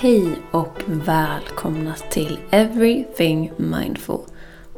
Hej 0.00 0.38
och 0.50 0.82
välkomna 0.86 1.94
till 1.94 2.38
Everything 2.50 3.52
Mindful. 3.56 4.20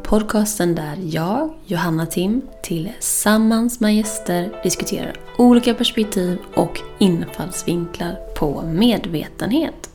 Podcasten 0.02 0.74
där 0.74 0.96
jag, 1.02 1.54
Johanna 1.66 2.06
Tim, 2.06 2.42
tillsammans 2.62 3.80
med 3.80 3.96
gäster 3.96 4.60
diskuterar 4.62 5.16
olika 5.38 5.74
perspektiv 5.74 6.38
och 6.54 6.80
infallsvinklar 6.98 8.16
på 8.38 8.62
medvetenhet. 8.62 9.89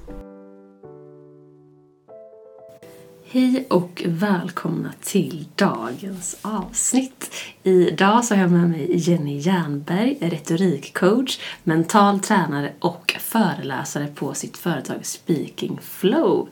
Hej 3.35 3.65
och 3.69 4.03
välkomna 4.05 4.93
till 5.01 5.45
dagens 5.55 6.37
avsnitt. 6.41 7.31
Idag 7.63 8.25
så 8.25 8.35
har 8.35 8.41
jag 8.41 8.51
med 8.51 8.69
mig 8.69 8.97
Jenny 8.97 9.37
Jernberg, 9.37 10.17
retorikcoach, 10.21 11.39
mental 11.63 12.19
tränare 12.19 12.73
och 12.79 13.15
föreläsare 13.19 14.07
på 14.07 14.33
sitt 14.33 14.57
företag 14.57 15.05
Speaking 15.05 15.79
Flow. 15.81 16.49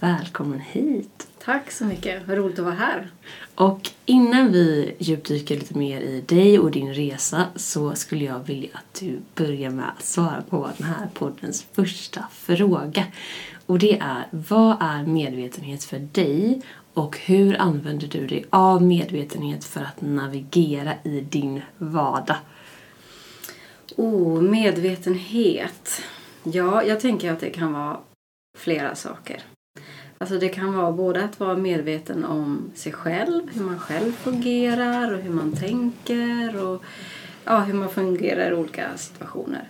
Välkommen 0.00 0.60
hit! 0.60 1.26
Tack 1.44 1.70
så 1.70 1.84
mycket, 1.84 2.28
vad 2.28 2.36
roligt 2.36 2.58
att 2.58 2.64
vara 2.64 2.74
här. 2.74 3.10
Och 3.54 3.90
innan 4.04 4.52
vi 4.52 4.94
djupdyker 4.98 5.56
lite 5.56 5.78
mer 5.78 6.00
i 6.00 6.20
dig 6.20 6.58
och 6.58 6.70
din 6.70 6.94
resa 6.94 7.44
så 7.56 7.94
skulle 7.94 8.24
jag 8.24 8.46
vilja 8.46 8.68
att 8.72 9.00
du 9.00 9.18
börjar 9.34 9.70
med 9.70 9.88
att 9.96 10.04
svara 10.04 10.42
på 10.50 10.70
den 10.78 10.86
här 10.86 11.08
poddens 11.14 11.66
första 11.72 12.24
fråga. 12.32 13.04
Och 13.66 13.78
det 13.78 13.98
är, 13.98 14.26
vad 14.30 14.76
är 14.80 15.06
medvetenhet 15.06 15.84
för 15.84 15.98
dig 15.98 16.62
och 16.94 17.18
hur 17.18 17.60
använder 17.60 18.06
du 18.06 18.26
dig 18.26 18.44
av 18.50 18.82
medvetenhet 18.82 19.64
för 19.64 19.80
att 19.80 20.00
navigera 20.00 20.94
i 21.02 21.20
din 21.20 21.62
vardag? 21.78 22.36
Oh, 23.96 24.42
medvetenhet. 24.42 26.02
Ja, 26.42 26.82
jag 26.84 27.00
tänker 27.00 27.32
att 27.32 27.40
det 27.40 27.50
kan 27.50 27.72
vara 27.72 27.98
flera 28.58 28.94
saker. 28.94 29.42
Alltså 30.18 30.38
det 30.38 30.48
kan 30.48 30.74
vara 30.74 30.92
både 30.92 31.24
att 31.24 31.40
vara 31.40 31.56
medveten 31.56 32.24
om 32.24 32.70
sig 32.74 32.92
själv, 32.92 33.42
hur 33.54 33.64
man 33.64 33.78
själv 33.78 34.12
fungerar 34.12 35.14
och 35.14 35.20
hur 35.20 35.30
man 35.30 35.52
tänker 35.52 36.64
och 36.64 36.82
ja, 37.44 37.58
hur 37.58 37.74
man 37.74 37.88
fungerar 37.88 38.50
i 38.50 38.54
olika 38.54 38.96
situationer. 38.96 39.68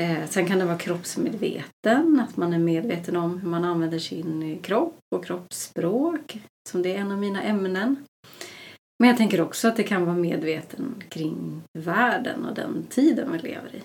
Eh, 0.00 0.26
sen 0.26 0.46
kan 0.46 0.58
det 0.58 0.64
vara 0.64 0.78
kroppsmedveten, 0.78 2.20
att 2.28 2.36
man 2.36 2.52
är 2.52 2.58
medveten 2.58 3.16
om 3.16 3.38
hur 3.38 3.48
man 3.48 3.64
använder 3.64 3.98
sin 3.98 4.58
kropp 4.62 4.98
och 5.14 5.24
kroppsspråk, 5.24 6.38
som 6.68 6.82
det 6.82 6.96
är 6.96 6.98
en 6.98 7.12
av 7.12 7.18
mina 7.18 7.42
ämnen. 7.42 7.96
Men 8.98 9.08
jag 9.08 9.18
tänker 9.18 9.40
också 9.40 9.68
att 9.68 9.76
det 9.76 9.82
kan 9.82 10.04
vara 10.04 10.16
medveten 10.16 11.02
kring 11.08 11.62
världen 11.78 12.44
och 12.44 12.54
den 12.54 12.86
tiden 12.88 13.32
vi 13.32 13.38
lever 13.38 13.74
i. 13.74 13.80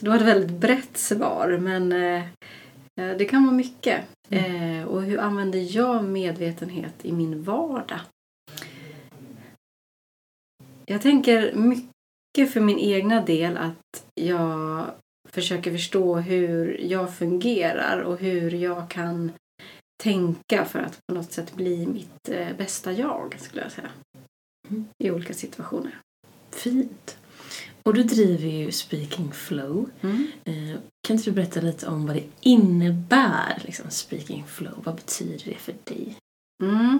Så 0.00 0.04
det 0.04 0.08
var 0.08 0.16
ett 0.16 0.22
väldigt 0.22 0.60
brett 0.60 0.96
svar, 0.96 1.58
men 1.60 1.92
eh, 1.92 2.24
det 3.18 3.24
kan 3.24 3.44
vara 3.44 3.56
mycket. 3.56 4.00
Mm. 4.28 4.80
Eh, 4.80 4.86
och 4.86 5.02
hur 5.02 5.18
använder 5.18 5.76
jag 5.76 6.04
medvetenhet 6.04 6.94
i 7.02 7.12
min 7.12 7.42
vardag? 7.42 8.00
Jag 10.86 11.02
tänker 11.02 11.54
mycket 11.54 12.52
för 12.52 12.60
min 12.60 12.78
egna 12.78 13.22
del 13.22 13.56
att 13.56 14.06
jag 14.14 14.86
försöker 15.34 15.72
förstå 15.72 16.16
hur 16.16 16.80
jag 16.80 17.14
fungerar 17.14 18.00
och 18.00 18.18
hur 18.18 18.50
jag 18.50 18.90
kan 18.90 19.32
tänka 20.02 20.64
för 20.64 20.78
att 20.78 20.98
på 21.06 21.14
något 21.14 21.32
sätt 21.32 21.54
bli 21.54 21.86
mitt 21.86 22.28
eh, 22.28 22.56
bästa 22.58 22.92
jag, 22.92 23.36
skulle 23.40 23.62
jag 23.62 23.72
säga. 23.72 23.90
Mm. 24.68 24.84
I 25.04 25.10
olika 25.10 25.34
situationer. 25.34 25.98
Fint. 26.50 27.16
Och 27.82 27.94
du 27.94 28.02
driver 28.02 28.48
ju 28.48 28.72
Speaking 28.72 29.32
Flow. 29.32 29.90
Mm. 30.00 30.26
Eh, 30.44 30.78
kan 31.06 31.16
inte 31.16 31.30
du 31.30 31.34
berätta 31.34 31.60
lite 31.60 31.86
om 31.86 32.06
vad 32.06 32.16
det 32.16 32.24
innebär, 32.40 33.62
liksom, 33.64 33.90
Speaking 33.90 34.44
Flow? 34.46 34.74
Vad 34.84 34.94
betyder 34.94 35.44
det 35.44 35.54
för 35.54 35.74
dig? 35.84 36.16
Mm. 36.62 36.98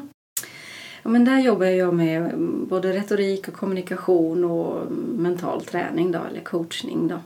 Ja, 1.02 1.10
men 1.10 1.24
där 1.24 1.38
jobbar 1.38 1.66
jag 1.66 1.94
med 1.94 2.38
både 2.68 2.92
retorik 2.92 3.48
och 3.48 3.54
kommunikation 3.54 4.44
och 4.44 4.92
mental 4.92 5.64
träning 5.64 6.12
då, 6.12 6.18
eller 6.30 6.40
coachning. 6.40 7.08
Då. 7.08 7.20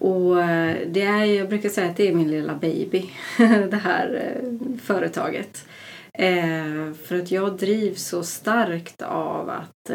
Och 0.00 0.42
eh, 0.42 0.88
det 0.88 1.02
är, 1.02 1.24
jag 1.24 1.48
brukar 1.48 1.68
säga 1.68 1.90
att 1.90 1.96
det 1.96 2.08
är 2.08 2.14
min 2.14 2.30
lilla 2.30 2.54
baby, 2.54 3.10
det 3.70 3.80
här 3.82 4.14
eh, 4.14 4.78
företaget. 4.78 5.66
Eh, 6.12 6.92
för 7.04 7.18
att 7.18 7.30
jag 7.30 7.56
drivs 7.56 8.02
så 8.04 8.22
starkt 8.22 9.02
av 9.02 9.50
att 9.50 9.90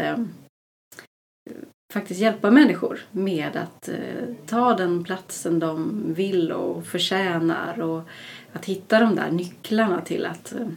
faktiskt 1.94 2.20
hjälpa 2.20 2.52
människor 2.52 3.00
med 3.12 3.56
att 3.56 3.90
eh, 3.90 4.36
ta 4.46 4.74
den 4.74 5.04
platsen 5.04 5.60
de 5.60 6.04
vill 6.14 6.52
och 6.52 6.86
förtjänar 6.86 7.82
och 7.82 8.02
att 8.54 8.66
hitta 8.66 9.00
de 9.00 9.16
där 9.16 9.32
nycklarna 9.32 10.02
till 10.02 10.26
att 10.26 10.54
eh, 10.54 10.68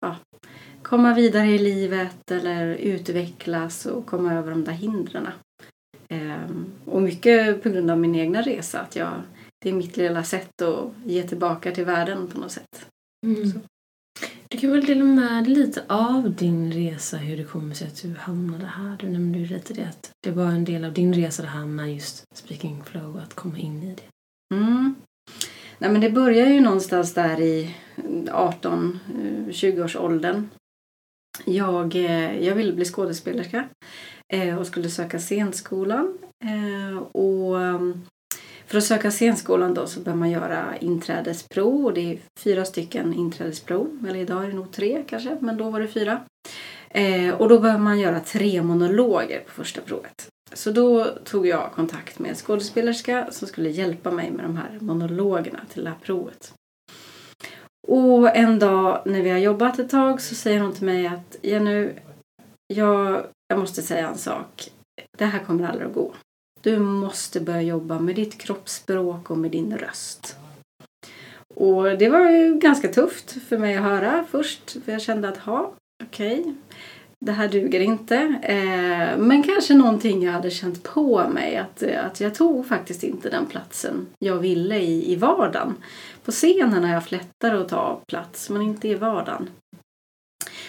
ja, 0.00 0.16
komma 0.82 1.14
vidare 1.14 1.46
i 1.46 1.58
livet 1.58 2.30
eller 2.30 2.74
utvecklas 2.74 3.86
och 3.86 4.06
komma 4.06 4.34
över 4.34 4.50
de 4.50 4.64
där 4.64 4.72
hindren. 4.72 5.28
Ehm, 6.08 6.66
och 6.84 7.02
mycket 7.02 7.62
på 7.62 7.68
grund 7.68 7.90
av 7.90 7.98
min 7.98 8.14
egna 8.14 8.42
resa. 8.42 8.80
Att 8.80 8.96
jag, 8.96 9.22
det 9.62 9.68
är 9.68 9.72
mitt 9.72 9.96
lilla 9.96 10.24
sätt 10.24 10.62
att 10.62 10.92
ge 11.04 11.22
tillbaka 11.22 11.72
till 11.72 11.84
världen 11.84 12.26
på 12.26 12.40
något 12.40 12.52
sätt. 12.52 12.86
Mm. 13.26 13.52
Du 14.48 14.58
kan 14.58 14.70
väl 14.70 14.84
dela 14.84 15.04
med 15.04 15.44
dig 15.44 15.54
lite 15.54 15.84
av 15.88 16.34
din 16.34 16.72
resa, 16.72 17.16
hur 17.16 17.36
det 17.36 17.44
kommer 17.44 17.74
sig 17.74 17.86
att 17.86 18.02
du 18.02 18.14
hamnade 18.18 18.66
här. 18.66 18.96
Du 19.00 19.08
nämnde 19.08 19.38
ju 19.38 19.46
lite 19.46 19.74
det 19.74 19.84
att 19.84 20.10
det 20.20 20.30
var 20.30 20.46
en 20.46 20.64
del 20.64 20.84
av 20.84 20.92
din 20.92 21.14
resa 21.14 21.42
det 21.42 21.48
här 21.48 21.66
med 21.66 21.94
just 21.94 22.24
speaking 22.34 22.84
flow, 22.84 23.16
att 23.16 23.34
komma 23.34 23.58
in 23.58 23.82
i 23.82 23.94
det. 23.94 24.56
Mm. 24.56 24.94
Nej, 25.78 25.90
men 25.90 26.00
det 26.00 26.10
börjar 26.10 26.46
ju 26.46 26.60
någonstans 26.60 27.14
där 27.14 27.40
i 27.40 27.76
18-20 27.96 29.84
års 29.84 29.96
åldern. 29.96 30.48
Jag, 31.44 31.96
eh, 31.96 32.46
jag 32.46 32.54
ville 32.54 32.72
bli 32.72 32.84
skådespelerska. 32.84 33.68
Eh, 34.32 34.58
och 34.58 34.66
skulle 34.66 34.88
söka 34.88 35.18
scenskolan. 35.18 36.18
Eh, 36.44 36.98
och 36.98 37.60
mm, 37.60 38.02
för 38.66 38.78
att 38.78 38.84
söka 38.84 39.10
scenskolan 39.10 39.74
då 39.74 39.86
så 39.86 40.00
behöver 40.00 40.18
man 40.18 40.30
göra 40.30 40.76
inträdesprov 40.80 41.84
och 41.84 41.94
det 41.94 42.12
är 42.12 42.18
fyra 42.38 42.64
stycken 42.64 43.14
inträdesprov. 43.14 44.06
Eller 44.08 44.18
idag 44.18 44.44
är 44.44 44.48
det 44.48 44.54
nog 44.54 44.72
tre 44.72 45.04
kanske, 45.08 45.36
men 45.40 45.56
då 45.56 45.70
var 45.70 45.80
det 45.80 45.88
fyra. 45.88 46.20
Eh, 46.90 47.34
och 47.34 47.48
då 47.48 47.58
behöver 47.58 47.80
man 47.80 48.00
göra 48.00 48.20
tre 48.20 48.62
monologer 48.62 49.40
på 49.40 49.50
första 49.52 49.80
provet. 49.80 50.28
Så 50.52 50.70
då 50.70 51.04
tog 51.04 51.46
jag 51.46 51.72
kontakt 51.72 52.18
med 52.18 52.30
en 52.30 52.36
skådespelerska 52.36 53.28
som 53.30 53.48
skulle 53.48 53.70
hjälpa 53.70 54.10
mig 54.10 54.30
med 54.30 54.44
de 54.44 54.56
här 54.56 54.78
monologerna 54.80 55.60
till 55.72 55.84
det 55.84 55.90
här 55.90 55.98
provet. 56.02 56.52
Och 57.86 58.36
en 58.36 58.58
dag 58.58 59.02
när 59.06 59.22
vi 59.22 59.30
har 59.30 59.38
jobbat 59.38 59.78
ett 59.78 59.90
tag 59.90 60.20
så 60.20 60.34
säger 60.34 60.60
hon 60.60 60.72
till 60.72 60.86
mig 60.86 61.06
att 61.06 61.36
Jenny, 61.42 61.90
jag 62.66 63.26
jag 63.48 63.58
måste 63.58 63.82
säga 63.82 64.08
en 64.08 64.18
sak. 64.18 64.68
Det 65.18 65.24
här 65.24 65.44
kommer 65.44 65.68
aldrig 65.68 65.88
att 65.88 65.94
gå. 65.94 66.14
Du 66.60 66.78
måste 66.78 67.40
börja 67.40 67.62
jobba 67.62 67.98
med 67.98 68.16
ditt 68.16 68.38
kroppsspråk 68.38 69.30
och 69.30 69.38
med 69.38 69.50
din 69.50 69.78
röst. 69.78 70.36
Och 71.54 71.98
det 71.98 72.08
var 72.08 72.30
ju 72.30 72.58
ganska 72.58 72.88
tufft 72.88 73.36
för 73.48 73.58
mig 73.58 73.76
att 73.76 73.84
höra 73.84 74.24
först. 74.30 74.76
För 74.84 74.92
jag 74.92 75.02
kände 75.02 75.28
att, 75.28 75.36
ha, 75.36 75.72
okej, 76.04 76.40
okay, 76.40 76.54
det 77.20 77.32
här 77.32 77.48
duger 77.48 77.80
inte. 77.80 78.16
Eh, 78.42 79.18
men 79.18 79.42
kanske 79.42 79.74
någonting 79.74 80.22
jag 80.22 80.32
hade 80.32 80.50
känt 80.50 80.82
på 80.82 81.28
mig. 81.28 81.56
Att, 81.56 81.82
att 81.82 82.20
jag 82.20 82.34
tog 82.34 82.66
faktiskt 82.66 83.02
inte 83.02 83.30
den 83.30 83.46
platsen 83.46 84.06
jag 84.18 84.36
ville 84.36 84.78
i, 84.78 85.12
i 85.12 85.16
vardagen. 85.16 85.74
På 86.24 86.30
scenen 86.30 86.82
har 86.82 86.88
jag 86.88 86.94
haft 86.94 87.12
lättare 87.12 87.56
att 87.56 87.68
ta 87.68 88.00
plats, 88.06 88.50
men 88.50 88.62
inte 88.62 88.88
i 88.88 88.94
vardagen. 88.94 89.50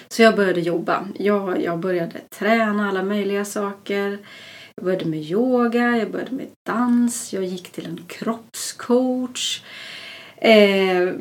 Så 0.09 0.21
jag 0.21 0.35
började 0.35 0.61
jobba. 0.61 1.07
Jag, 1.17 1.63
jag 1.63 1.79
började 1.79 2.19
träna 2.29 2.89
alla 2.89 3.03
möjliga 3.03 3.45
saker. 3.45 4.17
Jag 4.75 4.85
började 4.85 5.05
med 5.05 5.19
yoga, 5.19 5.97
jag 5.97 6.11
började 6.11 6.35
med 6.35 6.47
dans, 6.67 7.33
jag 7.33 7.43
gick 7.43 7.71
till 7.71 7.85
en 7.85 7.99
kroppscoach. 8.07 9.61
Eh, 10.41 11.13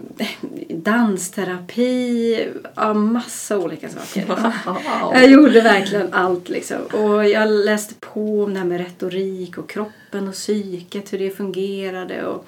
dansterapi, 0.69 2.49
ja, 2.75 2.95
massa 2.95 3.59
olika 3.59 3.89
saker. 3.89 4.27
Wow. 4.67 5.13
Jag 5.15 5.31
gjorde 5.31 5.61
verkligen 5.61 6.13
allt 6.13 6.49
liksom. 6.49 6.77
Och 6.93 7.29
jag 7.29 7.51
läste 7.51 7.95
på 7.95 8.45
om 8.45 8.55
det 8.55 8.61
här 8.61 8.67
med 8.67 8.81
retorik 8.81 9.59
och 9.59 9.71
kroppen 9.71 10.29
och 10.29 10.35
psyket, 10.35 11.13
hur 11.13 11.19
det 11.19 11.31
fungerade 11.31 12.27
och 12.27 12.47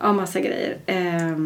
ja, 0.00 0.12
massa 0.12 0.40
grejer. 0.40 0.78
Eh, 0.86 1.36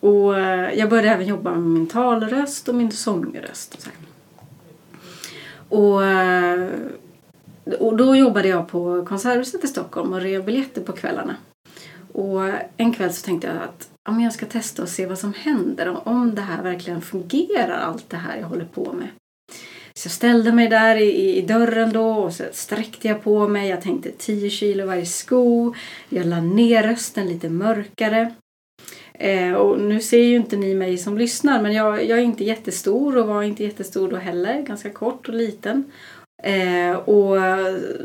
och 0.00 0.38
eh, 0.38 0.78
jag 0.78 0.90
började 0.90 1.08
även 1.08 1.26
jobba 1.26 1.50
med 1.50 1.62
min 1.62 1.86
talröst 1.86 2.68
och 2.68 2.74
min 2.74 2.92
sångröst. 2.92 3.74
Och, 3.74 3.80
så 3.82 3.90
och, 5.68 6.04
eh, 6.04 6.68
och 7.78 7.96
då 7.96 8.16
jobbade 8.16 8.48
jag 8.48 8.68
på 8.68 9.04
Konserthuset 9.04 9.64
i 9.64 9.68
Stockholm 9.68 10.12
och 10.12 10.20
rev 10.20 10.44
biljetter 10.44 10.82
på 10.82 10.92
kvällarna. 10.92 11.36
Och 12.12 12.40
en 12.76 12.92
kväll 12.92 13.12
så 13.12 13.24
tänkte 13.24 13.46
jag 13.46 13.56
att 13.56 13.90
ja, 14.04 14.20
jag 14.20 14.32
ska 14.32 14.46
testa 14.46 14.82
och 14.82 14.88
se 14.88 15.06
vad 15.06 15.18
som 15.18 15.32
händer. 15.32 16.08
Om 16.08 16.34
det 16.34 16.40
här 16.40 16.62
verkligen 16.62 17.00
fungerar, 17.00 17.78
allt 17.78 18.10
det 18.10 18.16
här 18.16 18.36
jag 18.36 18.46
håller 18.46 18.64
på 18.64 18.92
med. 18.92 19.08
Så 19.94 20.06
jag 20.06 20.12
ställde 20.12 20.52
mig 20.52 20.68
där 20.68 20.96
i, 20.96 21.36
i 21.36 21.40
dörren 21.40 21.92
då 21.92 22.10
och 22.10 22.32
så 22.32 22.44
sträckte 22.52 23.08
jag 23.08 23.22
på 23.22 23.48
mig. 23.48 23.68
Jag 23.68 23.80
tänkte 23.82 24.10
10 24.10 24.50
kilo 24.50 24.86
varje 24.86 25.06
sko. 25.06 25.74
Jag 26.08 26.26
la 26.26 26.40
ner 26.40 26.82
rösten 26.82 27.26
lite 27.26 27.48
mörkare. 27.48 28.34
Eh, 29.20 29.52
och 29.52 29.80
nu 29.80 30.00
ser 30.00 30.22
ju 30.22 30.36
inte 30.36 30.56
ni 30.56 30.74
mig 30.74 30.98
som 30.98 31.18
lyssnar 31.18 31.62
men 31.62 31.72
jag, 31.72 32.04
jag 32.04 32.18
är 32.18 32.22
inte 32.22 32.44
jättestor 32.44 33.16
och 33.16 33.26
var 33.26 33.42
inte 33.42 33.64
jättestor 33.64 34.10
då 34.10 34.16
heller. 34.16 34.62
Ganska 34.62 34.90
kort 34.90 35.28
och 35.28 35.34
liten. 35.34 35.84
Eh, 36.42 36.96
och 36.96 37.36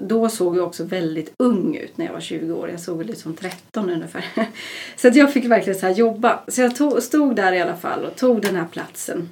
då 0.01 0.29
såg 0.29 0.57
jag 0.57 0.67
också 0.67 0.83
väldigt 0.83 1.33
ung 1.39 1.75
ut 1.75 1.97
när 1.97 2.05
jag 2.05 2.13
var 2.13 2.19
20 2.19 2.53
år. 2.53 2.69
Jag 2.69 2.79
såg 2.79 2.97
väl 2.97 3.09
ut 3.09 3.17
som 3.17 3.35
13 3.35 3.89
ungefär. 3.89 4.25
Så 4.95 5.07
att 5.07 5.15
jag 5.15 5.33
fick 5.33 5.45
verkligen 5.45 5.79
så 5.79 5.85
här 5.85 5.93
jobba. 5.93 6.39
Så 6.47 6.61
jag 6.61 6.75
tog, 6.75 7.03
stod 7.03 7.35
där 7.35 7.53
i 7.53 7.61
alla 7.61 7.75
fall 7.75 8.05
och 8.05 8.15
tog 8.15 8.41
den 8.41 8.55
här 8.55 8.67
platsen. 8.71 9.29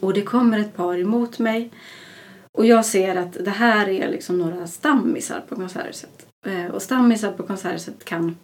Och 0.00 0.14
det 0.14 0.22
kommer 0.22 0.58
ett 0.58 0.76
par 0.76 0.98
emot 0.98 1.38
mig. 1.38 1.70
Och 2.52 2.66
jag 2.66 2.84
ser 2.84 3.16
att 3.16 3.44
det 3.44 3.50
här 3.50 3.88
är 3.88 4.08
liksom 4.08 4.38
några 4.38 4.66
stammisar 4.66 5.44
på 5.48 5.56
Konserthuset. 5.56 6.26
Eh, 6.46 6.66
och 6.66 6.82
stammisar 6.82 7.32
på 7.32 7.42
Konserthuset 7.42 8.04
kan 8.04 8.36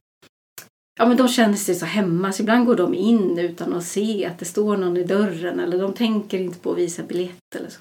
Ja 0.97 1.07
men 1.07 1.17
de 1.17 1.29
känner 1.29 1.57
sig 1.57 1.75
så 1.75 1.87
hemma 1.87 2.33
så 2.33 2.43
ibland 2.43 2.67
går 2.67 2.77
de 2.77 2.95
in 2.95 3.39
utan 3.39 3.73
att 3.73 3.85
se 3.85 4.27
att 4.27 4.39
det 4.39 4.45
står 4.45 4.77
någon 4.77 4.97
i 4.97 5.05
dörren 5.05 5.61
eller 5.61 5.79
de 5.79 5.93
tänker 5.93 6.39
inte 6.39 6.59
på 6.59 6.73
att 6.73 6.79
visa 6.79 7.03
biljett 7.03 7.57
eller 7.57 7.69
så. 7.69 7.81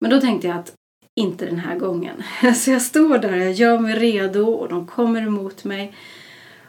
Men 0.00 0.10
då 0.10 0.20
tänkte 0.20 0.46
jag 0.46 0.56
att 0.56 0.74
inte 1.20 1.46
den 1.46 1.58
här 1.58 1.78
gången. 1.78 2.22
Så 2.54 2.70
jag 2.70 2.82
står 2.82 3.18
där, 3.18 3.36
jag 3.36 3.52
gör 3.52 3.78
mig 3.78 3.98
redo 3.98 4.44
och 4.44 4.68
de 4.68 4.86
kommer 4.86 5.22
emot 5.22 5.64
mig. 5.64 5.94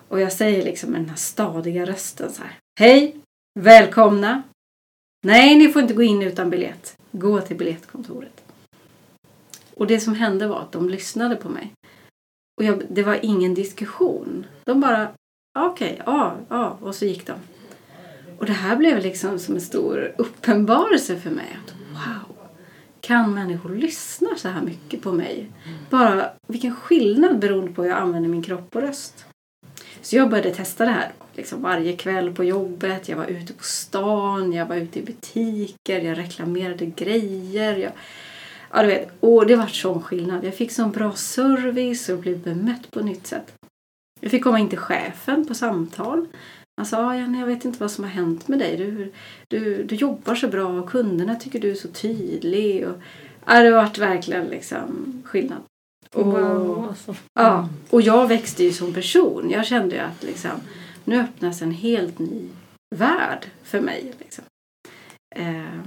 Och 0.07 0.19
jag 0.19 0.33
säger 0.33 0.63
liksom 0.63 0.91
med 0.91 1.01
den 1.01 1.09
här 1.09 1.15
stadiga 1.15 1.85
rösten 1.85 2.31
så 2.33 2.41
här. 2.41 2.57
Hej! 2.79 3.15
Välkomna! 3.59 4.43
Nej, 5.25 5.55
ni 5.55 5.69
får 5.69 5.81
inte 5.81 5.93
gå 5.93 6.03
in 6.03 6.21
utan 6.21 6.49
biljett. 6.49 6.97
Gå 7.11 7.41
till 7.41 7.57
biljettkontoret. 7.57 8.43
Och 9.75 9.87
det 9.87 9.99
som 9.99 10.15
hände 10.15 10.47
var 10.47 10.59
att 10.59 10.71
de 10.71 10.89
lyssnade 10.89 11.35
på 11.35 11.49
mig. 11.49 11.73
Och 12.57 12.63
jag, 12.63 12.83
det 12.89 13.03
var 13.03 13.19
ingen 13.21 13.53
diskussion. 13.53 14.45
De 14.63 14.81
bara, 14.81 15.11
okej, 15.65 15.91
okay, 15.91 16.15
ja, 16.15 16.35
ja, 16.49 16.77
och 16.81 16.95
så 16.95 17.05
gick 17.05 17.27
de. 17.27 17.33
Och 18.39 18.45
det 18.45 18.53
här 18.53 18.75
blev 18.75 18.99
liksom 18.99 19.39
som 19.39 19.55
en 19.55 19.61
stor 19.61 20.11
uppenbarelse 20.17 21.19
för 21.19 21.29
mig. 21.29 21.57
Wow, 21.91 22.37
kan 23.01 23.33
människor 23.33 23.75
lyssna 23.75 24.29
så 24.37 24.47
här 24.47 24.61
mycket 24.61 25.01
på 25.01 25.11
mig? 25.11 25.51
Bara 25.89 26.29
vilken 26.47 26.75
skillnad 26.75 27.39
beroende 27.39 27.71
på 27.71 27.81
hur 27.81 27.89
jag 27.89 27.99
använder 27.99 28.29
min 28.29 28.43
kropp 28.43 28.75
och 28.75 28.81
röst. 28.81 29.25
Så 30.01 30.15
jag 30.15 30.29
började 30.29 30.51
testa 30.51 30.85
det 30.85 30.91
här 30.91 31.11
liksom 31.33 31.61
varje 31.61 31.95
kväll 31.95 32.33
på 32.33 32.43
jobbet. 32.43 33.09
Jag 33.09 33.17
var 33.17 33.25
ute 33.25 33.53
på 33.53 33.63
stan, 33.63 34.53
jag 34.53 34.65
var 34.65 34.75
ute 34.75 34.99
i 34.99 35.03
butiker, 35.03 36.01
jag 36.01 36.17
reklamerade 36.17 36.85
grejer. 36.85 37.77
Jag, 37.77 37.91
ja, 38.71 38.81
du 38.81 38.87
vet, 38.87 39.09
och 39.19 39.47
det 39.47 39.55
var 39.55 39.67
sån 39.67 40.01
skillnad. 40.01 40.43
Jag 40.43 40.55
fick 40.55 40.71
sån 40.71 40.91
bra 40.91 41.13
service 41.13 42.09
och 42.09 42.17
blev 42.17 42.39
bemött 42.39 42.91
på 42.91 42.99
nytt 42.99 43.27
sätt. 43.27 43.58
Jag 44.19 44.31
fick 44.31 44.43
komma 44.43 44.59
in 44.59 44.69
till 44.69 44.79
chefen 44.79 45.45
på 45.45 45.53
samtal. 45.53 46.27
Han 46.77 46.85
sa, 46.85 47.15
Janne, 47.15 47.39
jag 47.39 47.47
vet 47.47 47.65
inte 47.65 47.79
vad 47.79 47.91
som 47.91 48.03
har 48.03 48.11
hänt 48.11 48.47
med 48.47 48.59
dig. 48.59 48.77
Du, 48.77 49.11
du, 49.47 49.83
du 49.83 49.95
jobbar 49.95 50.35
så 50.35 50.47
bra 50.47 50.67
och 50.67 50.89
kunderna 50.89 51.35
tycker 51.35 51.59
du 51.59 51.71
är 51.71 51.75
så 51.75 51.87
tydlig. 51.87 52.87
Och, 52.87 52.95
ja, 53.45 53.59
det 53.59 53.69
har 53.69 53.83
varit 53.83 53.97
verkligen 53.97 54.45
liksom 54.45 55.21
skillnad. 55.25 55.61
Och, 56.13 56.25
wow, 56.25 56.87
alltså. 56.89 57.15
ja, 57.33 57.69
och 57.89 58.01
jag 58.01 58.27
växte 58.27 58.63
ju 58.63 58.73
som 58.73 58.93
person. 58.93 59.49
Jag 59.49 59.65
kände 59.65 59.95
ju 59.95 60.01
att 60.01 60.23
liksom, 60.23 60.51
nu 61.05 61.19
öppnas 61.19 61.61
en 61.61 61.71
helt 61.71 62.19
ny 62.19 62.49
värld 62.95 63.45
för 63.63 63.81
mig. 63.81 64.13
Liksom. 64.19 64.43
Eh, 65.35 65.79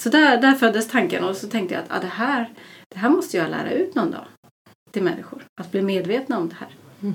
så 0.00 0.08
där, 0.08 0.40
där 0.40 0.54
föddes 0.54 0.88
tanken 0.88 1.24
och 1.24 1.36
så 1.36 1.48
tänkte 1.48 1.74
jag 1.74 1.84
att 1.84 1.92
ah, 1.96 2.00
det, 2.00 2.06
här, 2.06 2.54
det 2.88 2.98
här 2.98 3.10
måste 3.10 3.36
jag 3.36 3.50
lära 3.50 3.70
ut 3.70 3.94
någon 3.94 4.10
dag 4.10 4.24
till 4.90 5.02
människor. 5.02 5.44
Att 5.60 5.70
bli 5.70 5.82
medvetna 5.82 6.38
om 6.38 6.48
det 6.48 6.54
här. 6.54 6.68
Mm. 7.02 7.14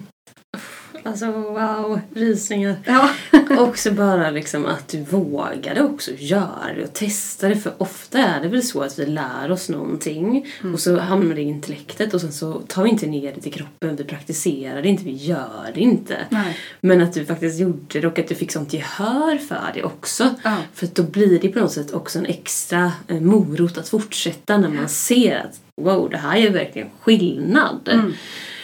Alltså 1.04 1.32
wow, 1.32 2.00
rysningar. 2.16 2.76
Ja. 2.86 3.10
också 3.58 3.92
bara 3.92 4.30
liksom 4.30 4.66
att 4.66 4.88
du 4.88 5.04
vågade 5.04 5.82
också 5.82 6.12
göra 6.18 6.74
det 6.76 6.84
och 6.84 6.94
testa 6.94 7.50
det. 7.50 7.56
För 7.56 7.74
ofta 7.78 8.20
är 8.20 8.42
det 8.42 8.48
väl 8.48 8.64
så 8.64 8.82
att 8.82 9.00
vi 9.00 9.06
lär 9.06 9.52
oss 9.52 9.70
någonting 9.70 10.48
mm. 10.62 10.74
och 10.74 10.80
så 10.80 11.00
hamnar 11.00 11.36
det 11.36 11.42
i 11.42 11.44
intellektet 11.44 12.14
och 12.14 12.22
sen 12.22 12.32
så 12.32 12.54
tar 12.54 12.84
vi 12.84 12.90
inte 12.90 13.08
ner 13.08 13.34
det 13.36 13.42
till 13.42 13.54
kroppen. 13.54 13.96
Vi 13.96 14.04
praktiserar 14.04 14.82
det 14.82 14.90
inte, 14.90 15.04
vi 15.04 15.16
gör 15.16 15.72
det 15.74 15.80
inte. 15.80 16.18
Nej. 16.30 16.58
Men 16.82 17.02
att 17.02 17.14
du 17.14 17.26
faktiskt 17.26 17.60
gjorde 17.60 18.00
det 18.02 18.08
och 18.08 18.20
att 18.20 18.28
du 18.28 18.36
fick 18.36 18.52
sånt 18.52 18.74
gehör 18.74 19.38
för 19.38 19.72
det 19.74 19.84
också. 19.84 20.30
Ja. 20.44 20.58
För 20.74 20.88
då 20.94 21.04
blir 21.04 21.40
det 21.40 21.50
på 21.50 21.60
något 21.60 21.72
sätt 21.72 21.92
också 21.94 22.20
en 22.20 22.26
extra 22.26 22.92
eh, 23.08 23.22
morot 23.22 23.78
att 23.78 23.90
fortsätta 23.90 24.58
när 24.58 24.70
man 24.70 24.90
ser 24.90 25.38
att 25.38 25.60
wow, 25.76 26.10
det 26.10 26.18
här 26.18 26.38
är 26.38 26.50
verkligen 26.50 26.90
skillnad. 27.02 27.90
Mm. 27.92 28.14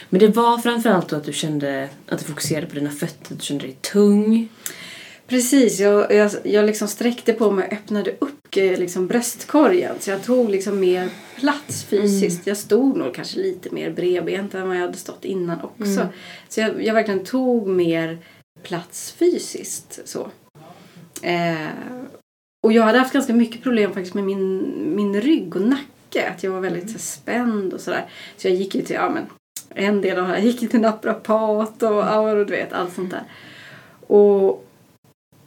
Men 0.09 0.19
det 0.19 0.27
var 0.27 0.57
framförallt 0.57 1.09
då 1.09 1.15
att 1.15 1.23
du 1.23 1.33
kände 1.33 1.89
att 2.07 2.19
du 2.19 2.25
fokuserade 2.25 2.67
på 2.67 2.75
dina 2.75 2.91
fötter, 2.91 3.35
du 3.35 3.41
kände 3.41 3.65
dig 3.65 3.77
tung. 3.81 4.49
Precis, 5.27 5.79
jag, 5.79 6.13
jag, 6.13 6.31
jag 6.43 6.65
liksom 6.65 6.87
sträckte 6.87 7.33
på 7.33 7.51
mig 7.51 7.67
och 7.67 7.73
öppnade 7.73 8.11
upp 8.19 8.55
eh, 8.55 8.79
liksom 8.79 9.07
bröstkorgen. 9.07 9.95
Så 9.99 10.09
jag 10.09 10.23
tog 10.23 10.49
liksom 10.49 10.79
mer 10.79 11.09
plats 11.35 11.83
fysiskt. 11.83 12.37
Mm. 12.37 12.43
Jag 12.45 12.57
stod 12.57 12.97
nog 12.97 13.13
kanske 13.13 13.39
lite 13.39 13.69
mer 13.73 13.91
bredbent 13.91 14.55
än 14.55 14.67
vad 14.67 14.77
jag 14.77 14.81
hade 14.81 14.97
stått 14.97 15.25
innan 15.25 15.61
också. 15.61 16.01
Mm. 16.01 16.07
Så 16.49 16.59
jag, 16.59 16.85
jag 16.85 16.93
verkligen 16.93 17.25
tog 17.25 17.67
mer 17.67 18.17
plats 18.63 19.11
fysiskt. 19.11 19.99
så. 20.05 20.31
Eh, 21.21 21.67
och 22.63 22.73
jag 22.73 22.83
hade 22.83 22.99
haft 22.99 23.13
ganska 23.13 23.33
mycket 23.33 23.63
problem 23.63 23.93
faktiskt 23.93 24.13
med 24.13 24.23
min, 24.23 24.73
min 24.95 25.21
rygg 25.21 25.55
och 25.55 25.61
nacke. 25.61 26.29
Att 26.29 26.43
jag 26.43 26.51
var 26.51 26.59
väldigt 26.59 26.83
mm. 26.83 26.93
så, 26.93 26.99
spänd 26.99 27.73
och 27.73 27.81
sådär. 27.81 28.09
Så 28.37 28.47
jag 28.47 28.55
gick 28.55 28.75
ju 28.75 28.81
till 28.81 28.95
ja, 28.95 29.09
men, 29.09 29.25
en 29.75 30.01
del 30.01 30.17
av 30.17 30.27
det 30.27 30.33
här 30.33 30.41
gick 30.41 30.71
till 30.71 30.79
naprapat 30.79 31.83
och 31.83 31.89
ja, 31.89 32.33
du 32.33 32.45
vet 32.45 32.73
allt 32.73 32.93
sånt 32.93 33.11
där. 33.11 33.23
Och, 34.07 34.65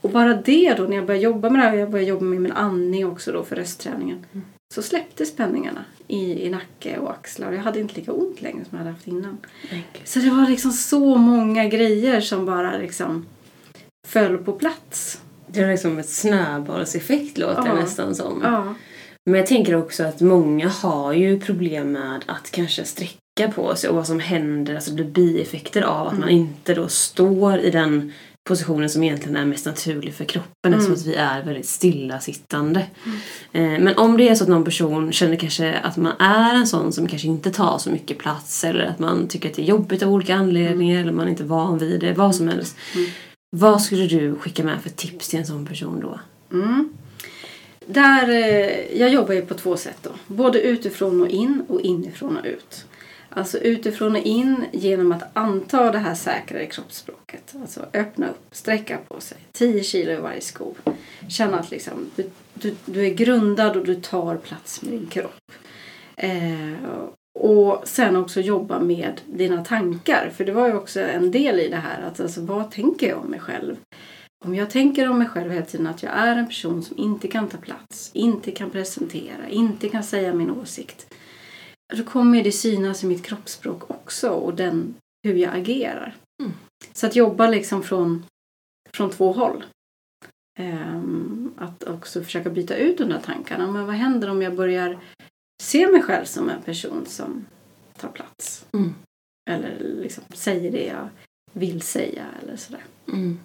och 0.01 0.11
bara 0.11 0.35
det 0.35 0.75
då 0.75 0.83
när 0.83 0.97
jag 0.97 1.07
började 1.07 1.25
jobba 1.25 1.51
med 1.51 1.61
det 1.61 1.69
här, 1.69 1.77
jag 1.77 1.91
började 1.91 2.09
jobba 2.11 2.25
med 2.25 2.41
min 2.41 2.53
andning 2.53 3.07
också 3.07 3.33
då 3.33 3.45
för 3.45 3.57
röstträningen. 3.57 4.27
Mm. 4.33 4.47
Så 4.75 4.83
släppte 4.83 5.27
spänningarna 5.27 5.85
i, 6.09 6.47
i 6.47 6.51
nacke 6.51 6.99
och 6.99 7.11
axlar. 7.11 7.53
Jag 7.53 7.63
hade 7.63 7.81
inte 7.81 7.95
lika 7.95 8.13
ont 8.13 8.43
längre 8.43 8.65
som 8.65 8.69
jag 8.71 8.79
hade 8.79 8.91
haft 8.91 9.07
innan. 9.07 9.39
Mm. 9.71 9.83
Så 10.05 10.19
det 10.19 10.31
var 10.31 10.49
liksom 10.49 10.73
så 10.73 11.17
många 11.17 11.69
grejer 11.69 12.21
som 12.21 12.47
bara 12.47 12.79
liksom 12.79 13.27
föll 14.07 14.39
på 14.39 14.53
plats. 14.53 15.21
Det 15.47 15.63
var 15.63 15.71
liksom 15.71 15.99
ett 15.99 16.09
snöbollseffekt 16.09 17.39
låter 17.39 17.67
ja. 17.67 17.75
nästan 17.75 18.15
som. 18.15 18.41
Ja. 18.45 18.75
Men 19.25 19.35
jag 19.35 19.47
tänker 19.47 19.75
också 19.75 20.05
att 20.05 20.21
många 20.21 20.69
har 20.69 21.13
ju 21.13 21.41
problem 21.41 21.93
med 21.93 22.25
att 22.27 22.51
kanske 22.51 22.85
sträcka 22.85 23.22
på 23.35 23.77
sig 23.77 23.91
och 23.91 23.97
vad 23.97 24.07
som 24.07 24.21
händer, 24.21 24.75
alltså 24.75 24.95
blir 24.95 25.05
bieffekter 25.05 25.83
av 25.83 26.07
att 26.07 26.13
mm. 26.13 26.21
man 26.21 26.31
inte 26.31 26.75
då 26.75 26.89
står 26.89 27.59
i 27.59 27.71
den 27.71 28.13
positionen 28.45 28.91
som 28.91 29.03
egentligen 29.03 29.37
är 29.37 29.45
mest 29.45 29.67
naturlig 29.67 30.15
för 30.15 30.25
kroppen 30.25 30.73
mm. 30.73 30.79
eftersom 30.79 30.95
att 30.95 31.07
vi 31.07 31.15
är 31.15 31.43
väldigt 31.43 31.69
stillasittande. 31.69 32.87
Mm. 33.05 33.75
Eh, 33.75 33.81
men 33.85 33.97
om 33.97 34.17
det 34.17 34.29
är 34.29 34.35
så 34.35 34.45
att 34.45 34.51
någon 34.51 34.65
person 34.65 35.13
känner 35.13 35.37
kanske 35.37 35.75
att 35.75 35.97
man 35.97 36.13
är 36.19 36.55
en 36.55 36.67
sån 36.67 36.93
som 36.93 37.07
kanske 37.07 37.29
inte 37.29 37.51
tar 37.51 37.79
så 37.79 37.91
mycket 37.91 38.19
plats 38.19 38.65
eller 38.65 38.85
att 38.85 38.99
man 38.99 39.29
tycker 39.29 39.49
att 39.49 39.55
det 39.55 39.63
är 39.63 39.67
jobbigt 39.67 40.03
av 40.03 40.13
olika 40.13 40.35
anledningar 40.35 40.95
mm. 40.95 41.03
eller 41.03 41.17
man 41.17 41.27
är 41.27 41.31
inte 41.31 41.45
van 41.45 41.79
vid 41.79 42.01
det, 42.01 42.13
vad 42.13 42.35
som 42.35 42.49
helst. 42.49 42.77
Mm. 42.95 43.11
Vad 43.57 43.83
skulle 43.83 44.07
du 44.07 44.35
skicka 44.35 44.65
med 44.65 44.83
för 44.83 44.91
tips 44.91 45.29
till 45.29 45.39
en 45.39 45.47
sån 45.47 45.67
person 45.67 46.01
då? 46.01 46.21
Mm. 46.57 46.89
Där, 47.87 48.29
eh, 48.29 49.01
jag 49.01 49.13
jobbar 49.13 49.35
ju 49.35 49.43
på 49.43 49.55
två 49.55 49.77
sätt 49.77 49.99
då. 50.03 50.11
Både 50.27 50.61
utifrån 50.61 51.21
och 51.21 51.29
in 51.29 51.65
och 51.69 51.81
inifrån 51.81 52.37
och 52.37 52.45
ut. 52.47 52.85
Alltså 53.35 53.59
utifrån 53.59 54.17
och 54.17 54.23
in 54.23 54.65
genom 54.73 55.13
att 55.13 55.37
anta 55.37 55.93
det 55.93 55.99
här 55.99 56.15
säkrare 56.15 56.67
kroppsspråket. 56.67 57.55
Alltså 57.61 57.87
öppna 57.93 58.29
upp, 58.29 58.47
sträcka 58.51 58.99
på 59.09 59.21
sig. 59.21 59.39
10 59.53 59.83
kilo 59.83 60.13
i 60.13 60.17
varje 60.17 60.41
sko. 60.41 60.75
Känna 61.29 61.59
att 61.59 61.71
liksom, 61.71 62.11
du, 62.17 62.31
du, 62.55 62.75
du 62.85 63.07
är 63.07 63.15
grundad 63.15 63.77
och 63.77 63.85
du 63.85 63.95
tar 63.95 64.37
plats 64.37 64.83
med 64.83 64.93
din 64.93 65.07
kropp. 65.07 65.53
Eh, 66.17 66.73
och 67.41 67.83
sen 67.85 68.17
också 68.17 68.41
jobba 68.41 68.81
med 68.81 69.21
dina 69.27 69.65
tankar. 69.65 70.31
För 70.37 70.45
det 70.45 70.53
var 70.53 70.69
ju 70.69 70.75
också 70.75 71.01
en 71.01 71.31
del 71.31 71.61
i 71.61 71.69
det 71.69 71.77
här. 71.77 72.03
Att 72.03 72.21
alltså, 72.21 72.41
vad 72.41 72.71
tänker 72.71 73.09
jag 73.09 73.19
om 73.19 73.31
mig 73.31 73.41
själv? 73.41 73.77
Om 74.45 74.55
jag 74.55 74.71
tänker 74.71 75.11
om 75.11 75.19
mig 75.19 75.29
själv 75.29 75.51
hela 75.51 75.67
tiden 75.67 75.87
att 75.87 76.03
jag 76.03 76.13
är 76.13 76.37
en 76.37 76.47
person 76.47 76.83
som 76.83 76.99
inte 76.99 77.29
kan 77.29 77.49
ta 77.49 77.59
plats, 77.59 78.11
inte 78.13 78.51
kan 78.51 78.71
presentera, 78.71 79.49
inte 79.49 79.89
kan 79.89 80.05
säga 80.05 80.35
min 80.35 80.51
åsikt 80.51 81.12
då 81.97 82.05
kommer 82.05 82.45
det 82.45 82.53
synas 82.53 83.05
i 83.05 83.07
mitt 83.07 83.23
kroppsspråk 83.23 83.91
också 83.91 84.31
och 84.31 84.55
den, 84.55 84.95
hur 85.23 85.35
jag 85.35 85.57
agerar. 85.57 86.17
Mm. 86.43 86.53
Så 86.93 87.07
att 87.07 87.17
jobba 87.17 87.49
liksom 87.49 87.83
från, 87.83 88.27
från 88.93 89.11
två 89.11 89.33
håll. 89.33 89.65
Um, 90.61 91.55
att 91.57 91.85
också 91.85 92.25
försöka 92.25 92.51
byta 92.51 92.77
ut 92.77 92.99
de 92.99 93.05
där 93.05 93.21
tankarna. 93.21 93.73
Men 93.73 93.87
vad 93.87 93.95
händer 93.95 94.31
om 94.31 94.43
jag 94.43 94.57
börjar 94.57 94.99
se 95.63 95.87
mig 95.87 96.03
själv 96.03 96.25
som 96.25 96.51
en 96.51 96.63
person 96.63 97.07
som 97.07 97.47
tar 97.97 98.09
plats? 98.09 98.67
Mm. 98.73 98.95
Eller 99.51 99.79
liksom 99.79 100.25
säger 100.35 100.73
det 100.73 100.87
jag 100.87 101.09
vill 101.53 101.83
säga 101.83 102.27
eller 102.43 102.57
sådär. 102.57 102.85
Mm. 103.09 103.39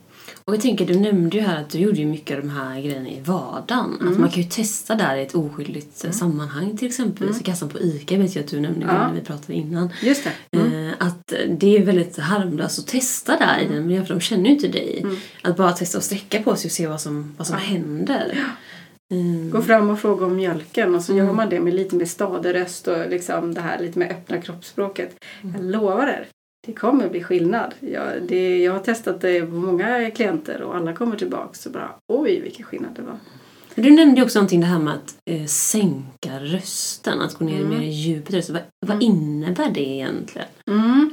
Och 0.45 0.53
jag 0.53 0.61
tänker, 0.61 0.85
du 0.85 0.99
nämnde 0.99 1.37
ju 1.37 1.43
här 1.43 1.61
att 1.61 1.69
du 1.69 1.77
gjorde 1.77 1.97
ju 1.97 2.05
mycket 2.05 2.37
av 2.37 2.43
de 2.43 2.49
här 2.49 2.81
grejerna 2.81 3.09
i 3.09 3.21
vardagen. 3.21 3.97
Mm. 4.01 4.13
Att 4.13 4.19
man 4.19 4.29
kan 4.29 4.43
ju 4.43 4.49
testa 4.49 4.95
där 4.95 5.15
i 5.15 5.21
ett 5.21 5.35
oskyldigt 5.35 6.03
mm. 6.03 6.13
sammanhang 6.13 6.77
till 6.77 6.87
exempel. 6.87 7.23
Mm. 7.23 7.37
Så 7.37 7.43
kassan 7.43 7.69
på 7.69 7.79
ICA 7.79 8.17
vet 8.17 8.35
jag 8.35 8.43
att 8.43 8.51
du 8.51 8.59
nämnde 8.59 8.85
ja. 8.85 9.07
när 9.07 9.13
vi 9.13 9.21
pratade 9.21 9.53
innan. 9.53 9.89
Just 10.01 10.23
det. 10.23 10.57
Mm. 10.57 10.87
Eh, 10.87 10.93
att 10.99 11.17
att 11.17 11.33
det 11.59 11.77
är 11.77 11.85
väldigt 11.85 12.17
harmlöst 12.17 12.79
att 12.79 12.87
testa 12.87 13.37
där 13.37 13.59
i 13.59 13.67
den 13.67 13.87
miljön 13.87 14.05
för 14.05 14.13
de 14.13 14.21
känner 14.21 14.45
ju 14.45 14.51
inte 14.51 14.67
dig. 14.67 14.99
Mm. 15.03 15.15
Att 15.41 15.57
bara 15.57 15.71
testa 15.71 15.97
och 15.97 16.03
sträcka 16.03 16.43
på 16.43 16.55
sig 16.55 16.67
och 16.67 16.71
se 16.71 16.87
vad 16.87 17.01
som, 17.01 17.35
vad 17.37 17.47
som 17.47 17.57
Ja. 17.59 17.65
händer. 17.65 18.45
Mm. 19.11 19.49
Gå 19.49 19.61
fram 19.61 19.89
och 19.89 19.99
fråga 19.99 20.25
om 20.25 20.35
mjölken 20.35 20.95
och 20.95 21.01
så 21.01 21.13
Mm. 21.13 21.25
gör 21.25 21.33
man 21.33 21.49
det 21.49 21.59
med 21.59 21.73
lite 21.73 21.95
mer 21.95 22.05
stadig 22.05 22.53
röst 22.53 22.87
och 22.87 23.09
liksom 23.09 23.53
det 23.53 23.61
här 23.61 23.79
lite 23.79 23.99
mer 23.99 24.11
öppna 24.11 24.41
kroppsspråket. 24.41 25.15
Mm. 25.41 25.55
Jag 25.55 25.65
lovar 25.71 26.07
er, 26.07 26.27
det 26.67 26.73
kommer 26.73 27.09
bli 27.09 27.23
skillnad. 27.23 27.73
Jag, 27.79 28.07
det, 28.27 28.57
jag 28.63 28.71
har 28.73 28.79
testat 28.79 29.21
det 29.21 29.41
på 29.41 29.51
många 29.55 30.11
klienter 30.11 30.61
och 30.61 30.75
alla 30.75 30.93
kommer 30.93 31.15
tillbaka 31.17 31.49
och 31.65 31.71
bara 31.71 31.89
oj 32.07 32.39
vilken 32.39 32.65
skillnad 32.65 32.91
det 32.95 33.01
var. 33.01 33.15
Du 33.75 33.91
nämnde 33.91 34.21
också 34.23 34.39
någonting 34.39 34.59
det 34.61 34.65
här 34.67 34.79
med 34.79 34.93
att 34.93 35.15
eh, 35.25 35.45
sänka 35.45 36.39
rösten, 36.39 37.21
att 37.21 37.33
gå 37.33 37.45
ner 37.45 37.59
Mm. 37.59 37.69
mer 37.69 37.81
i 37.81 37.89
djupet. 37.89 38.33
rösten. 38.33 38.55
Vad, 38.55 38.63
vad 38.89 39.03
Mm. 39.03 39.15
innebär 39.15 39.69
det 39.73 39.89
egentligen? 39.89 40.47
Mm. 40.67 41.09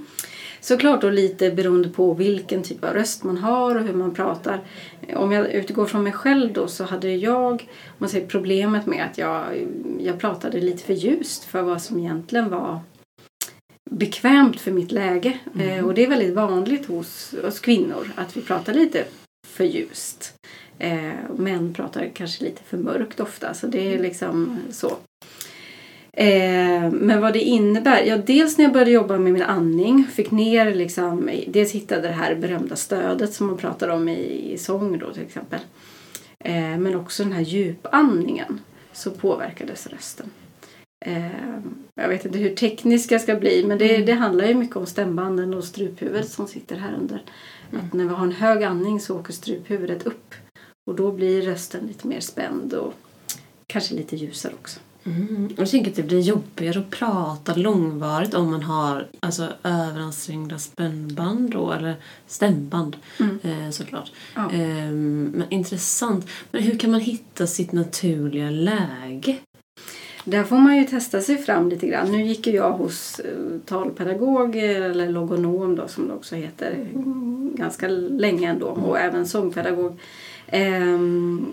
Såklart 0.60 1.00
då 1.00 1.10
lite 1.10 1.50
beroende 1.50 1.88
på 1.88 2.14
vilken 2.14 2.62
typ 2.62 2.84
av 2.84 2.90
röst 2.94 3.24
man 3.24 3.38
har 3.38 3.74
och 3.76 3.82
hur 3.82 3.94
man 3.94 4.14
pratar. 4.14 4.60
Om 5.16 5.32
jag 5.32 5.50
utgår 5.52 5.86
från 5.86 6.02
mig 6.02 6.12
själv 6.12 6.52
då 6.52 6.66
så 6.68 6.84
hade 6.84 7.14
jag 7.14 7.68
man 7.98 8.08
säger, 8.08 8.26
problemet 8.26 8.86
med 8.86 9.04
att 9.10 9.18
jag, 9.18 9.44
jag 10.00 10.18
pratade 10.18 10.60
lite 10.60 10.82
för 10.84 10.92
ljust 10.94 11.44
för 11.44 11.62
vad 11.62 11.82
som 11.82 11.98
egentligen 11.98 12.50
var 12.50 12.80
bekvämt 13.94 14.60
för 14.60 14.70
mitt 14.70 14.92
läge. 14.92 15.38
Mm. 15.54 15.68
Eh, 15.68 15.84
och 15.84 15.94
det 15.94 16.04
är 16.04 16.08
väldigt 16.08 16.34
vanligt 16.34 16.86
hos 16.86 17.34
oss 17.44 17.60
kvinnor 17.60 18.12
att 18.16 18.36
vi 18.36 18.40
pratar 18.40 18.74
lite 18.74 19.04
för 19.46 19.64
ljust. 19.64 20.34
Eh, 20.78 21.12
män 21.36 21.74
pratar 21.74 22.10
kanske 22.14 22.44
lite 22.44 22.62
för 22.62 22.76
mörkt 22.76 23.20
ofta 23.20 23.54
så 23.54 23.66
det 23.66 23.94
är 23.94 23.98
liksom 23.98 24.58
så. 24.70 24.96
Eh, 26.12 26.90
men 26.90 27.20
vad 27.20 27.32
det 27.32 27.40
innebär? 27.40 28.02
Ja, 28.02 28.16
dels 28.16 28.58
när 28.58 28.64
jag 28.64 28.72
började 28.72 28.90
jobba 28.90 29.18
med 29.18 29.32
min 29.32 29.42
andning, 29.42 30.06
fick 30.12 30.30
ner 30.30 30.74
liksom, 30.74 31.30
dels 31.48 31.72
hittade 31.72 32.08
det 32.08 32.14
här 32.14 32.34
berömda 32.34 32.76
stödet 32.76 33.32
som 33.32 33.46
man 33.46 33.56
pratar 33.56 33.88
om 33.88 34.08
i, 34.08 34.52
i 34.52 34.58
sång 34.58 34.98
då 34.98 35.12
till 35.12 35.22
exempel. 35.22 35.60
Eh, 36.38 36.78
men 36.78 36.96
också 36.96 37.22
den 37.22 37.32
här 37.32 37.42
djupandningen 37.42 38.60
så 38.92 39.10
påverkades 39.10 39.86
rösten. 39.86 40.30
Eh, 41.06 41.26
jag 41.94 42.08
vet 42.08 42.24
inte 42.24 42.38
hur 42.38 42.54
teknisk 42.54 43.12
jag 43.12 43.20
ska 43.20 43.36
bli 43.36 43.64
men 43.66 43.78
det, 43.78 43.94
Mm. 43.94 44.06
det 44.06 44.12
handlar 44.12 44.44
ju 44.44 44.54
mycket 44.54 44.76
om 44.76 44.86
stämbanden 44.86 45.54
och 45.54 45.64
struphuvudet 45.64 46.30
som 46.30 46.46
sitter 46.48 46.76
här 46.76 46.94
under. 47.00 47.22
Mm. 47.72 47.84
Att 47.86 47.92
när 47.92 48.04
vi 48.04 48.10
har 48.14 48.24
en 48.24 48.32
hög 48.32 48.62
andning 48.64 49.00
så 49.00 49.18
åker 49.18 49.32
struphuvudet 49.32 50.06
upp 50.06 50.34
och 50.86 50.94
då 50.94 51.12
blir 51.12 51.42
rösten 51.42 51.86
lite 51.86 52.06
mer 52.06 52.20
spänd 52.20 52.72
och 52.72 52.94
kanske 53.66 53.94
lite 53.94 54.16
ljusare 54.16 54.52
också. 54.60 54.80
Mm. 55.06 55.48
Jag 55.56 55.70
tänker 55.70 55.90
att 55.90 55.96
det 55.96 56.02
blir 56.02 56.20
jobbigare 56.20 56.78
att 56.78 56.90
prata 56.90 57.54
långvarigt 57.54 58.34
om 58.34 58.50
man 58.50 58.62
har 58.62 59.06
alltså, 59.20 59.48
överansträngda 59.62 60.58
spännband 60.58 61.50
då, 61.50 61.72
eller 61.72 61.94
stämband 62.26 62.96
Mm. 63.20 63.38
eh, 63.42 63.70
såklart. 63.70 64.12
Ja. 64.34 64.50
Ehm, 64.50 65.32
men 65.34 65.50
intressant. 65.50 66.26
Men 66.50 66.62
hur 66.62 66.78
kan 66.78 66.90
man 66.90 67.00
hitta 67.00 67.46
sitt 67.46 67.72
naturliga 67.72 68.50
läge? 68.50 69.36
Där 70.24 70.44
får 70.44 70.56
man 70.56 70.76
ju 70.76 70.84
testa 70.84 71.20
sig 71.20 71.38
fram 71.38 71.68
lite 71.68 71.86
grann. 71.86 72.12
Nu 72.12 72.22
gick 72.22 72.46
jag 72.46 72.72
hos 72.72 73.20
eh, 73.20 73.58
talpedagog 73.66 74.56
eh, 74.56 74.84
eller 74.84 75.08
logonom 75.08 75.76
då 75.76 75.88
som 75.88 76.08
det 76.08 76.14
också 76.14 76.36
heter 76.36 76.72
mm, 76.72 77.50
ganska 77.54 77.88
länge 77.88 78.50
ändå 78.50 78.66
och 78.66 78.98
även 78.98 79.26
sångpedagog. 79.26 79.98
Ehm, 80.46 81.52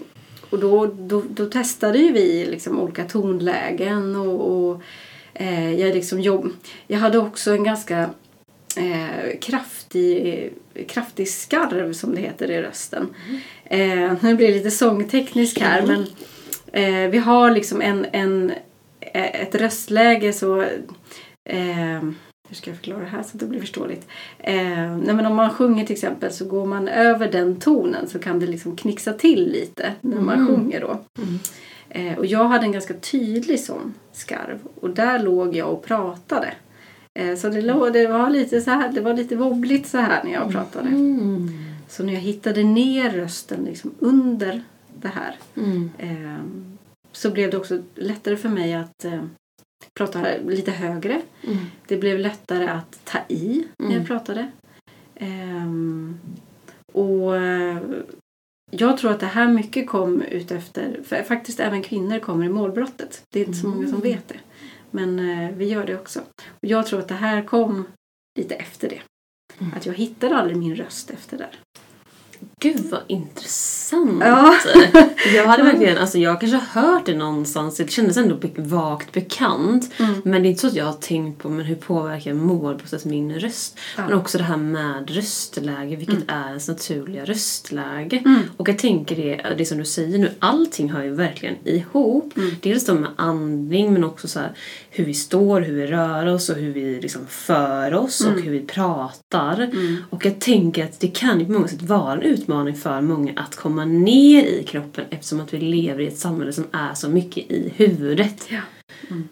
och 0.50 0.60
då, 0.60 0.86
då, 0.86 1.24
då 1.30 1.46
testade 1.46 1.98
ju 1.98 2.12
vi 2.12 2.46
liksom 2.46 2.80
olika 2.80 3.06
tonlägen 3.06 4.16
och, 4.16 4.52
och 4.52 4.82
eh, 5.34 5.74
jag, 5.80 5.96
liksom 5.96 6.22
jobb, 6.22 6.50
jag 6.88 7.00
hade 7.00 7.18
också 7.18 7.52
en 7.52 7.64
ganska 7.64 8.10
eh, 8.78 9.40
kraftig, 9.42 10.54
kraftig 10.88 11.30
skarv 11.30 11.94
som 11.94 12.16
det 12.16 12.22
heter 12.22 12.52
i 12.52 12.62
rösten. 12.62 13.08
Eh, 13.66 14.14
nu 14.22 14.36
blir 14.36 14.48
det 14.48 14.54
lite 14.54 14.72
sångteknisk 14.72 15.60
här 15.60 15.88
men 15.88 16.06
eh, 16.72 17.10
vi 17.10 17.18
har 17.18 17.52
liksom 17.52 17.82
en, 17.82 18.06
en, 18.12 18.52
eh, 19.02 19.42
ett 19.42 19.56
röstläge 19.56 20.34
så 20.34 20.62
eh, 21.50 22.02
hur 22.50 22.56
ska 22.56 22.70
jag 22.70 22.78
förklara 22.78 23.00
det 23.00 23.06
här 23.06 23.24
så 23.24 23.30
att 23.34 23.40
det 23.40 23.46
blir 23.46 23.60
förståeligt? 23.60 24.08
Eh, 24.40 24.98
nej 24.98 25.14
men 25.16 25.26
om 25.26 25.36
man 25.36 25.50
sjunger 25.50 25.86
till 25.86 25.94
exempel 25.94 26.32
så 26.32 26.46
går 26.46 26.66
man 26.66 26.88
över 26.88 27.32
den 27.32 27.56
tonen 27.60 28.08
så 28.08 28.20
kan 28.20 28.40
det 28.40 28.48
liksom 28.48 28.76
knixa 28.76 29.14
till 29.14 29.52
lite 29.52 29.94
när 30.02 30.22
man 30.22 30.36
Mm. 30.36 30.48
sjunger 30.48 30.82
då. 30.82 31.00
Mm. 31.18 31.40
Eh, 31.90 32.18
och 32.18 32.26
jag 32.26 32.46
hade 32.46 32.66
en 32.66 32.72
ganska 32.72 32.94
tydlig 32.94 33.60
sån 33.60 33.94
skarv 34.14 34.60
och 34.82 34.90
där 34.90 35.20
låg 35.20 35.56
jag 35.56 35.70
och 35.74 35.86
pratade. 35.86 36.54
Eh, 37.20 37.36
så 37.36 37.50
det, 37.50 37.62
låg, 37.62 37.94
det 37.94 38.08
var 38.08 38.30
lite 38.30 38.62
så 38.62 38.72
här, 38.72 38.90
det 38.92 39.02
var 39.02 39.14
lite 39.14 39.36
wobbligt 39.36 39.88
så 39.88 39.98
här 39.98 40.24
när 40.24 40.34
jag 40.34 40.52
pratade. 40.52 40.88
Mm. 40.88 41.50
Så 41.90 42.04
när 42.04 42.14
jag 42.14 42.22
hittade 42.22 42.64
ner 42.64 43.10
rösten 43.10 43.64
liksom 43.66 43.92
under 44.00 44.64
det 45.02 45.08
här 45.08 45.36
Mm. 45.56 45.90
eh, 45.98 46.44
så 47.12 47.32
blev 47.32 47.52
det 47.52 47.58
också 47.58 47.82
lättare 47.96 48.38
för 48.38 48.50
mig 48.50 48.74
att 48.74 49.06
eh, 49.06 49.24
prata 50.00 50.26
lite 50.48 50.72
högre. 50.72 51.22
Mm. 51.44 51.58
Det 51.88 51.98
blev 51.98 52.20
lättare 52.20 52.68
att 52.68 53.00
ta 53.06 53.20
i 53.28 53.68
när 53.80 53.86
Mm. 53.88 53.98
jag 54.00 54.08
pratade. 54.08 54.52
Ehm, 55.16 56.20
och 56.94 57.38
eh, 57.38 57.78
jag 58.72 58.98
tror 58.98 59.12
att 59.12 59.20
det 59.20 59.26
här 59.26 59.48
mycket 59.48 59.88
kom 59.88 60.22
ut 60.22 60.52
efter, 60.52 61.00
för 61.04 61.24
faktiskt 61.24 61.60
även 61.60 61.82
kvinnor 61.84 62.20
kommer 62.20 62.46
i 62.46 62.50
målbrottet. 62.50 63.24
Det 63.34 63.40
är 63.42 63.46
inte 63.46 63.58
så 63.60 63.68
många 63.68 63.88
som 63.88 63.96
Mm. 64.02 64.02
vet 64.02 64.28
det. 64.28 64.40
Men 64.92 65.20
eh, 65.20 65.52
vi 65.56 65.66
gör 65.66 65.86
det 65.86 65.96
också. 65.96 66.20
Och 66.48 66.68
jag 66.68 66.86
tror 66.88 67.00
att 67.00 67.08
det 67.08 67.14
här 67.16 67.42
kom 67.44 67.84
lite 68.40 68.56
efter 68.56 68.90
det. 68.90 69.02
Mm. 69.60 69.74
Att 69.78 69.86
jag 69.86 69.94
hittade 69.94 70.36
aldrig 70.36 70.58
min 70.58 70.76
röst 70.76 71.10
efter 71.10 71.38
det. 71.38 71.50
Gud 72.62 72.86
vad 72.92 73.00
intressant! 73.08 74.22
Ja. 74.26 74.54
Jag 75.36 75.48
hade 75.48 75.64
verkligen, 75.64 75.98
alltså 75.98 76.18
jag 76.18 76.40
kanske 76.40 76.58
har 76.58 76.82
hört 76.82 77.06
det 77.06 77.16
någonstans, 77.16 77.78
det 77.78 77.92
kändes 77.92 78.18
ändå 78.18 78.36
be- 78.36 78.50
vagt 78.56 79.12
bekant. 79.12 79.92
Mm. 80.00 80.22
Men 80.26 80.42
det 80.44 80.48
är 80.48 80.50
inte 80.50 80.62
så 80.62 80.68
att 80.68 80.76
jag 80.76 80.86
har 80.86 80.94
tänkt 80.94 81.42
på 81.42 81.50
men 81.50 81.66
hur 81.66 81.76
påverkar 81.76 82.34
målbrottet 82.34 83.06
min 83.06 83.40
röst? 83.40 83.78
Ja. 83.98 84.06
Men 84.08 84.14
också 84.18 84.38
det 84.38 84.44
här 84.44 84.58
med 84.58 85.10
röstläge, 85.10 85.96
vilket 85.96 86.18
är 86.28 86.48
ens 86.48 86.68
naturliga 86.68 87.26
röstläge. 87.26 88.18
Mm. 88.26 88.40
Och 88.58 88.70
jag 88.70 88.78
tänker 88.78 89.16
det, 89.16 89.56
det 89.58 89.66
som 89.66 89.78
du 89.78 89.86
säger 89.86 90.18
nu, 90.18 90.32
allting 90.40 90.92
hör 90.92 91.04
ju 91.04 91.14
verkligen 91.16 91.56
ihop. 91.68 92.38
Mm. 92.38 92.52
Dels 92.62 92.86
då 92.86 92.94
med 92.94 93.10
andning 93.16 93.94
men 93.94 94.04
också 94.04 94.28
så 94.28 94.40
här, 94.40 94.52
hur 94.90 95.06
vi 95.06 95.14
står, 95.14 95.62
hur 95.62 95.74
vi 95.76 95.88
rör 95.88 96.26
oss 96.26 96.50
och 96.50 96.56
hur 96.56 96.74
vi 96.74 97.00
liksom 97.02 97.28
för 97.28 97.94
oss 97.94 98.22
och 98.22 98.32
Mm. 98.32 98.44
hur 98.44 98.52
vi 98.52 98.62
pratar. 98.62 99.62
Mm. 99.62 99.98
Och 100.10 100.26
jag 100.26 100.40
tänker 100.40 100.84
att 100.84 101.00
det 101.00 101.08
kan 101.08 101.40
ju 101.40 101.46
på 101.46 101.52
många 101.52 101.68
sätt 101.68 101.82
vara 101.82 102.14
en 102.14 102.22
utmaning 102.22 102.51
för 102.76 103.02
många 103.02 103.34
att 103.36 103.56
komma 103.56 103.86
ner 103.86 104.44
i 104.44 104.64
kroppen 104.64 105.06
eftersom 105.10 105.40
att 105.40 105.54
vi 105.54 105.58
lever 105.58 106.02
i 106.02 106.08
ett 106.08 106.18
samhälle 106.18 106.54
som 106.54 106.66
är 106.72 106.94
så 106.94 107.10
mycket 107.10 107.52
i 107.52 107.74
huvudet. 107.76 108.48
Ja. 108.50 108.62
Mm. 109.10 109.30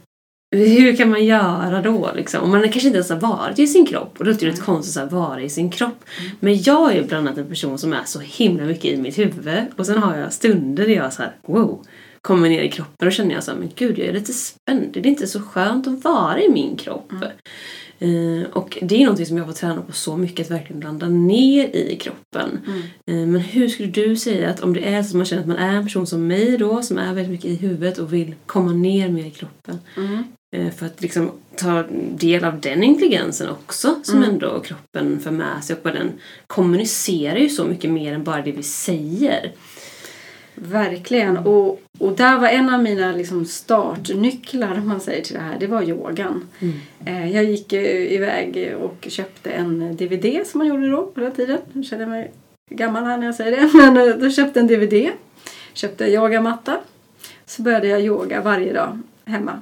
Hur 0.52 0.96
kan 0.96 1.10
man 1.10 1.26
göra 1.26 1.82
då 1.82 2.12
liksom? 2.16 2.44
Om 2.44 2.50
man 2.50 2.62
kanske 2.62 2.88
inte 2.88 2.98
ens 2.98 3.10
har 3.10 3.20
varit 3.20 3.60
i 3.60 3.68
sin 3.68 3.86
kropp 3.86 4.16
och 4.18 4.26
då 4.26 4.32
låter 4.32 4.46
det 4.46 4.52
rätt 4.52 4.62
konstigt 4.62 5.04
att 5.04 5.12
vara 5.12 5.42
i 5.42 5.50
sin 5.50 5.70
kropp. 5.70 6.06
Mm. 6.20 6.32
Men 6.40 6.62
jag 6.62 6.96
är 6.96 7.04
bland 7.04 7.28
annat 7.28 7.38
en 7.38 7.48
person 7.48 7.78
som 7.78 7.94
är 7.94 8.04
så 8.06 8.20
himla 8.20 8.64
mycket 8.64 8.86
i 8.86 8.98
mitt 8.98 9.18
huvud 9.18 9.66
och 9.76 9.86
sen 9.86 9.98
har 9.98 10.18
jag 10.18 10.34
stunder 10.34 10.88
där 10.88 10.94
jag 10.94 11.14
så 11.14 11.22
här, 11.22 11.36
wow, 11.46 11.86
kommer 12.22 12.50
ner 12.50 12.62
i 12.62 12.72
kroppen 12.72 13.08
och 13.08 13.14
känner 13.14 13.36
jag 13.36 13.44
så 13.44 13.52
här, 13.52 13.58
men 13.58 13.72
gud 13.76 14.00
jag 14.00 14.08
är 14.08 14.14
lite 14.14 14.34
spänd. 14.34 14.90
Det 14.94 15.00
är 15.00 15.08
inte 15.08 15.28
så 15.28 15.42
skönt 15.42 15.88
att 15.88 16.04
vara 16.04 16.42
i 16.42 16.50
min 16.50 16.76
kropp. 16.76 17.12
Mm. 17.12 17.30
Eh, 18.00 18.50
och 18.54 18.78
det 18.82 18.96
är 18.96 19.00
någonting 19.00 19.26
som 19.26 19.38
jag 19.38 19.46
får 19.46 19.54
träna 19.54 19.82
på 19.82 19.92
så 19.92 20.18
mycket, 20.18 20.46
att 20.46 20.52
verkligen 20.52 20.80
blanda 20.80 21.10
ner 21.10 21.76
i 21.76 21.98
kroppen. 22.02 22.60
Mm. 22.68 22.82
Eh, 23.06 23.28
men 23.28 23.42
hur 23.42 23.70
skulle 23.70 23.90
du 23.90 24.16
säga 24.16 24.50
att 24.50 24.60
om 24.60 24.74
det 24.74 24.88
är 24.88 25.04
så 25.04 25.10
att 25.10 25.14
man 25.16 25.26
känner 25.26 25.42
att 25.42 25.48
man 25.48 25.58
är 25.58 25.76
en 25.76 25.84
person 25.84 26.08
som 26.08 26.28
mig 26.28 26.58
då, 26.58 26.82
som 26.82 26.98
är 26.98 27.14
väldigt 27.14 27.32
mycket 27.32 27.46
i 27.46 27.56
huvudet 27.56 27.98
och 27.98 28.14
vill 28.14 28.36
komma 28.46 28.72
ner 28.72 29.10
mer 29.10 29.26
i 29.26 29.32
kroppen. 29.32 29.80
Mm. 29.98 30.24
Eh, 30.56 30.72
för 30.74 30.86
att 30.86 31.02
liksom 31.02 31.32
ta 31.56 31.84
del 32.18 32.44
av 32.44 32.62
den 32.62 32.84
intelligensen 32.84 33.50
också 33.50 33.96
som 34.04 34.18
Mm. 34.18 34.30
ändå 34.30 34.60
kroppen 34.60 35.20
för 35.20 35.32
med 35.32 35.64
sig 35.64 35.76
och 35.76 35.80
vad 35.84 35.94
den 35.94 36.12
kommunicerar 36.48 37.38
ju 37.38 37.50
så 37.50 37.66
mycket 37.66 37.92
mer 37.92 38.14
än 38.14 38.24
bara 38.24 38.42
det 38.42 38.52
vi 38.52 38.64
säger. 38.64 39.52
Verkligen. 40.62 41.38
Och, 41.38 41.82
och 42.00 42.16
där 42.16 42.40
var 42.40 42.48
en 42.48 42.70
av 42.70 42.84
mina 42.84 43.12
liksom 43.12 43.46
startnycklar 43.46 44.78
om 44.78 44.88
man 44.88 45.00
säger 45.00 45.24
till 45.24 45.36
det 45.36 45.42
här. 45.42 45.58
Det 45.60 45.68
var 45.68 45.82
yogan. 45.84 46.48
Mm. 46.60 46.74
Eh, 47.06 47.36
Jag 47.36 47.44
gick 47.44 47.74
iväg 47.74 48.76
och 48.82 49.08
köpte 49.10 49.52
en 49.52 49.98
DVD 49.98 50.48
som 50.48 50.58
man 50.58 50.68
gjorde 50.68 50.90
då 50.92 51.06
på 51.06 51.20
den 51.20 51.32
tiden. 51.32 51.58
Nu 51.74 51.84
känner 51.84 52.04
jag 52.04 52.10
mig 52.10 52.32
gammal 52.70 53.04
här 53.04 53.18
när 53.18 53.26
jag 53.26 53.36
säger 53.36 53.52
det. 53.52 53.70
Men 53.92 53.98
eh, 54.10 54.16
då 54.16 54.30
köpte 54.30 54.60
jag 54.60 54.72
en 54.72 54.80
DVD. 54.80 55.10
Köpte 55.74 56.06
yogamatta. 56.06 56.78
Så 57.46 57.62
började 57.62 57.88
jag 57.88 58.02
yoga 58.02 58.42
varje 58.42 58.74
dag 58.74 59.00
hemma. 59.26 59.60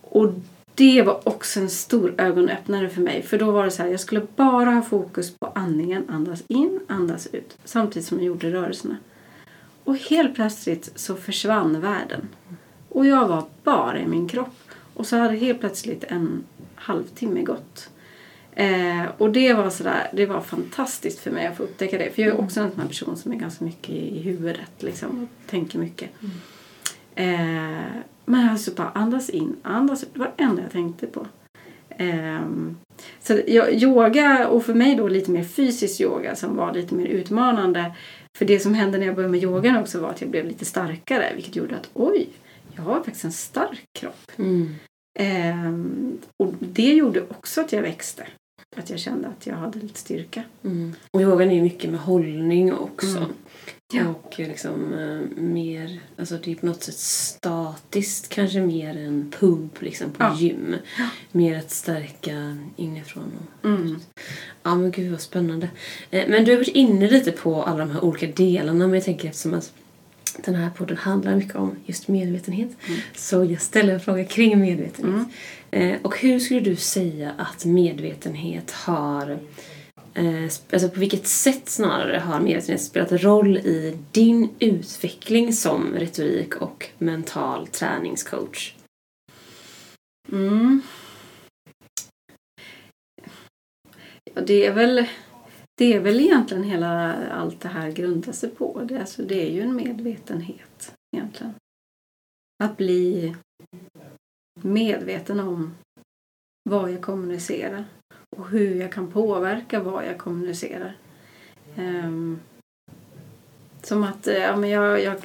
Och 0.00 0.32
det 0.74 1.02
var 1.02 1.28
också 1.28 1.60
en 1.60 1.68
stor 1.70 2.14
ögonöppnare 2.18 2.88
för 2.88 3.00
mig. 3.00 3.22
För 3.22 3.38
då 3.38 3.50
var 3.50 3.64
det 3.64 3.70
så 3.70 3.82
här, 3.82 3.90
jag 3.90 4.00
skulle 4.00 4.26
bara 4.36 4.70
ha 4.70 4.82
fokus 4.82 5.34
på 5.38 5.46
andningen. 5.54 6.04
Andas 6.08 6.42
in, 6.48 6.80
andas 6.86 7.26
ut. 7.32 7.58
Samtidigt 7.64 8.08
som 8.08 8.18
jag 8.18 8.26
gjorde 8.26 8.52
rörelserna. 8.52 8.96
Och 9.86 9.96
helt 9.96 10.34
plötsligt 10.34 10.92
så 10.94 11.14
försvann 11.14 11.80
världen. 11.80 12.28
Och 12.88 13.06
jag 13.06 13.28
var 13.28 13.44
bara 13.64 13.98
i 13.98 14.06
min 14.06 14.28
kropp. 14.28 14.56
Och 14.94 15.06
så 15.06 15.16
hade 15.16 15.36
helt 15.36 15.60
plötsligt 15.60 16.04
en 16.04 16.44
halvtimme 16.74 17.42
gått. 17.42 17.90
Eh, 18.52 19.04
och 19.18 19.32
det 19.32 19.52
var 19.52 19.70
sådär, 19.70 20.10
det 20.12 20.26
var 20.26 20.40
fantastiskt 20.40 21.18
för 21.18 21.30
mig 21.30 21.46
att 21.46 21.56
få 21.56 21.62
upptäcka 21.62 21.98
det. 21.98 22.10
För 22.14 22.22
jag 22.22 22.30
är 22.30 22.40
också 22.40 22.60
en 22.60 22.70
sån 22.70 22.80
här 22.80 22.88
person 22.88 23.16
som 23.16 23.32
är 23.32 23.36
ganska 23.36 23.64
mycket 23.64 23.90
i 23.90 24.18
huvudet 24.22 24.82
liksom 24.82 25.22
och 25.22 25.50
tänker 25.50 25.78
mycket. 25.78 26.10
Eh, 27.14 27.86
men 28.24 28.48
alltså 28.48 28.70
bara 28.70 28.90
andas 28.90 29.30
in, 29.30 29.56
andas 29.62 30.02
ut. 30.02 30.08
Det 30.12 30.18
var 30.18 30.32
det 30.36 30.42
enda 30.42 30.62
jag 30.62 30.72
tänkte 30.72 31.06
på. 31.06 31.26
Eh, 31.88 32.40
så 33.20 33.40
jag, 33.46 33.74
yoga 33.74 34.48
och 34.48 34.64
för 34.64 34.74
mig 34.74 34.94
då 34.94 35.08
lite 35.08 35.30
mer 35.30 35.44
fysisk 35.44 36.00
yoga 36.00 36.36
som 36.36 36.56
var 36.56 36.72
lite 36.74 36.94
mer 36.94 37.06
utmanande. 37.06 37.92
För 38.36 38.44
det 38.44 38.60
som 38.60 38.74
hände 38.74 38.98
när 38.98 39.06
jag 39.06 39.14
började 39.14 39.32
med 39.32 39.42
yogan 39.42 39.76
också 39.76 40.00
var 40.00 40.10
att 40.10 40.20
jag 40.20 40.30
blev 40.30 40.46
lite 40.46 40.64
starkare 40.64 41.32
vilket 41.34 41.56
gjorde 41.56 41.76
att 41.76 41.90
oj, 41.94 42.28
jag 42.74 42.82
har 42.82 42.94
faktiskt 42.94 43.24
en 43.24 43.32
stark 43.32 43.84
kropp. 43.92 44.32
Mm. 44.36 44.74
Ehm, 45.18 46.18
och 46.36 46.54
det 46.60 46.94
gjorde 46.94 47.22
också 47.22 47.60
att 47.60 47.72
jag 47.72 47.82
växte. 47.82 48.26
Att 48.76 48.90
jag 48.90 48.98
kände 48.98 49.28
att 49.28 49.46
jag 49.46 49.54
hade 49.54 49.78
lite 49.78 49.98
styrka. 49.98 50.42
Mm. 50.64 50.92
Och 51.10 51.20
yogan 51.20 51.50
är 51.50 51.54
ju 51.54 51.62
mycket 51.62 51.90
med 51.90 52.00
hållning 52.00 52.72
också. 52.72 53.16
Mm. 53.16 53.30
Ja. 53.92 54.08
Och 54.08 54.34
liksom 54.38 54.92
eh, 54.92 55.42
mer, 55.42 56.00
alltså 56.18 56.38
det 56.44 56.50
är 56.50 56.54
på 56.54 56.66
något 56.66 56.82
sätt 56.82 56.94
statiskt 56.96 58.28
kanske 58.28 58.60
mer 58.60 58.96
än 58.96 59.32
pump 59.38 59.82
liksom 59.82 60.10
på 60.10 60.22
Ja. 60.24 60.36
gym. 60.38 60.74
Ja. 60.98 61.08
Mer 61.32 61.58
att 61.58 61.70
stärka 61.70 62.56
inifrån. 62.76 63.32
Och, 63.62 63.68
Mm. 63.68 63.96
Ja 64.62 64.74
men 64.74 64.90
gud 64.90 65.10
vad 65.10 65.20
spännande. 65.20 65.68
Eh, 66.10 66.28
Men 66.28 66.44
du 66.44 66.50
har 66.50 66.56
varit 66.58 66.68
inne 66.68 67.10
lite 67.10 67.32
på 67.32 67.62
alla 67.62 67.78
de 67.78 67.90
här 67.90 68.04
olika 68.04 68.26
delarna 68.26 68.86
men 68.86 68.94
jag 68.94 69.04
tänker 69.04 69.28
eftersom 69.28 69.54
att 69.54 69.72
den 70.44 70.54
här 70.54 70.70
podden 70.70 70.96
handlar 70.96 71.36
mycket 71.36 71.56
om 71.56 71.76
just 71.86 72.08
medvetenhet 72.08 72.70
Mm. 72.88 73.00
så 73.16 73.44
jag 73.44 73.60
ställer 73.60 73.94
en 73.94 74.00
fråga 74.00 74.24
kring 74.24 74.60
medvetenhet. 74.60 75.28
Mm. 75.70 75.90
Eh, 75.94 75.98
Och 76.02 76.18
hur 76.20 76.38
skulle 76.40 76.60
du 76.60 76.76
säga 76.76 77.32
att 77.38 77.64
medvetenhet 77.64 78.70
har 78.70 79.30
eh, 79.30 79.36
Eh, 80.16 80.44
alltså 80.44 80.88
på 80.88 81.00
vilket 81.00 81.26
sätt 81.26 81.68
snarare 81.68 82.18
har 82.18 82.40
medvetenhet 82.40 82.82
spelat 82.82 83.12
roll 83.12 83.56
i 83.56 83.98
din 84.12 84.50
utveckling 84.58 85.52
som 85.52 85.94
retorik 85.94 86.56
och 86.56 86.88
mental 86.98 87.66
träningscoach? 87.66 88.74
Mm. 90.32 90.82
Ja, 94.34 94.40
det 94.40 94.66
är 94.66 94.74
väl 94.74 95.06
det 95.78 95.94
är 95.94 96.00
väl 96.00 96.20
egentligen 96.20 96.62
hela 96.62 97.14
allt 97.28 97.60
det 97.60 97.68
här 97.68 97.90
grundar 97.90 98.32
sig 98.32 98.50
på. 98.50 98.82
Det, 98.84 99.00
alltså, 99.00 99.22
det 99.22 99.46
är 99.46 99.50
ju 99.50 99.60
en 99.60 99.76
medvetenhet 99.76 100.94
egentligen. 101.16 101.54
Att 102.64 102.76
bli 102.76 103.36
medveten 104.62 105.40
om 105.40 105.74
vad 106.70 106.92
jag 106.92 107.02
kommunicerar 107.02 107.84
och 108.36 108.48
hur 108.48 108.74
jag 108.74 108.92
kan 108.92 109.12
påverka 109.12 109.80
vad 109.80 110.06
jag 110.06 110.18
kommunicerar. 110.18 110.96
Um, 111.76 112.40
som 113.82 114.02
att, 114.02 114.26
eh, 114.26 114.36
ja 114.36 114.56
men 114.56 114.70
jag, 114.70 115.02
jag, 115.02 115.16